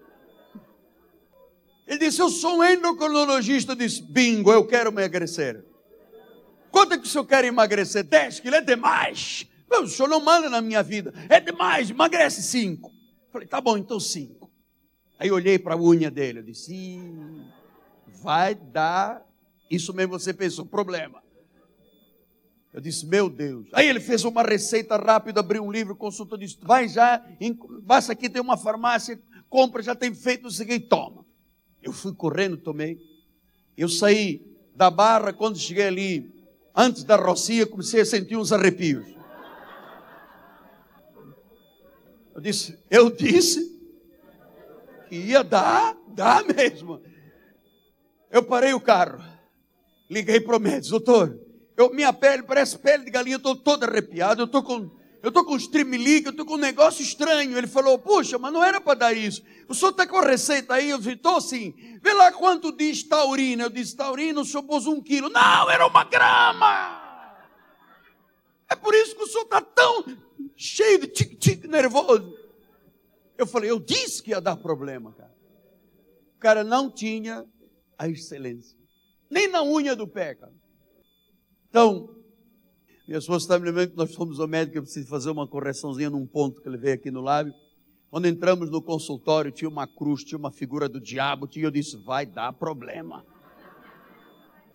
Ele 1.87 1.97
disse: 1.97 2.21
Eu 2.21 2.29
sou 2.29 2.59
um 2.59 2.63
endocrinologista. 2.63 3.71
Eu 3.71 3.75
disse: 3.75 4.03
Bingo, 4.03 4.51
eu 4.51 4.65
quero 4.67 4.91
emagrecer. 4.91 5.65
Quanto 6.71 6.93
é 6.93 6.97
que 6.97 7.05
o 7.05 7.07
senhor 7.07 7.25
quer 7.25 7.43
emagrecer? 7.43 8.03
10 8.03 8.39
quilos 8.39 8.59
é 8.59 8.61
demais. 8.61 9.45
o 9.69 9.87
senhor 9.87 10.07
não 10.07 10.21
manda 10.21 10.49
na 10.49 10.61
minha 10.61 10.81
vida. 10.81 11.13
É 11.27 11.39
demais, 11.39 11.89
emagrece 11.89 12.41
5. 12.43 12.89
Falei, 13.31 13.47
tá 13.47 13.59
bom, 13.59 13.77
então 13.77 13.99
5. 13.99 14.49
Aí 15.19 15.31
olhei 15.31 15.59
para 15.59 15.75
a 15.75 15.77
unha 15.77 16.09
dele, 16.09 16.39
eu 16.39 16.43
disse, 16.43 16.99
vai 18.21 18.55
dar, 18.55 19.23
isso 19.69 19.93
mesmo 19.93 20.17
você 20.17 20.33
pensou, 20.33 20.65
problema. 20.65 21.20
Eu 22.73 22.79
disse, 22.79 23.05
meu 23.05 23.29
Deus. 23.29 23.67
Aí 23.73 23.87
ele 23.87 23.99
fez 23.99 24.23
uma 24.23 24.43
receita 24.43 24.95
rápida, 24.95 25.41
abriu 25.41 25.61
um 25.61 25.71
livro, 25.71 25.95
consultou, 25.95 26.37
disse, 26.37 26.57
vai 26.61 26.87
já, 26.87 27.21
basta 27.83 28.13
aqui, 28.13 28.29
tem 28.29 28.41
uma 28.41 28.55
farmácia, 28.55 29.21
compra, 29.49 29.83
já 29.83 29.93
tem 29.93 30.13
feito 30.13 30.47
o 30.47 30.51
seguinte, 30.51 30.87
toma. 30.87 31.25
Eu 31.83 31.91
fui 31.91 32.13
correndo, 32.13 32.55
tomei. 32.57 32.97
Eu 33.75 33.89
saí 33.89 34.41
da 34.73 34.89
barra, 34.89 35.33
quando 35.33 35.57
cheguei 35.57 35.85
ali, 35.85 36.33
antes 36.73 37.03
da 37.03 37.17
rocia, 37.17 37.67
comecei 37.67 38.01
a 38.01 38.05
sentir 38.05 38.37
uns 38.37 38.53
arrepios. 38.53 39.05
Eu 42.33 42.39
disse, 42.39 42.79
eu 42.89 43.09
disse 43.09 43.69
que 45.09 45.15
ia 45.17 45.43
dar, 45.43 45.97
dá 46.07 46.41
mesmo. 46.41 47.01
Eu 48.31 48.43
parei 48.43 48.73
o 48.73 48.79
carro, 48.79 49.21
liguei 50.09 50.39
para 50.39 50.55
o 50.55 50.59
médico, 50.59 50.91
doutor, 50.91 51.37
eu, 51.77 51.93
minha 51.93 52.11
pele 52.13 52.43
parece 52.43 52.77
pele 52.77 53.05
de 53.05 53.11
galinha, 53.11 53.37
estou 53.37 53.55
todo 53.55 53.83
arrepiado, 53.83 54.41
eu 54.41 54.45
estou 54.45 54.63
com 54.63 55.01
eu 55.21 55.29
estou 55.29 55.45
com 55.45 55.53
um 55.53 55.57
eu 55.57 56.31
estou 56.31 56.45
com 56.45 56.55
um 56.55 56.57
negócio 56.57 57.03
estranho. 57.03 57.55
Ele 57.55 57.67
falou, 57.67 57.97
puxa, 57.99 58.39
mas 58.39 58.51
não 58.51 58.63
era 58.63 58.81
para 58.81 58.97
dar 58.97 59.13
isso. 59.13 59.43
O 59.67 59.73
senhor 59.73 59.91
está 59.91 60.07
com 60.07 60.17
a 60.17 60.25
receita 60.25 60.73
aí? 60.73 60.89
Eu 60.89 60.97
disse, 60.97 61.11
estou 61.11 61.39
sim. 61.39 61.75
Vê 62.01 62.11
lá 62.11 62.31
quanto 62.31 62.75
diz 62.75 63.03
taurina. 63.03 63.65
Eu 63.65 63.69
disse, 63.69 63.95
taurina, 63.95 64.41
o 64.41 64.45
senhor 64.45 64.63
pôs 64.63 64.87
um 64.87 64.99
quilo. 64.99 65.29
Não, 65.29 65.69
era 65.69 65.85
uma 65.85 66.03
grama. 66.03 66.99
É 68.67 68.75
por 68.75 68.95
isso 68.95 69.15
que 69.15 69.21
o 69.21 69.27
senhor 69.27 69.43
está 69.43 69.61
tão 69.61 70.05
cheio 70.55 71.01
de 71.01 71.07
tique-tique 71.07 71.67
nervoso. 71.67 72.35
Eu 73.37 73.45
falei, 73.45 73.69
eu 73.69 73.79
disse 73.79 74.23
que 74.23 74.31
ia 74.31 74.41
dar 74.41 74.55
problema, 74.55 75.13
cara. 75.13 75.35
O 76.35 76.39
cara 76.39 76.63
não 76.63 76.89
tinha 76.89 77.45
a 77.95 78.07
excelência. 78.07 78.75
Nem 79.29 79.47
na 79.47 79.61
unha 79.61 79.95
do 79.95 80.07
pé, 80.07 80.33
cara. 80.33 80.60
Então, 81.71 82.09
minha 83.07 83.17
esposa 83.17 83.45
está 83.45 83.57
me 83.57 83.63
lembrando 83.63 83.91
que 83.91 83.97
nós 83.97 84.13
fomos 84.13 84.41
ao 84.41 84.47
médico, 84.47 84.77
eu 84.77 84.81
preciso 84.81 85.07
fazer 85.07 85.29
uma 85.29 85.47
correçãozinha 85.47 86.09
num 86.09 86.27
ponto 86.27 86.61
que 86.61 86.67
ele 86.67 86.77
veio 86.77 86.95
aqui 86.95 87.09
no 87.09 87.21
lábio. 87.21 87.53
Quando 88.09 88.25
entramos 88.25 88.69
no 88.69 88.81
consultório, 88.81 89.53
tinha 89.53 89.69
uma 89.69 89.87
cruz, 89.87 90.21
tinha 90.21 90.37
uma 90.37 90.51
figura 90.51 90.89
do 90.89 90.99
diabo, 90.99 91.47
e 91.55 91.61
eu 91.61 91.71
disse, 91.71 91.95
vai 91.95 92.25
dar 92.25 92.51
problema. 92.51 93.25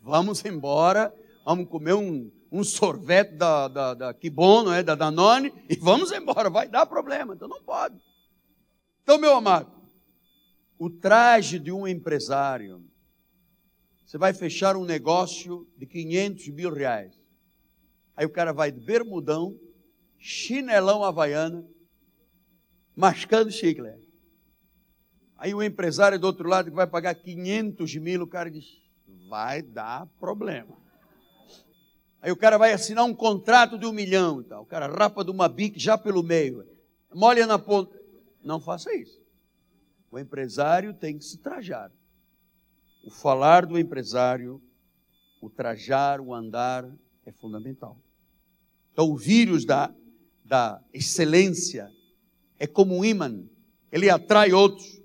Vamos 0.01 0.42
embora, 0.42 1.14
vamos 1.44 1.68
comer 1.68 1.92
um, 1.92 2.32
um 2.51 2.64
sorvete 2.64 3.32
da, 3.32 3.68
da, 3.68 3.92
da 3.92 4.14
que 4.14 4.30
bom, 4.30 4.62
não 4.62 4.72
é? 4.72 4.82
Da 4.82 4.94
Danone, 4.94 5.53
e 5.68 5.76
vamos 5.76 6.11
embora, 6.12 6.49
vai 6.49 6.66
dar 6.66 6.86
problema, 6.86 7.34
então 7.34 7.47
não 7.47 7.62
pode. 7.62 8.01
Então, 9.03 9.18
meu 9.18 9.34
amado, 9.34 9.70
o 10.78 10.88
traje 10.88 11.59
de 11.59 11.70
um 11.70 11.86
empresário, 11.86 12.86
você 14.07 14.16
vai 14.16 14.32
fechar 14.32 14.76
um 14.76 14.84
negócio 14.84 15.66
de 15.76 15.84
500 15.84 16.48
mil 16.50 16.72
reais. 16.72 17.12
Aí 18.16 18.24
o 18.24 18.30
cara 18.30 18.52
vai 18.52 18.70
de 18.70 18.78
bermudão, 18.78 19.59
chinelão 20.16 21.02
havaiana, 21.02 21.66
mascando 22.94 23.50
chiclete. 23.50 24.07
Aí 25.36 25.52
o 25.52 25.62
empresário 25.62 26.20
do 26.20 26.26
outro 26.26 26.48
lado 26.48 26.70
que 26.70 26.76
vai 26.76 26.86
pagar 26.86 27.16
500 27.16 27.96
mil, 27.96 28.22
o 28.22 28.26
cara 28.28 28.48
diz, 28.48 28.80
vai 29.28 29.61
dar 29.61 30.07
problema. 30.20 30.78
Aí 32.22 32.30
o 32.30 32.36
cara 32.36 32.57
vai 32.57 32.72
assinar 32.72 33.04
um 33.04 33.14
contrato 33.14 33.76
de 33.76 33.86
um 33.86 33.92
milhão 33.92 34.40
e 34.40 34.44
tal. 34.44 34.62
O 34.62 34.66
cara 34.66 34.86
rapa 34.86 35.24
de 35.24 35.32
uma 35.32 35.48
bique 35.48 35.80
já 35.80 35.98
pelo 35.98 36.22
meio. 36.22 36.64
Molha 37.12 37.44
na 37.44 37.59
ponta. 37.59 38.00
Não 38.42 38.61
faça 38.61 38.94
isso. 38.94 39.20
O 40.12 40.18
empresário 40.18 40.94
tem 40.94 41.18
que 41.18 41.24
se 41.24 41.38
trajar. 41.38 41.90
O 43.07 43.11
falar 43.11 43.64
do 43.64 43.78
empresário, 43.78 44.61
o 45.40 45.48
trajar, 45.48 46.20
o 46.20 46.34
andar 46.34 46.84
é 47.24 47.30
fundamental. 47.30 47.96
Então, 48.92 49.09
o 49.09 49.16
vírus 49.16 49.64
da, 49.64 49.94
da 50.44 50.82
excelência 50.92 51.88
é 52.59 52.66
como 52.66 52.96
um 52.96 53.04
imã, 53.04 53.44
ele 53.92 54.11
atrai 54.11 54.52
outros, 54.52 55.00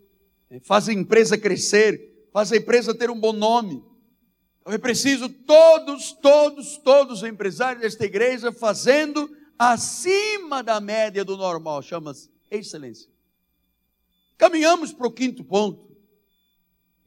né? 0.50 0.60
faz 0.64 0.90
a 0.90 0.94
empresa 0.94 1.38
crescer, 1.38 2.28
faz 2.34 2.52
a 2.52 2.58
empresa 2.58 2.96
ter 2.96 3.12
um 3.12 3.20
bom 3.20 3.34
nome. 3.34 3.86
Então, 4.62 4.74
é 4.74 4.80
preciso 4.80 5.30
todos, 5.30 6.12
todos, 6.14 6.78
todos 6.78 7.22
os 7.22 7.30
empresários 7.30 7.84
desta 7.84 8.04
igreja 8.04 8.52
fazendo 8.52 9.30
acima 9.60 10.64
da 10.64 10.82
média 10.82 11.24
do 11.24 11.38
normal, 11.38 11.84
chama-se 11.84 12.32
excelência. 12.50 13.12
Caminhamos 14.40 14.92
para 14.92 15.06
o 15.06 15.12
quinto 15.12 15.44
ponto. 15.44 15.96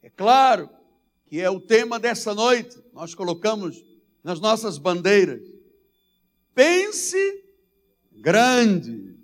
É 0.01 0.09
claro 0.09 0.69
que 1.35 1.41
é 1.41 1.49
o 1.49 1.59
tema 1.59 1.99
dessa 1.99 2.33
noite, 2.33 2.81
nós 2.93 3.13
colocamos 3.13 3.83
nas 4.23 4.39
nossas 4.39 4.77
bandeiras. 4.77 5.41
Pense 6.53 7.43
grande. 8.13 9.19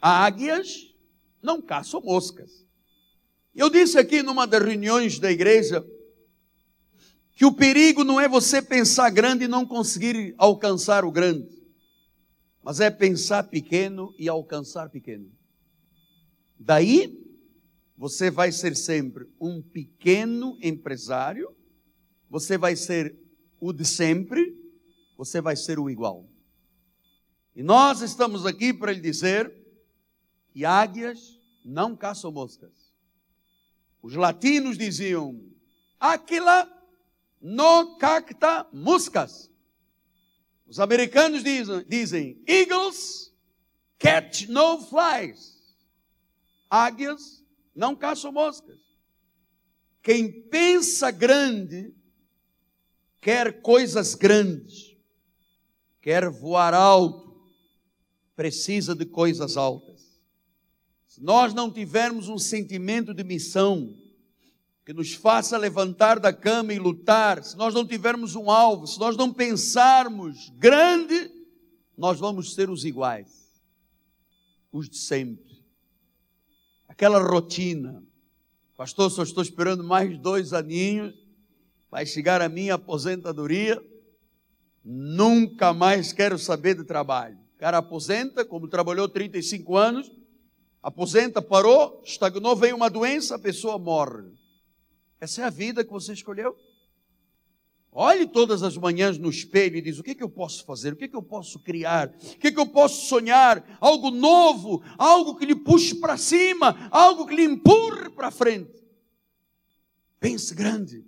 Águias 0.00 0.94
não 1.42 1.60
caçam 1.60 2.00
moscas. 2.00 2.64
Eu 3.52 3.68
disse 3.68 3.98
aqui 3.98 4.22
numa 4.22 4.46
das 4.46 4.62
reuniões 4.64 5.18
da 5.18 5.32
igreja 5.32 5.84
que 7.32 7.44
o 7.44 7.52
perigo 7.52 8.04
não 8.04 8.20
é 8.20 8.28
você 8.28 8.62
pensar 8.62 9.10
grande 9.10 9.46
e 9.46 9.48
não 9.48 9.66
conseguir 9.66 10.36
alcançar 10.38 11.04
o 11.04 11.10
grande, 11.10 11.50
mas 12.62 12.78
é 12.78 12.88
pensar 12.88 13.42
pequeno 13.42 14.14
e 14.16 14.28
alcançar 14.28 14.90
pequeno. 14.90 15.28
Daí 16.56 17.27
você 17.98 18.30
vai 18.30 18.52
ser 18.52 18.76
sempre 18.76 19.28
um 19.40 19.60
pequeno 19.60 20.56
empresário, 20.62 21.52
você 22.30 22.56
vai 22.56 22.76
ser 22.76 23.18
o 23.60 23.72
de 23.72 23.84
sempre, 23.84 24.56
você 25.16 25.40
vai 25.40 25.56
ser 25.56 25.80
o 25.80 25.90
igual. 25.90 26.24
E 27.56 27.62
nós 27.62 28.00
estamos 28.00 28.46
aqui 28.46 28.72
para 28.72 28.92
lhe 28.92 29.00
dizer 29.00 29.52
que 30.52 30.64
águias 30.64 31.40
não 31.64 31.96
caçam 31.96 32.30
moscas. 32.30 32.70
Os 34.00 34.14
latinos 34.14 34.78
diziam: 34.78 35.36
Aquila 35.98 36.70
no 37.40 37.96
cacta 37.96 38.64
moscas. 38.72 39.50
Os 40.68 40.78
americanos 40.78 41.42
dizem, 41.42 41.84
dizem: 41.88 42.40
Eagles 42.46 43.34
catch 43.98 44.46
no 44.46 44.80
flies. 44.82 45.58
Águias 46.70 47.37
não 47.78 47.94
caçam 47.94 48.32
moscas. 48.32 48.80
Quem 50.02 50.30
pensa 50.48 51.10
grande, 51.10 51.94
quer 53.20 53.62
coisas 53.62 54.14
grandes, 54.14 54.96
quer 56.00 56.28
voar 56.28 56.74
alto, 56.74 57.40
precisa 58.34 58.94
de 58.94 59.06
coisas 59.06 59.56
altas. 59.56 60.20
Se 61.06 61.22
nós 61.22 61.54
não 61.54 61.70
tivermos 61.70 62.28
um 62.28 62.38
sentimento 62.38 63.14
de 63.14 63.22
missão, 63.22 63.96
que 64.84 64.92
nos 64.92 65.12
faça 65.12 65.56
levantar 65.56 66.18
da 66.18 66.32
cama 66.32 66.72
e 66.72 66.78
lutar, 66.78 67.44
se 67.44 67.56
nós 67.56 67.74
não 67.74 67.86
tivermos 67.86 68.34
um 68.34 68.50
alvo, 68.50 68.86
se 68.86 68.98
nós 68.98 69.16
não 69.16 69.32
pensarmos 69.32 70.48
grande, 70.56 71.30
nós 71.96 72.18
vamos 72.18 72.54
ser 72.54 72.70
os 72.70 72.84
iguais, 72.84 73.62
os 74.72 74.88
de 74.88 74.96
sempre. 74.96 75.47
Aquela 76.98 77.20
rotina. 77.20 78.02
Pastor, 78.76 79.08
só 79.08 79.22
estou 79.22 79.40
esperando 79.40 79.84
mais 79.84 80.18
dois 80.18 80.52
aninhos, 80.52 81.14
vai 81.88 82.04
chegar 82.04 82.42
a 82.42 82.48
minha 82.48 82.74
aposentadoria, 82.74 83.80
nunca 84.84 85.72
mais 85.72 86.12
quero 86.12 86.36
saber 86.36 86.74
de 86.74 86.82
trabalho. 86.82 87.38
O 87.54 87.58
cara 87.60 87.78
aposenta, 87.78 88.44
como 88.44 88.66
trabalhou 88.66 89.08
35 89.08 89.76
anos, 89.76 90.10
aposenta, 90.82 91.40
parou, 91.40 92.02
estagnou, 92.04 92.56
veio 92.56 92.74
uma 92.74 92.90
doença, 92.90 93.36
a 93.36 93.38
pessoa 93.38 93.78
morre. 93.78 94.32
Essa 95.20 95.42
é 95.42 95.44
a 95.44 95.50
vida 95.50 95.84
que 95.84 95.92
você 95.92 96.12
escolheu. 96.12 96.56
Olhe 98.00 98.28
todas 98.28 98.62
as 98.62 98.76
manhãs 98.76 99.18
no 99.18 99.28
espelho 99.28 99.76
e 99.76 99.80
diz: 99.82 99.98
o 99.98 100.04
que, 100.04 100.12
é 100.12 100.14
que 100.14 100.22
eu 100.22 100.30
posso 100.30 100.64
fazer? 100.64 100.92
O 100.92 100.96
que, 100.96 101.06
é 101.06 101.08
que 101.08 101.16
eu 101.16 101.22
posso 101.22 101.58
criar? 101.58 102.06
O 102.08 102.38
que, 102.38 102.46
é 102.46 102.52
que 102.52 102.60
eu 102.60 102.66
posso 102.66 103.08
sonhar? 103.08 103.76
Algo 103.80 104.12
novo, 104.12 104.80
algo 104.96 105.34
que 105.34 105.44
lhe 105.44 105.56
puxe 105.56 105.96
para 105.96 106.16
cima, 106.16 106.88
algo 106.92 107.26
que 107.26 107.34
lhe 107.34 107.42
empurre 107.42 108.08
para 108.10 108.30
frente. 108.30 108.70
Pense 110.20 110.54
grande. 110.54 111.04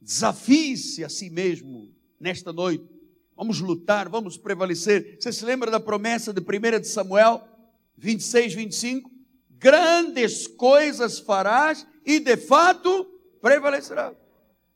Desafie-se 0.00 1.04
a 1.04 1.08
si 1.08 1.30
mesmo 1.30 1.94
nesta 2.18 2.52
noite. 2.52 2.84
Vamos 3.36 3.60
lutar, 3.60 4.08
vamos 4.08 4.36
prevalecer. 4.36 5.18
Você 5.20 5.32
se 5.32 5.44
lembra 5.44 5.70
da 5.70 5.78
promessa 5.78 6.32
de 6.32 6.40
1 6.40 6.80
de 6.80 6.88
Samuel 6.88 7.46
26, 7.96 8.54
25? 8.54 9.08
Grandes 9.50 10.48
coisas 10.48 11.20
farás 11.20 11.86
e 12.04 12.18
de 12.18 12.36
fato 12.36 13.04
prevalecerá. 13.40 14.12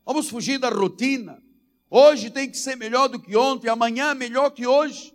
Vamos 0.05 0.29
fugir 0.29 0.59
da 0.59 0.69
rotina. 0.69 1.43
Hoje 1.89 2.29
tem 2.29 2.51
que 2.51 2.59
ser 2.59 2.77
melhor 2.77 3.09
do 3.09 3.21
que 3.21 3.37
ontem, 3.37 3.69
amanhã 3.69 4.15
melhor 4.15 4.51
que 4.51 4.67
hoje. 4.67 5.15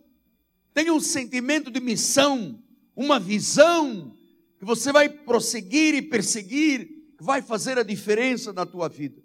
Tenha 0.73 0.93
um 0.93 0.99
sentimento 0.99 1.69
de 1.69 1.79
missão, 1.79 2.61
uma 2.95 3.19
visão 3.19 4.15
que 4.57 4.65
você 4.65 4.91
vai 4.91 5.09
prosseguir 5.09 5.93
e 5.93 6.01
perseguir, 6.01 6.87
que 7.17 7.23
vai 7.23 7.41
fazer 7.41 7.77
a 7.77 7.83
diferença 7.83 8.51
na 8.51 8.65
tua 8.65 8.87
vida. 8.89 9.21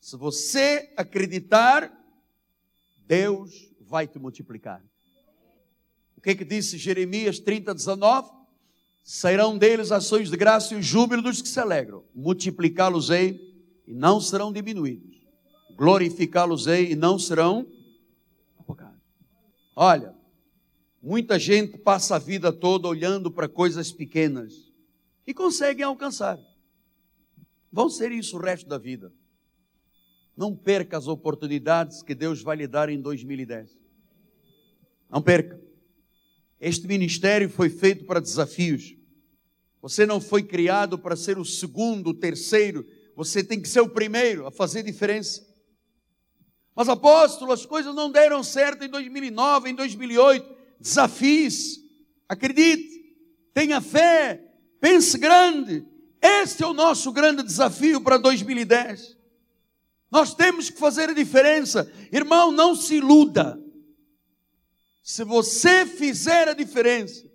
Se 0.00 0.16
você 0.16 0.92
acreditar, 0.96 1.92
Deus 3.06 3.70
vai 3.80 4.06
te 4.06 4.18
multiplicar. 4.18 4.82
O 6.16 6.20
que, 6.20 6.30
é 6.30 6.34
que 6.34 6.44
disse 6.44 6.78
Jeremias 6.78 7.38
30, 7.38 7.74
19? 7.74 8.30
Sairão 9.02 9.58
deles 9.58 9.92
ações 9.92 10.30
de 10.30 10.36
graça 10.36 10.72
e 10.72 10.78
o 10.78 10.82
júbilo 10.82 11.20
dos 11.20 11.42
que 11.42 11.48
se 11.48 11.60
alegram. 11.60 12.02
Multiplicá-los-ei 12.14 13.53
e 13.86 13.92
não 13.92 14.20
serão 14.20 14.52
diminuídos. 14.52 15.14
Glorificá-los-ei 15.76 16.92
e 16.92 16.96
não 16.96 17.18
serão 17.18 17.66
apocados. 18.58 19.00
Olha, 19.74 20.14
muita 21.02 21.38
gente 21.38 21.78
passa 21.78 22.16
a 22.16 22.18
vida 22.18 22.52
toda 22.52 22.88
olhando 22.88 23.30
para 23.30 23.48
coisas 23.48 23.90
pequenas 23.92 24.72
e 25.26 25.34
conseguem 25.34 25.84
alcançar. 25.84 26.38
Vão 27.72 27.90
ser 27.90 28.12
isso 28.12 28.36
o 28.36 28.40
resto 28.40 28.68
da 28.68 28.78
vida. 28.78 29.12
Não 30.36 30.54
perca 30.54 30.96
as 30.96 31.06
oportunidades 31.06 32.02
que 32.02 32.14
Deus 32.14 32.42
vai 32.42 32.56
lhe 32.56 32.66
dar 32.66 32.88
em 32.88 33.00
2010. 33.00 33.76
Não 35.10 35.22
perca. 35.22 35.60
Este 36.60 36.86
ministério 36.86 37.48
foi 37.48 37.68
feito 37.68 38.04
para 38.04 38.20
desafios. 38.20 38.96
Você 39.82 40.06
não 40.06 40.20
foi 40.20 40.42
criado 40.42 40.98
para 40.98 41.14
ser 41.14 41.36
o 41.36 41.44
segundo, 41.44 42.10
o 42.10 42.14
terceiro. 42.14 42.86
Você 43.16 43.42
tem 43.44 43.60
que 43.60 43.68
ser 43.68 43.80
o 43.80 43.88
primeiro 43.88 44.46
a 44.46 44.50
fazer 44.50 44.82
diferença. 44.82 45.46
Mas 46.74 46.88
apóstolo, 46.88 47.52
as 47.52 47.64
coisas 47.64 47.94
não 47.94 48.10
deram 48.10 48.42
certo 48.42 48.84
em 48.84 48.88
2009, 48.88 49.70
em 49.70 49.74
2008. 49.74 50.54
Desafios. 50.80 51.80
Acredite. 52.28 53.16
Tenha 53.52 53.80
fé. 53.80 54.42
Pense 54.80 55.16
grande. 55.16 55.86
Este 56.20 56.62
é 56.62 56.66
o 56.66 56.72
nosso 56.72 57.12
grande 57.12 57.42
desafio 57.42 58.00
para 58.00 58.16
2010. 58.16 59.16
Nós 60.10 60.34
temos 60.34 60.70
que 60.70 60.78
fazer 60.78 61.10
a 61.10 61.14
diferença. 61.14 61.90
Irmão, 62.12 62.50
não 62.50 62.74
se 62.74 62.96
iluda. 62.96 63.60
Se 65.02 65.22
você 65.22 65.84
fizer 65.84 66.48
a 66.48 66.54
diferença, 66.54 67.28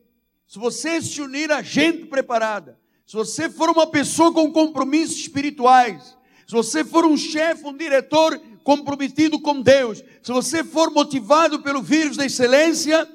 se 0.48 0.58
você 0.58 1.02
se 1.02 1.22
unir 1.22 1.52
a 1.52 1.62
gente 1.62 2.08
preparada, 2.08 2.79
se 3.10 3.16
você 3.16 3.50
for 3.50 3.72
uma 3.72 3.88
pessoa 3.88 4.32
com 4.32 4.52
compromissos 4.52 5.18
espirituais, 5.18 6.16
se 6.46 6.54
você 6.54 6.86
for 6.86 7.06
um 7.06 7.18
chefe, 7.18 7.66
um 7.66 7.76
diretor 7.76 8.40
comprometido 8.64 9.40
com 9.40 9.64
Deus, 9.64 10.04
se 10.22 10.32
você 10.32 10.64
for 10.64 10.92
motivado 10.92 11.64
pelo 11.64 11.82
vírus 11.82 12.18
da 12.18 12.28
excelência, 12.28 13.10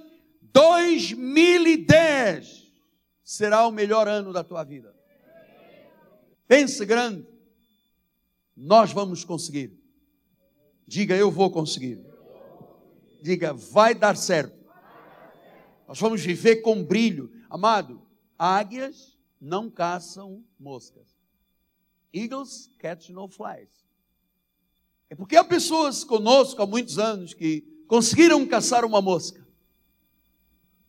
2010 0.52 2.72
será 3.22 3.64
o 3.68 3.70
melhor 3.70 4.08
ano 4.08 4.32
da 4.32 4.42
tua 4.42 4.64
vida. 4.64 4.92
Pense 6.48 6.84
grande. 6.84 7.24
Nós 8.56 8.90
vamos 8.90 9.22
conseguir. 9.22 9.78
Diga, 10.88 11.14
eu 11.14 11.30
vou 11.30 11.52
conseguir. 11.52 12.04
Diga, 13.22 13.52
vai 13.52 13.94
dar 13.94 14.16
certo. 14.16 14.58
Nós 15.86 16.00
vamos 16.00 16.20
viver 16.20 16.62
com 16.62 16.82
brilho. 16.82 17.30
Amado, 17.48 18.02
águias 18.36 19.13
não 19.44 19.70
caçam 19.70 20.42
moscas. 20.58 21.14
Eagles 22.12 22.70
catch 22.78 23.10
no 23.10 23.28
flies. 23.28 23.84
É 25.10 25.14
porque 25.14 25.36
há 25.36 25.44
pessoas 25.44 26.02
conosco 26.02 26.62
há 26.62 26.66
muitos 26.66 26.98
anos 26.98 27.34
que 27.34 27.60
conseguiram 27.86 28.46
caçar 28.46 28.86
uma 28.86 29.02
mosca. 29.02 29.46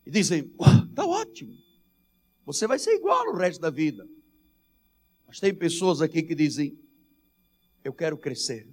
E 0.05 0.09
dizem, 0.09 0.53
está 0.89 1.05
ótimo. 1.05 1.53
Você 2.45 2.65
vai 2.65 2.79
ser 2.79 2.95
igual 2.95 3.27
o 3.27 3.35
resto 3.35 3.59
da 3.59 3.69
vida. 3.69 4.07
Mas 5.27 5.39
tem 5.39 5.53
pessoas 5.53 6.01
aqui 6.01 6.23
que 6.23 6.33
dizem, 6.33 6.79
eu 7.83 7.93
quero 7.93 8.17
crescer. 8.17 8.69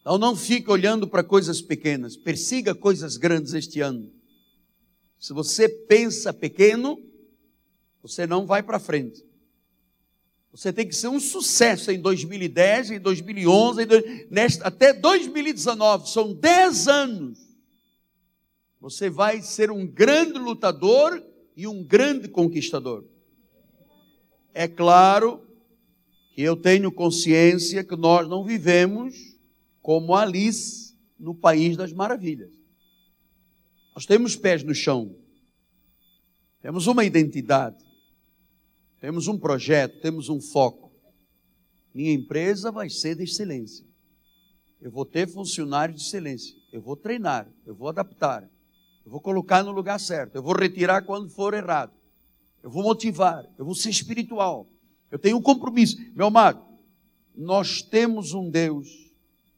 Então 0.00 0.16
não 0.16 0.36
fique 0.36 0.70
olhando 0.70 1.08
para 1.08 1.24
coisas 1.24 1.60
pequenas, 1.60 2.16
persiga 2.16 2.72
coisas 2.72 3.16
grandes 3.16 3.52
este 3.52 3.80
ano. 3.80 4.12
Se 5.18 5.32
você 5.32 5.68
pensa 5.68 6.32
pequeno, 6.32 7.02
você 8.04 8.26
não 8.26 8.44
vai 8.44 8.62
para 8.62 8.78
frente. 8.78 9.24
Você 10.52 10.70
tem 10.74 10.86
que 10.86 10.94
ser 10.94 11.08
um 11.08 11.18
sucesso 11.18 11.90
em 11.90 11.98
2010, 11.98 12.90
em 12.90 13.00
2011, 13.00 13.82
em 13.82 14.26
nesta, 14.30 14.68
até 14.68 14.92
2019. 14.92 16.10
São 16.10 16.34
10 16.34 16.86
anos. 16.86 17.38
Você 18.78 19.08
vai 19.08 19.40
ser 19.40 19.70
um 19.70 19.86
grande 19.86 20.38
lutador 20.38 21.24
e 21.56 21.66
um 21.66 21.82
grande 21.82 22.28
conquistador. 22.28 23.06
É 24.52 24.68
claro 24.68 25.40
que 26.34 26.42
eu 26.42 26.56
tenho 26.56 26.92
consciência 26.92 27.82
que 27.82 27.96
nós 27.96 28.28
não 28.28 28.44
vivemos 28.44 29.14
como 29.80 30.14
Alice 30.14 30.94
no 31.18 31.34
País 31.34 31.74
das 31.74 31.90
Maravilhas. 31.90 32.52
Nós 33.94 34.04
temos 34.04 34.36
pés 34.36 34.62
no 34.62 34.74
chão, 34.74 35.16
temos 36.60 36.86
uma 36.86 37.02
identidade, 37.02 37.83
temos 39.04 39.28
um 39.28 39.38
projeto, 39.38 40.00
temos 40.00 40.30
um 40.30 40.40
foco. 40.40 40.90
Minha 41.92 42.14
empresa 42.14 42.72
vai 42.72 42.88
ser 42.88 43.14
de 43.14 43.24
excelência. 43.24 43.84
Eu 44.80 44.90
vou 44.90 45.04
ter 45.04 45.28
funcionários 45.28 46.00
de 46.00 46.06
excelência. 46.06 46.56
Eu 46.72 46.80
vou 46.80 46.96
treinar, 46.96 47.46
eu 47.66 47.74
vou 47.74 47.90
adaptar, 47.90 48.50
eu 49.04 49.10
vou 49.10 49.20
colocar 49.20 49.62
no 49.62 49.72
lugar 49.72 50.00
certo, 50.00 50.36
eu 50.36 50.42
vou 50.42 50.54
retirar 50.54 51.02
quando 51.02 51.28
for 51.28 51.52
errado. 51.52 51.92
Eu 52.62 52.70
vou 52.70 52.82
motivar, 52.82 53.44
eu 53.58 53.64
vou 53.66 53.74
ser 53.74 53.90
espiritual. 53.90 54.70
Eu 55.10 55.18
tenho 55.18 55.36
um 55.36 55.42
compromisso. 55.42 55.98
Meu 56.14 56.28
amado, 56.28 56.64
nós 57.36 57.82
temos 57.82 58.32
um 58.32 58.48
Deus 58.48 58.88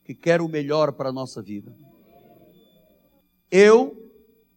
que 0.04 0.12
quer 0.12 0.40
o 0.40 0.48
melhor 0.48 0.90
para 0.90 1.10
a 1.10 1.12
nossa 1.12 1.40
vida. 1.40 1.72
Eu 3.48 4.10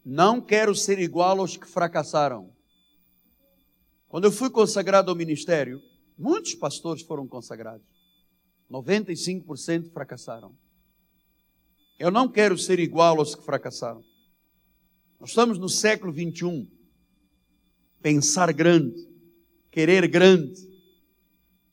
não 0.03 0.41
quero 0.41 0.73
ser 0.73 0.97
igual 0.97 1.41
aos 1.41 1.55
que 1.55 1.67
fracassaram. 1.67 2.57
Quando 4.09 4.25
eu 4.25 4.31
fui 4.31 4.49
consagrado 4.49 5.11
ao 5.11 5.15
ministério, 5.15 5.79
muitos 6.17 6.55
pastores 6.55 7.03
foram 7.03 7.27
consagrados. 7.27 7.85
95% 8.69 9.91
fracassaram. 9.91 10.57
Eu 11.99 12.09
não 12.09 12.27
quero 12.27 12.57
ser 12.57 12.79
igual 12.79 13.19
aos 13.19 13.35
que 13.35 13.43
fracassaram. 13.43 14.03
Nós 15.19 15.29
estamos 15.29 15.59
no 15.59 15.69
século 15.69 16.11
21. 16.11 16.67
Pensar 18.01 18.51
grande. 18.51 19.07
querer 19.71 20.07
grande, 20.07 20.59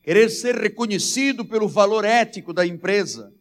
querer 0.03 0.29
ser 0.29 0.55
reconhecido 0.55 1.43
pelo 1.43 1.67
valor 1.67 2.05
ético 2.05 2.53
da 2.53 2.65
empresa, 2.65 3.33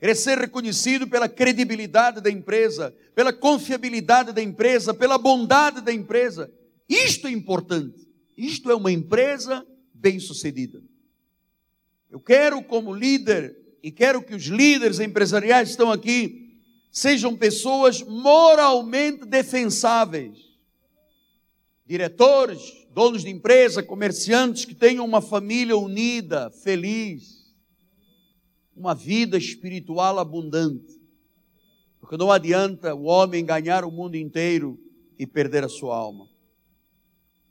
querer 0.00 0.14
ser 0.14 0.38
reconhecido 0.38 1.06
pela 1.06 1.28
credibilidade 1.28 2.22
da 2.22 2.30
empresa, 2.30 2.96
pela 3.14 3.30
confiabilidade 3.30 4.32
da 4.32 4.42
empresa, 4.42 4.94
pela 4.94 5.18
bondade 5.18 5.82
da 5.82 5.92
empresa. 5.92 6.50
Isto 6.88 7.26
é 7.26 7.30
importante. 7.30 8.13
Isto 8.36 8.70
é 8.70 8.74
uma 8.74 8.90
empresa 8.90 9.66
bem-sucedida. 9.92 10.82
Eu 12.10 12.20
quero, 12.20 12.62
como 12.62 12.94
líder, 12.94 13.56
e 13.82 13.90
quero 13.90 14.22
que 14.22 14.34
os 14.34 14.44
líderes 14.44 15.00
empresariais 15.00 15.68
que 15.68 15.72
estão 15.72 15.90
aqui 15.90 16.60
sejam 16.90 17.36
pessoas 17.36 18.02
moralmente 18.02 19.24
defensáveis. 19.24 20.38
Diretores, 21.86 22.86
donos 22.92 23.22
de 23.22 23.30
empresa, 23.30 23.82
comerciantes 23.82 24.64
que 24.64 24.74
tenham 24.74 25.04
uma 25.04 25.20
família 25.20 25.76
unida, 25.76 26.50
feliz, 26.50 27.52
uma 28.76 28.94
vida 28.94 29.36
espiritual 29.36 30.18
abundante. 30.18 30.94
Porque 32.00 32.16
não 32.16 32.30
adianta 32.30 32.94
o 32.94 33.04
homem 33.04 33.44
ganhar 33.44 33.84
o 33.84 33.90
mundo 33.90 34.16
inteiro 34.16 34.78
e 35.18 35.26
perder 35.26 35.64
a 35.64 35.68
sua 35.68 35.96
alma. 35.96 36.28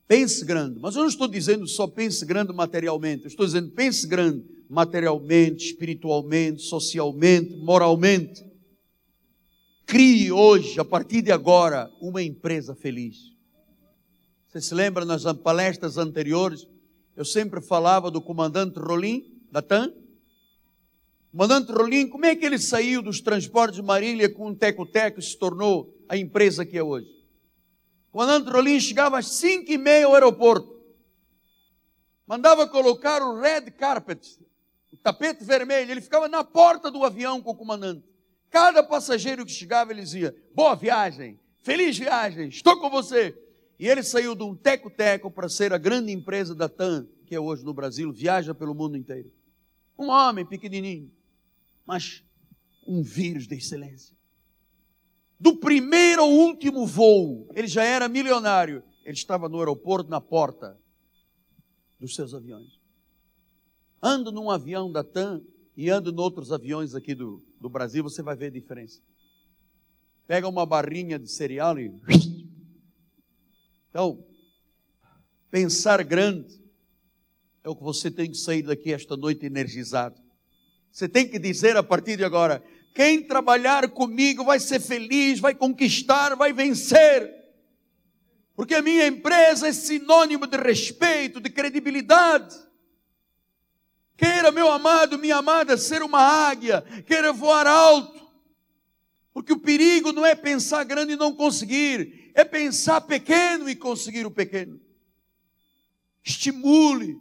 Pense 0.07 0.43
grande, 0.43 0.79
mas 0.79 0.95
eu 0.95 1.01
não 1.01 1.09
estou 1.09 1.27
dizendo 1.27 1.65
só 1.67 1.87
pense 1.87 2.25
grande 2.25 2.53
materialmente, 2.53 3.23
eu 3.23 3.29
estou 3.29 3.45
dizendo 3.45 3.71
pense 3.71 4.05
grande 4.05 4.43
materialmente, 4.69 5.65
espiritualmente, 5.67 6.61
socialmente, 6.63 7.55
moralmente. 7.57 8.43
Crie 9.85 10.31
hoje, 10.31 10.79
a 10.79 10.85
partir 10.85 11.21
de 11.21 11.31
agora, 11.31 11.91
uma 12.01 12.21
empresa 12.21 12.73
feliz. 12.73 13.33
Você 14.47 14.61
se 14.61 14.73
lembra 14.73 15.05
nas 15.05 15.23
palestras 15.37 15.97
anteriores? 15.97 16.67
Eu 17.15 17.25
sempre 17.25 17.61
falava 17.61 18.09
do 18.09 18.21
comandante 18.21 18.79
Rolim, 18.79 19.23
da 19.51 19.61
TAM. 19.61 19.93
Comandante 21.31 21.71
Rolim, 21.71 22.07
como 22.07 22.25
é 22.25 22.35
que 22.35 22.45
ele 22.45 22.57
saiu 22.57 23.01
dos 23.01 23.21
transportes 23.21 23.77
de 23.77 23.81
Marília 23.83 24.31
com 24.31 24.47
um 24.47 24.55
teco-teco 24.55 25.19
e 25.19 25.23
se 25.23 25.37
tornou 25.37 25.95
a 26.09 26.17
empresa 26.17 26.65
que 26.65 26.77
é 26.77 26.83
hoje? 26.83 27.22
Comandante 28.13 28.51
Rolim 28.51 28.79
chegava 28.79 29.17
às 29.17 29.27
cinco 29.27 29.71
e 29.71 29.77
meia 29.77 30.05
ao 30.05 30.13
aeroporto. 30.13 30.79
Mandava 32.27 32.67
colocar 32.67 33.23
o 33.23 33.39
red 33.39 33.71
carpet, 33.71 34.39
o 34.91 34.97
tapete 34.97 35.43
vermelho. 35.43 35.89
Ele 35.89 35.99
ficava 35.99 36.27
na 36.27 36.43
porta 36.43 36.91
do 36.91 37.03
avião 37.03 37.41
com 37.41 37.49
o 37.49 37.55
comandante. 37.55 38.05
Cada 38.51 38.83
passageiro 38.83 39.43
que 39.43 39.51
chegava, 39.51 39.91
ele 39.91 40.03
dizia: 40.03 40.35
Boa 40.53 40.75
viagem, 40.75 41.39
feliz 41.63 41.97
viagem, 41.97 42.49
estou 42.49 42.79
com 42.79 42.87
você. 42.87 43.35
E 43.79 43.87
ele 43.87 44.03
saiu 44.03 44.35
de 44.35 44.43
um 44.43 44.55
teco-teco 44.55 45.31
para 45.31 45.49
ser 45.49 45.73
a 45.73 45.79
grande 45.79 46.11
empresa 46.11 46.53
da 46.53 46.69
TAM, 46.69 47.07
que 47.25 47.33
é 47.33 47.39
hoje 47.39 47.65
no 47.65 47.73
Brasil, 47.73 48.13
viaja 48.13 48.53
pelo 48.53 48.75
mundo 48.75 48.95
inteiro. 48.95 49.33
Um 49.97 50.09
homem 50.09 50.45
pequenininho, 50.45 51.11
mas 51.83 52.23
um 52.85 53.01
vírus 53.01 53.47
de 53.47 53.55
excelência. 53.55 54.15
Do 55.43 55.57
primeiro 55.57 56.21
ao 56.21 56.31
último 56.31 56.87
voo, 56.87 57.49
ele 57.53 57.67
já 57.67 57.83
era 57.83 58.07
milionário. 58.07 58.81
Ele 59.03 59.13
estava 59.13 59.49
no 59.49 59.59
aeroporto, 59.59 60.09
na 60.09 60.21
porta 60.21 60.79
dos 61.99 62.15
seus 62.15 62.33
aviões. 62.33 62.79
Ando 64.01 64.31
num 64.31 64.49
avião 64.49 64.89
da 64.89 65.03
TAM 65.03 65.41
e 65.75 65.89
ando 65.89 66.11
em 66.11 66.17
outros 66.17 66.49
aviões 66.53 66.95
aqui 66.95 67.13
do, 67.13 67.43
do 67.59 67.67
Brasil, 67.67 68.01
você 68.01 68.23
vai 68.23 68.37
ver 68.37 68.45
a 68.45 68.51
diferença. 68.51 69.01
Pega 70.25 70.47
uma 70.47 70.65
barrinha 70.65 71.19
de 71.19 71.29
cereal 71.29 71.77
e. 71.77 71.93
Então, 73.89 74.25
pensar 75.51 76.01
grande 76.05 76.57
é 77.65 77.69
o 77.69 77.75
que 77.75 77.83
você 77.83 78.09
tem 78.09 78.31
que 78.31 78.37
sair 78.37 78.61
daqui 78.61 78.93
esta 78.93 79.17
noite 79.17 79.45
energizado. 79.45 80.19
Você 80.89 81.09
tem 81.09 81.27
que 81.27 81.37
dizer 81.37 81.75
a 81.75 81.83
partir 81.83 82.15
de 82.15 82.23
agora: 82.23 82.63
quem 82.93 83.23
trabalhar 83.23 83.89
comigo 83.89 84.43
vai 84.43 84.59
ser 84.59 84.79
feliz, 84.79 85.39
vai 85.39 85.55
conquistar, 85.55 86.35
vai 86.35 86.53
vencer. 86.53 87.33
Porque 88.55 88.75
a 88.75 88.81
minha 88.81 89.07
empresa 89.07 89.67
é 89.67 89.73
sinônimo 89.73 90.45
de 90.45 90.57
respeito, 90.57 91.41
de 91.41 91.49
credibilidade. 91.49 92.55
Queira, 94.15 94.51
meu 94.51 94.71
amado, 94.71 95.17
minha 95.17 95.37
amada, 95.37 95.75
ser 95.75 96.03
uma 96.03 96.19
águia, 96.19 96.81
queira 97.07 97.33
voar 97.33 97.65
alto. 97.65 98.21
Porque 99.33 99.51
o 99.51 99.59
perigo 99.59 100.11
não 100.11 100.23
é 100.23 100.35
pensar 100.35 100.83
grande 100.83 101.13
e 101.13 101.17
não 101.17 101.33
conseguir, 101.33 102.31
é 102.35 102.43
pensar 102.43 103.01
pequeno 103.01 103.67
e 103.67 103.75
conseguir 103.75 104.27
o 104.27 104.31
pequeno. 104.31 104.79
Estimule 106.23 107.19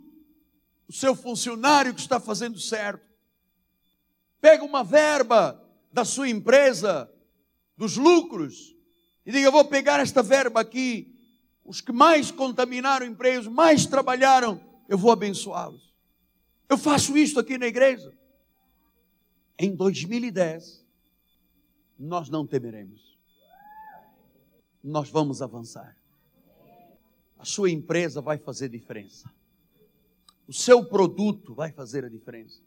o 0.87 0.93
seu 0.93 1.15
funcionário 1.15 1.95
que 1.95 2.01
está 2.01 2.21
fazendo 2.21 2.61
certo. 2.61 3.11
Pega 4.39 4.63
uma 4.63 4.85
verba 4.85 5.62
da 5.93 6.05
sua 6.05 6.29
empresa, 6.29 7.13
dos 7.77 7.97
lucros, 7.97 8.75
e 9.25 9.33
diga: 9.33 9.51
vou 9.51 9.65
pegar 9.65 10.01
esta 10.01 10.23
verba 10.23 10.61
aqui. 10.61 11.09
Os 11.65 11.81
que 11.81 11.93
mais 11.93 12.31
contaminaram 12.31 13.07
empregos, 13.07 13.47
mais 13.47 13.87
trabalharam, 13.87 14.61
eu 14.89 14.99
vou 14.99 15.13
abençoá-los. 15.13 15.93
Eu 16.69 16.77
faço 16.77 17.17
isso 17.17 17.39
aqui 17.39 17.57
na 17.57 17.67
igreja. 17.67 18.13
Em 19.59 19.75
2010, 19.77 20.85
nós 21.99 22.29
não 22.29 22.47
temeremos. 22.47 23.17
Nós 24.83 25.09
vamos 25.09 25.41
avançar. 25.41 25.97
A 27.39 27.45
sua 27.45 27.71
empresa 27.71 28.21
vai 28.21 28.39
fazer 28.39 28.69
diferença. 28.69 29.31
O 30.49 30.53
seu 30.53 30.85
produto 30.85 31.55
vai 31.55 31.71
fazer 31.71 32.05
a 32.05 32.09
diferença. 32.09 32.61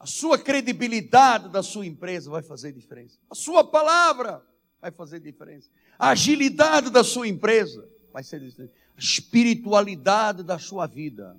A 0.00 0.06
sua 0.06 0.38
credibilidade 0.38 1.50
da 1.50 1.62
sua 1.62 1.84
empresa 1.84 2.30
vai 2.30 2.42
fazer 2.42 2.72
diferença. 2.72 3.18
A 3.28 3.34
sua 3.34 3.62
palavra 3.62 4.42
vai 4.80 4.90
fazer 4.90 5.20
diferença. 5.20 5.68
A 5.98 6.08
agilidade 6.08 6.88
da 6.88 7.04
sua 7.04 7.28
empresa 7.28 7.86
vai 8.10 8.24
ser 8.24 8.40
diferença. 8.40 8.72
A 8.96 8.98
espiritualidade 8.98 10.42
da 10.42 10.58
sua 10.58 10.86
vida 10.86 11.38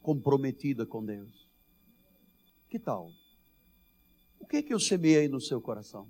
comprometida 0.00 0.86
com 0.86 1.04
Deus. 1.04 1.48
Que 2.68 2.78
tal? 2.78 3.10
O 4.38 4.46
que 4.46 4.58
é 4.58 4.62
que 4.62 4.72
eu 4.72 4.78
semeei 4.78 5.26
no 5.26 5.40
seu 5.40 5.60
coração? 5.60 6.08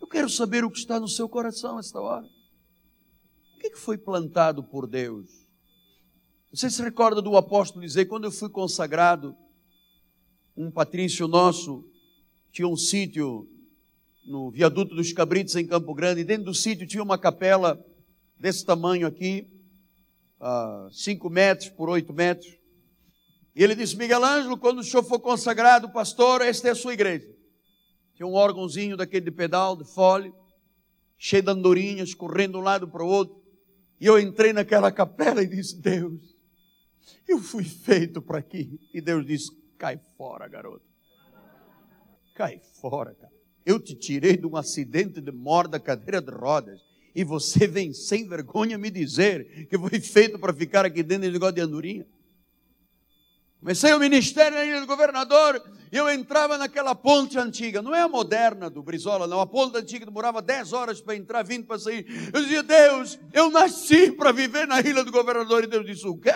Eu 0.00 0.06
quero 0.06 0.30
saber 0.30 0.64
o 0.64 0.70
que 0.70 0.78
está 0.78 0.98
no 0.98 1.08
seu 1.08 1.28
coração 1.28 1.78
esta 1.78 2.00
hora. 2.00 2.24
O 2.24 3.60
que, 3.60 3.66
é 3.66 3.70
que 3.70 3.78
foi 3.78 3.98
plantado 3.98 4.64
por 4.64 4.86
Deus? 4.86 5.46
Você 6.50 6.70
se 6.70 6.82
recorda 6.82 7.20
do 7.20 7.36
apóstolo 7.36 7.84
dizer, 7.84 8.06
quando 8.06 8.24
eu 8.24 8.32
fui 8.32 8.48
consagrado, 8.48 9.36
um 10.56 10.70
patrício 10.70 11.26
nosso 11.26 11.84
tinha 12.52 12.68
um 12.68 12.76
sítio 12.76 13.48
no 14.24 14.50
viaduto 14.50 14.94
dos 14.94 15.12
Cabritos, 15.12 15.56
em 15.56 15.66
Campo 15.66 15.92
Grande, 15.92 16.20
e 16.20 16.24
dentro 16.24 16.44
do 16.44 16.54
sítio 16.54 16.86
tinha 16.86 17.02
uma 17.02 17.18
capela 17.18 17.84
desse 18.38 18.64
tamanho 18.64 19.06
aqui, 19.06 19.46
5 20.92 21.28
metros 21.28 21.68
por 21.70 21.88
8 21.88 22.12
metros. 22.12 22.56
E 23.54 23.62
ele 23.62 23.74
disse: 23.74 23.96
Miguel 23.96 24.24
Ângelo, 24.24 24.56
quando 24.56 24.78
o 24.78 24.84
senhor 24.84 25.02
for 25.02 25.18
consagrado 25.18 25.90
pastor, 25.90 26.42
esta 26.42 26.68
é 26.68 26.70
a 26.70 26.74
sua 26.74 26.94
igreja. 26.94 27.28
Tinha 28.14 28.26
um 28.26 28.34
órgãozinho 28.34 28.96
daquele 28.96 29.24
de 29.24 29.30
pedal, 29.30 29.76
de 29.76 29.84
fole, 29.84 30.32
cheio 31.18 31.42
de 31.42 31.50
andorinhas, 31.50 32.14
correndo 32.14 32.52
de 32.52 32.58
um 32.58 32.62
lado 32.62 32.88
para 32.88 33.02
o 33.02 33.08
outro. 33.08 33.42
E 34.00 34.06
eu 34.06 34.18
entrei 34.18 34.52
naquela 34.52 34.92
capela 34.92 35.42
e 35.42 35.46
disse: 35.46 35.76
Deus, 35.76 36.36
eu 37.26 37.40
fui 37.40 37.64
feito 37.64 38.22
para 38.22 38.38
aqui. 38.38 38.78
E 38.92 39.00
Deus 39.00 39.26
disse: 39.26 39.50
Cai 39.78 40.00
fora, 40.16 40.48
garoto. 40.48 40.84
Cai 42.34 42.60
fora, 42.80 43.14
cara. 43.14 43.32
Eu 43.64 43.80
te 43.80 43.94
tirei 43.94 44.36
de 44.36 44.46
um 44.46 44.56
acidente 44.56 45.20
de 45.20 45.32
morte 45.32 45.70
da 45.70 45.80
cadeira 45.80 46.20
de 46.20 46.30
rodas 46.30 46.80
e 47.14 47.24
você 47.24 47.66
vem 47.66 47.92
sem 47.92 48.28
vergonha 48.28 48.76
me 48.76 48.90
dizer 48.90 49.66
que 49.68 49.78
foi 49.78 50.00
feito 50.00 50.38
para 50.38 50.52
ficar 50.52 50.84
aqui 50.84 51.02
dentro 51.02 51.26
de 51.26 51.32
negócio 51.32 51.54
de 51.54 51.60
andorinha. 51.60 52.06
Comecei 53.60 53.94
o 53.94 53.98
ministério 53.98 54.58
na 54.58 54.64
ilha 54.64 54.80
do 54.80 54.86
governador 54.86 55.62
e 55.90 55.96
eu 55.96 56.10
entrava 56.10 56.58
naquela 56.58 56.94
ponte 56.94 57.38
antiga, 57.38 57.80
não 57.80 57.94
é 57.94 58.02
a 58.02 58.08
moderna 58.08 58.68
do 58.68 58.82
Brizola, 58.82 59.26
não, 59.26 59.40
a 59.40 59.46
ponte 59.46 59.78
antiga 59.78 60.04
demorava 60.04 60.42
10 60.42 60.74
horas 60.74 61.00
para 61.00 61.16
entrar, 61.16 61.42
20 61.42 61.64
para 61.64 61.78
sair. 61.78 62.04
Eu 62.34 62.42
dizia, 62.42 62.62
Deus, 62.62 63.18
eu 63.32 63.50
nasci 63.50 64.12
para 64.12 64.32
viver 64.32 64.66
na 64.66 64.80
ilha 64.80 65.02
do 65.02 65.10
governador. 65.10 65.64
E 65.64 65.66
Deus 65.66 65.86
disse, 65.86 66.06
o 66.06 66.14
quê? 66.14 66.34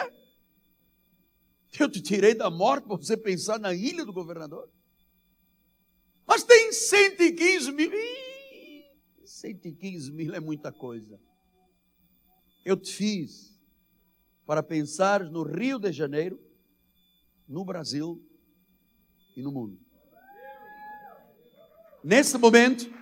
Eu 1.78 1.88
te 1.90 2.00
tirei 2.00 2.34
da 2.34 2.50
morte 2.50 2.86
para 2.86 2.96
você 2.96 3.16
pensar 3.16 3.58
na 3.58 3.74
ilha 3.74 4.04
do 4.04 4.12
governador. 4.12 4.70
Mas 6.26 6.44
tem 6.44 6.72
115 6.72 7.72
mil. 7.72 7.90
115 9.24 10.12
mil 10.12 10.34
é 10.34 10.40
muita 10.40 10.70
coisa. 10.70 11.20
Eu 12.64 12.76
te 12.76 12.94
fiz 12.94 13.58
para 14.46 14.62
pensar 14.62 15.24
no 15.24 15.42
Rio 15.42 15.78
de 15.78 15.92
Janeiro, 15.92 16.40
no 17.46 17.64
Brasil 17.64 18.22
e 19.36 19.42
no 19.42 19.52
mundo. 19.52 19.78
Nesse 22.02 22.38
momento, 22.38 22.98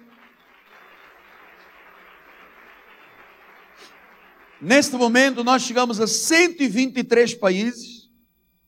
Neste 4.60 4.96
momento, 4.96 5.44
nós 5.44 5.62
chegamos 5.62 6.00
a 6.00 6.06
123 6.06 7.34
países, 7.34 7.95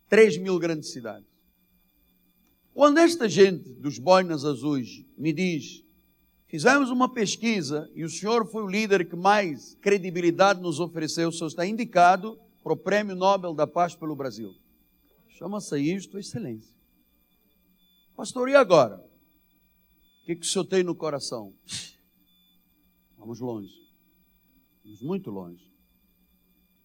3 0.08 0.38
mil 0.38 0.58
grandes 0.58 0.90
cidades. 0.90 1.28
Quando 2.72 2.98
esta 2.98 3.28
gente 3.28 3.68
dos 3.74 3.98
boinas 3.98 4.44
azuis 4.44 5.04
me 5.16 5.32
diz, 5.32 5.84
fizemos 6.46 6.90
uma 6.90 7.12
pesquisa 7.12 7.90
e 7.94 8.04
o 8.04 8.08
senhor 8.08 8.46
foi 8.46 8.62
o 8.62 8.68
líder 8.68 9.08
que 9.08 9.16
mais 9.16 9.74
credibilidade 9.80 10.60
nos 10.60 10.78
ofereceu, 10.78 11.28
o 11.28 11.32
senhor 11.32 11.48
está 11.48 11.66
indicado 11.66 12.38
para 12.62 12.72
o 12.72 12.76
Prêmio 12.76 13.16
Nobel 13.16 13.52
da 13.52 13.66
Paz 13.66 13.94
pelo 13.94 14.14
Brasil. 14.14 14.54
Chama-se 15.28 15.78
isto 15.80 16.18
excelência. 16.18 16.74
Pastor, 18.14 18.48
e 18.48 18.54
agora? 18.54 18.96
O 20.22 20.26
que, 20.26 20.36
que 20.36 20.46
o 20.46 20.48
senhor 20.48 20.64
tem 20.64 20.82
no 20.82 20.94
coração? 20.94 21.54
Vamos 23.16 23.40
longe. 23.40 23.74
Vamos 24.84 25.02
muito 25.02 25.30
longe. 25.30 25.72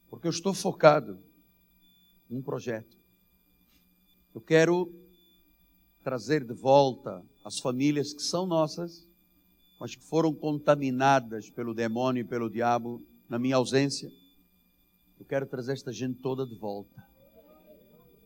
Porque 0.09 0.27
eu 0.27 0.31
estou 0.31 0.53
focado 0.53 1.19
num 2.29 2.41
projeto. 2.41 3.02
Eu 4.33 4.41
quero 4.41 4.91
trazer 6.03 6.43
de 6.43 6.53
volta 6.53 7.23
as 7.45 7.59
famílias 7.59 8.13
que 8.13 8.21
são 8.21 8.47
nossas, 8.47 9.07
mas 9.79 9.95
que 9.95 10.03
foram 10.03 10.33
contaminadas 10.33 11.49
pelo 11.51 11.73
demônio 11.73 12.21
e 12.21 12.27
pelo 12.27 12.49
diabo 12.49 13.05
na 13.29 13.37
minha 13.37 13.55
ausência. 13.55 14.09
Eu 15.19 15.25
quero 15.25 15.45
trazer 15.45 15.73
esta 15.73 15.91
gente 15.91 16.19
toda 16.19 16.47
de 16.47 16.55
volta. 16.55 17.07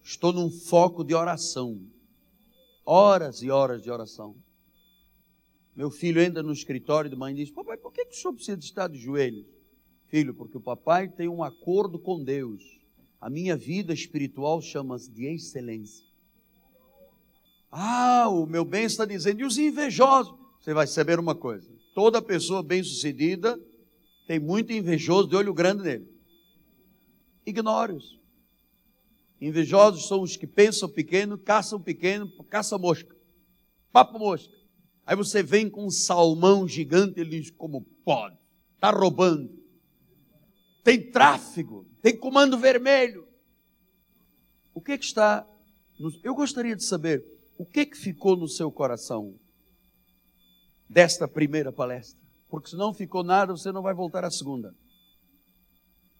Estou 0.01 0.31
num 0.31 0.49
foco 0.49 1.03
de 1.03 1.13
oração. 1.13 1.79
Horas 2.85 3.41
e 3.41 3.49
horas 3.49 3.81
de 3.83 3.91
oração. 3.91 4.35
Meu 5.75 5.91
filho 5.91 6.21
entra 6.21 6.41
no 6.41 6.53
escritório 6.53 7.09
de 7.09 7.15
manhã 7.17 7.33
e 7.33 7.43
diz: 7.43 7.51
Papai, 7.51 7.77
por 7.77 7.91
que, 7.91 8.05
que 8.05 8.15
o 8.15 8.17
senhor 8.17 8.33
precisa 8.33 8.55
de 8.55 8.63
estar 8.63 8.87
de 8.87 8.97
joelhos? 8.97 9.45
Filho, 10.07 10.33
porque 10.33 10.57
o 10.57 10.61
papai 10.61 11.09
tem 11.09 11.27
um 11.27 11.43
acordo 11.43 11.99
com 11.99 12.23
Deus. 12.23 12.76
A 13.19 13.29
minha 13.29 13.57
vida 13.57 13.93
espiritual 13.93 14.61
chama-se 14.61 15.09
de 15.09 15.25
excelência. 15.25 16.05
Ah, 17.71 18.29
o 18.29 18.45
meu 18.45 18.63
bem 18.63 18.85
está 18.85 19.05
dizendo, 19.05 19.41
e 19.41 19.43
os 19.43 19.57
invejosos? 19.57 20.33
Você 20.61 20.73
vai 20.73 20.85
saber 20.85 21.19
uma 21.19 21.35
coisa: 21.35 21.67
toda 21.95 22.21
pessoa 22.21 22.61
bem-sucedida 22.61 23.59
tem 24.27 24.39
muito 24.39 24.71
invejoso 24.71 25.27
de 25.27 25.35
olho 25.35 25.53
grande 25.53 25.83
nele. 25.83 26.07
Ignore-os. 27.45 28.19
Invejosos 29.41 30.07
são 30.07 30.21
os 30.21 30.35
que 30.35 30.47
pensam 30.47 30.89
pequeno, 30.89 31.37
caçam 31.37 31.81
pequeno, 31.81 32.31
caçam 32.49 32.77
mosca. 32.77 33.15
Papo 33.91 34.19
mosca. 34.19 34.53
Aí 35.05 35.15
você 35.15 35.41
vem 35.41 35.69
com 35.69 35.85
um 35.85 35.91
salmão 35.91 36.67
gigante, 36.67 37.19
ele 37.19 37.41
diz: 37.41 37.49
como 37.49 37.81
pode? 38.03 38.37
Está 38.75 38.91
roubando 38.91 39.56
tem 40.87 41.01
tráfego, 41.01 41.85
tem 42.01 42.15
comando 42.15 42.57
vermelho. 42.57 43.27
O 44.73 44.79
que, 44.79 44.93
é 44.93 44.97
que 44.97 45.03
está. 45.03 45.45
No... 45.99 46.09
Eu 46.23 46.33
gostaria 46.33 46.77
de 46.77 46.83
saber 46.85 47.25
o 47.57 47.65
que, 47.65 47.81
é 47.81 47.85
que 47.85 47.97
ficou 47.97 48.37
no 48.37 48.47
seu 48.47 48.71
coração 48.71 49.37
desta 50.89 51.27
primeira 51.27 51.73
palestra. 51.73 52.17
Porque 52.47 52.69
se 52.69 52.77
não 52.77 52.93
ficou 52.93 53.21
nada, 53.21 53.51
você 53.51 53.69
não 53.69 53.81
vai 53.81 53.93
voltar 53.93 54.23
à 54.23 54.31
segunda. 54.31 54.73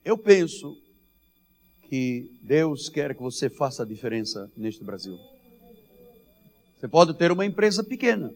Eu 0.03 0.17
penso 0.17 0.77
que 1.83 2.37
Deus 2.43 2.89
quer 2.89 3.15
que 3.15 3.21
você 3.21 3.49
faça 3.49 3.83
a 3.83 3.85
diferença 3.85 4.51
neste 4.57 4.83
Brasil. 4.83 5.17
Você 6.77 6.89
pode 6.89 7.13
ter 7.13 7.31
uma 7.31 7.45
empresa 7.45 7.85
pequena, 7.85 8.33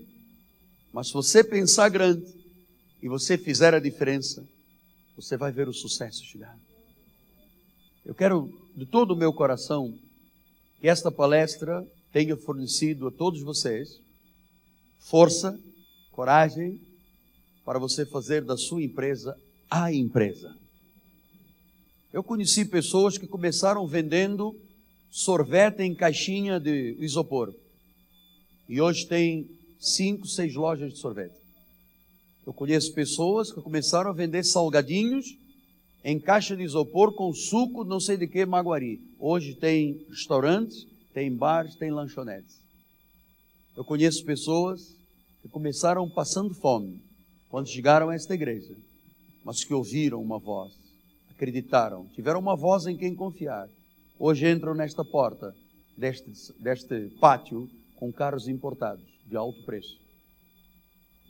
mas 0.94 1.08
se 1.08 1.14
você 1.14 1.44
pensar 1.44 1.90
grande 1.90 2.26
e 3.02 3.10
você 3.10 3.38
fizer 3.38 3.74
a 3.74 3.82
diferença, 3.82 4.48
você 5.22 5.38
vai 5.38 5.52
ver 5.52 5.70
o 5.70 5.74
sucesso 5.74 6.24
chegar. 6.26 6.58
Eu 8.06 8.16
quero, 8.16 8.52
de 8.76 8.86
todo 8.86 9.12
o 9.12 9.16
meu 9.16 9.32
coração, 9.32 9.98
que 10.80 10.88
esta 10.88 11.12
palestra 11.12 11.86
tenha 12.12 12.36
fornecido 12.36 13.08
a 13.08 13.12
todos 13.12 13.42
vocês 13.42 14.02
força, 15.00 15.60
coragem, 16.12 16.80
para 17.66 17.80
você 17.80 18.06
fazer 18.06 18.44
da 18.44 18.58
sua 18.58 18.84
empresa 18.84 19.38
a 19.70 19.92
empresa. 19.92 20.56
Eu 22.12 22.24
conheci 22.24 22.66
pessoas 22.66 23.18
que 23.18 23.28
começaram 23.28 23.86
vendendo 23.88 24.56
sorvete 25.10 25.82
em 25.82 25.96
caixinha 25.96 26.60
de 26.60 26.96
isopor. 27.00 27.54
E 28.68 28.82
hoje 28.82 29.06
tem 29.06 29.50
cinco, 29.80 30.28
seis 30.28 30.54
lojas 30.56 30.94
de 30.94 31.00
sorvete. 31.00 31.41
Eu 32.52 32.54
conheço 32.54 32.94
pessoas 32.94 33.50
que 33.50 33.62
começaram 33.62 34.10
a 34.10 34.14
vender 34.14 34.44
salgadinhos 34.44 35.38
em 36.04 36.20
caixa 36.20 36.54
de 36.54 36.64
isopor 36.64 37.14
com 37.14 37.34
suco, 37.34 37.86
não 37.86 37.98
sei 37.98 38.18
de 38.18 38.28
que, 38.28 38.46
maguari. 38.46 39.00
Hoje 39.18 39.56
tem 39.56 40.06
restaurantes, 40.10 40.86
tem 41.14 41.34
bares, 41.34 41.76
tem 41.76 41.92
lanchonetes. 41.92 42.60
Eu 43.74 43.86
conheço 43.86 44.26
pessoas 44.26 44.94
que 45.42 45.48
começaram 45.48 46.10
passando 46.10 46.54
fome 46.54 47.02
quando 47.48 47.70
chegaram 47.70 48.10
a 48.10 48.16
esta 48.16 48.34
igreja, 48.34 48.76
mas 49.46 49.64
que 49.64 49.74
ouviram 49.74 50.22
uma 50.22 50.38
voz, 50.38 50.74
acreditaram, 51.30 52.06
tiveram 52.14 52.42
uma 52.42 52.58
voz 52.58 52.86
em 52.86 52.98
quem 52.98 53.16
confiar. 53.16 53.70
Hoje 54.20 54.52
entram 54.52 54.74
nesta 54.74 55.06
porta 55.06 55.56
deste, 55.96 56.30
deste 56.60 57.12
pátio 57.18 57.70
com 57.96 58.12
carros 58.12 58.50
importados 58.50 59.06
de 59.26 59.38
alto 59.38 59.64
preço. 59.64 60.01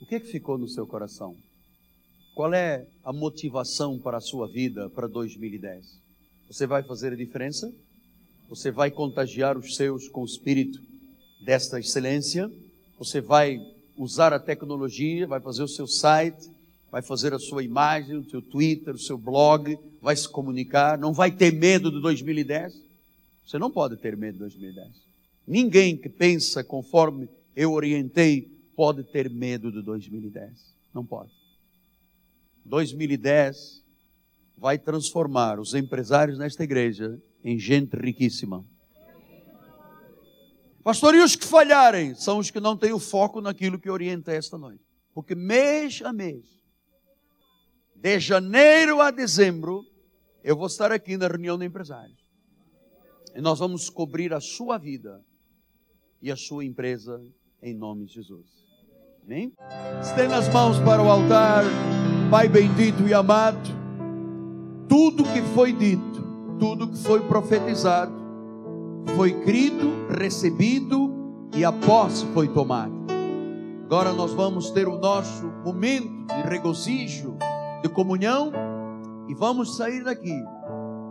O 0.02 0.04
que, 0.04 0.16
é 0.16 0.20
que 0.20 0.26
ficou 0.26 0.58
no 0.58 0.68
seu 0.68 0.84
coração? 0.84 1.36
Qual 2.34 2.52
é 2.52 2.84
a 3.04 3.12
motivação 3.12 4.00
para 4.00 4.16
a 4.16 4.20
sua 4.20 4.48
vida 4.48 4.90
para 4.90 5.06
2010? 5.06 5.96
Você 6.48 6.66
vai 6.66 6.82
fazer 6.82 7.12
a 7.12 7.16
diferença? 7.16 7.72
Você 8.48 8.72
vai 8.72 8.90
contagiar 8.90 9.56
os 9.56 9.76
seus 9.76 10.08
com 10.08 10.22
o 10.22 10.26
espírito 10.26 10.80
desta 11.44 11.78
excelência? 11.78 12.50
Você 12.98 13.20
vai 13.20 13.64
usar 13.96 14.32
a 14.32 14.40
tecnologia, 14.40 15.24
vai 15.24 15.38
fazer 15.38 15.62
o 15.62 15.68
seu 15.68 15.86
site, 15.86 16.50
vai 16.90 17.00
fazer 17.00 17.32
a 17.32 17.38
sua 17.38 17.62
imagem, 17.62 18.16
o 18.16 18.28
seu 18.28 18.42
Twitter, 18.42 18.96
o 18.96 18.98
seu 18.98 19.16
blog, 19.16 19.78
vai 20.00 20.16
se 20.16 20.28
comunicar, 20.28 20.98
não 20.98 21.12
vai 21.12 21.30
ter 21.30 21.52
medo 21.52 21.92
de 21.92 22.00
2010? 22.00 22.74
Você 23.46 23.56
não 23.56 23.70
pode 23.70 23.96
ter 23.98 24.16
medo 24.16 24.32
de 24.32 24.40
2010. 24.40 24.88
Ninguém 25.46 25.96
que 25.96 26.08
pensa 26.08 26.64
conforme 26.64 27.28
eu 27.54 27.72
orientei 27.72 28.50
pode 28.82 29.04
ter 29.04 29.30
medo 29.30 29.70
de 29.70 29.80
2010. 29.80 30.74
Não 30.92 31.06
pode. 31.06 31.30
2010 32.64 33.84
vai 34.58 34.76
transformar 34.76 35.60
os 35.60 35.72
empresários 35.72 36.36
nesta 36.36 36.64
igreja 36.64 37.16
em 37.44 37.56
gente 37.60 37.94
riquíssima. 37.96 38.66
Pastor, 40.82 41.14
e 41.14 41.20
os 41.20 41.36
que 41.36 41.44
falharem 41.44 42.16
são 42.16 42.38
os 42.38 42.50
que 42.50 42.58
não 42.58 42.76
têm 42.76 42.92
o 42.92 42.98
foco 42.98 43.40
naquilo 43.40 43.78
que 43.78 43.88
orienta 43.88 44.32
esta 44.32 44.58
noite. 44.58 44.82
Porque 45.14 45.36
mês 45.36 46.02
a 46.02 46.12
mês, 46.12 46.44
de 47.94 48.18
janeiro 48.18 49.00
a 49.00 49.12
dezembro, 49.12 49.86
eu 50.42 50.56
vou 50.56 50.66
estar 50.66 50.90
aqui 50.90 51.16
na 51.16 51.28
reunião 51.28 51.56
de 51.56 51.64
empresários. 51.64 52.18
E 53.32 53.40
nós 53.40 53.60
vamos 53.60 53.88
cobrir 53.88 54.34
a 54.34 54.40
sua 54.40 54.76
vida 54.76 55.24
e 56.20 56.32
a 56.32 56.36
sua 56.36 56.64
empresa 56.64 57.24
em 57.62 57.74
nome 57.74 58.06
de 58.06 58.14
Jesus. 58.14 58.61
Amém? 59.24 59.52
Estenda 60.00 60.36
as 60.36 60.48
mãos 60.48 60.80
para 60.80 61.00
o 61.00 61.08
altar, 61.08 61.62
Pai 62.28 62.48
bendito 62.48 63.06
e 63.06 63.14
amado. 63.14 63.70
Tudo 64.88 65.22
que 65.22 65.40
foi 65.54 65.72
dito, 65.72 66.22
tudo 66.58 66.88
que 66.88 66.98
foi 66.98 67.20
profetizado, 67.20 68.12
foi 69.14 69.32
crido, 69.42 70.08
recebido 70.10 71.12
e 71.54 71.64
a 71.64 71.70
posse 71.70 72.26
foi 72.34 72.48
tomada. 72.48 72.92
Agora 73.84 74.12
nós 74.12 74.32
vamos 74.32 74.70
ter 74.70 74.88
o 74.88 74.98
nosso 74.98 75.46
momento 75.64 76.26
de 76.26 76.48
regozijo, 76.48 77.36
de 77.80 77.88
comunhão 77.88 78.50
e 79.28 79.34
vamos 79.34 79.76
sair 79.76 80.02
daqui 80.02 80.36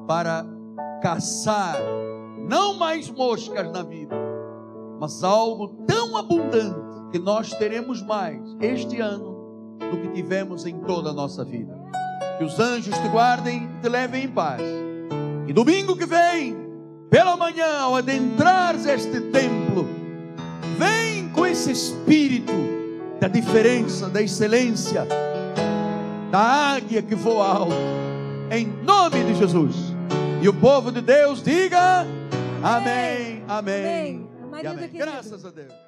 para 0.05 0.45
caçar 1.01 1.77
não 2.49 2.73
mais 2.73 3.09
moscas 3.09 3.71
na 3.71 3.83
vida, 3.83 4.15
mas 4.99 5.23
algo 5.23 5.69
tão 5.88 6.17
abundante 6.17 6.81
que 7.11 7.19
nós 7.19 7.51
teremos 7.53 8.01
mais 8.01 8.41
este 8.59 8.99
ano 8.99 9.77
do 9.79 9.97
que 9.97 10.07
tivemos 10.13 10.65
em 10.65 10.79
toda 10.79 11.09
a 11.09 11.13
nossa 11.13 11.43
vida. 11.43 11.77
Que 12.38 12.43
os 12.45 12.59
anjos 12.59 12.97
te 12.97 13.07
guardem 13.09 13.65
e 13.65 13.81
te 13.81 13.89
levem 13.89 14.23
em 14.23 14.29
paz. 14.29 14.61
E 15.47 15.53
domingo 15.53 15.97
que 15.97 16.05
vem, 16.05 16.55
pela 17.09 17.35
manhã, 17.35 17.79
ao 17.79 17.95
adentrares 17.97 18.85
este 18.85 19.19
templo, 19.19 19.85
vem 20.77 21.29
com 21.29 21.45
esse 21.45 21.71
espírito 21.71 22.53
da 23.19 23.27
diferença, 23.27 24.09
da 24.09 24.21
excelência, 24.21 25.05
da 26.31 26.39
águia 26.39 27.01
que 27.01 27.13
voa 27.13 27.47
alto, 27.47 27.75
em 28.49 28.65
nome 28.83 29.23
de 29.25 29.35
Jesus. 29.35 29.75
E 30.41 30.47
o 30.47 30.53
povo 30.53 30.91
de 30.91 31.01
Deus 31.01 31.43
diga 31.43 32.05
amém, 32.63 33.43
amém, 33.45 33.45
amém. 33.47 34.27
amém. 34.53 34.67
amém. 34.67 34.89
Graças 34.93 35.45
a 35.45 35.51
Deus. 35.51 35.81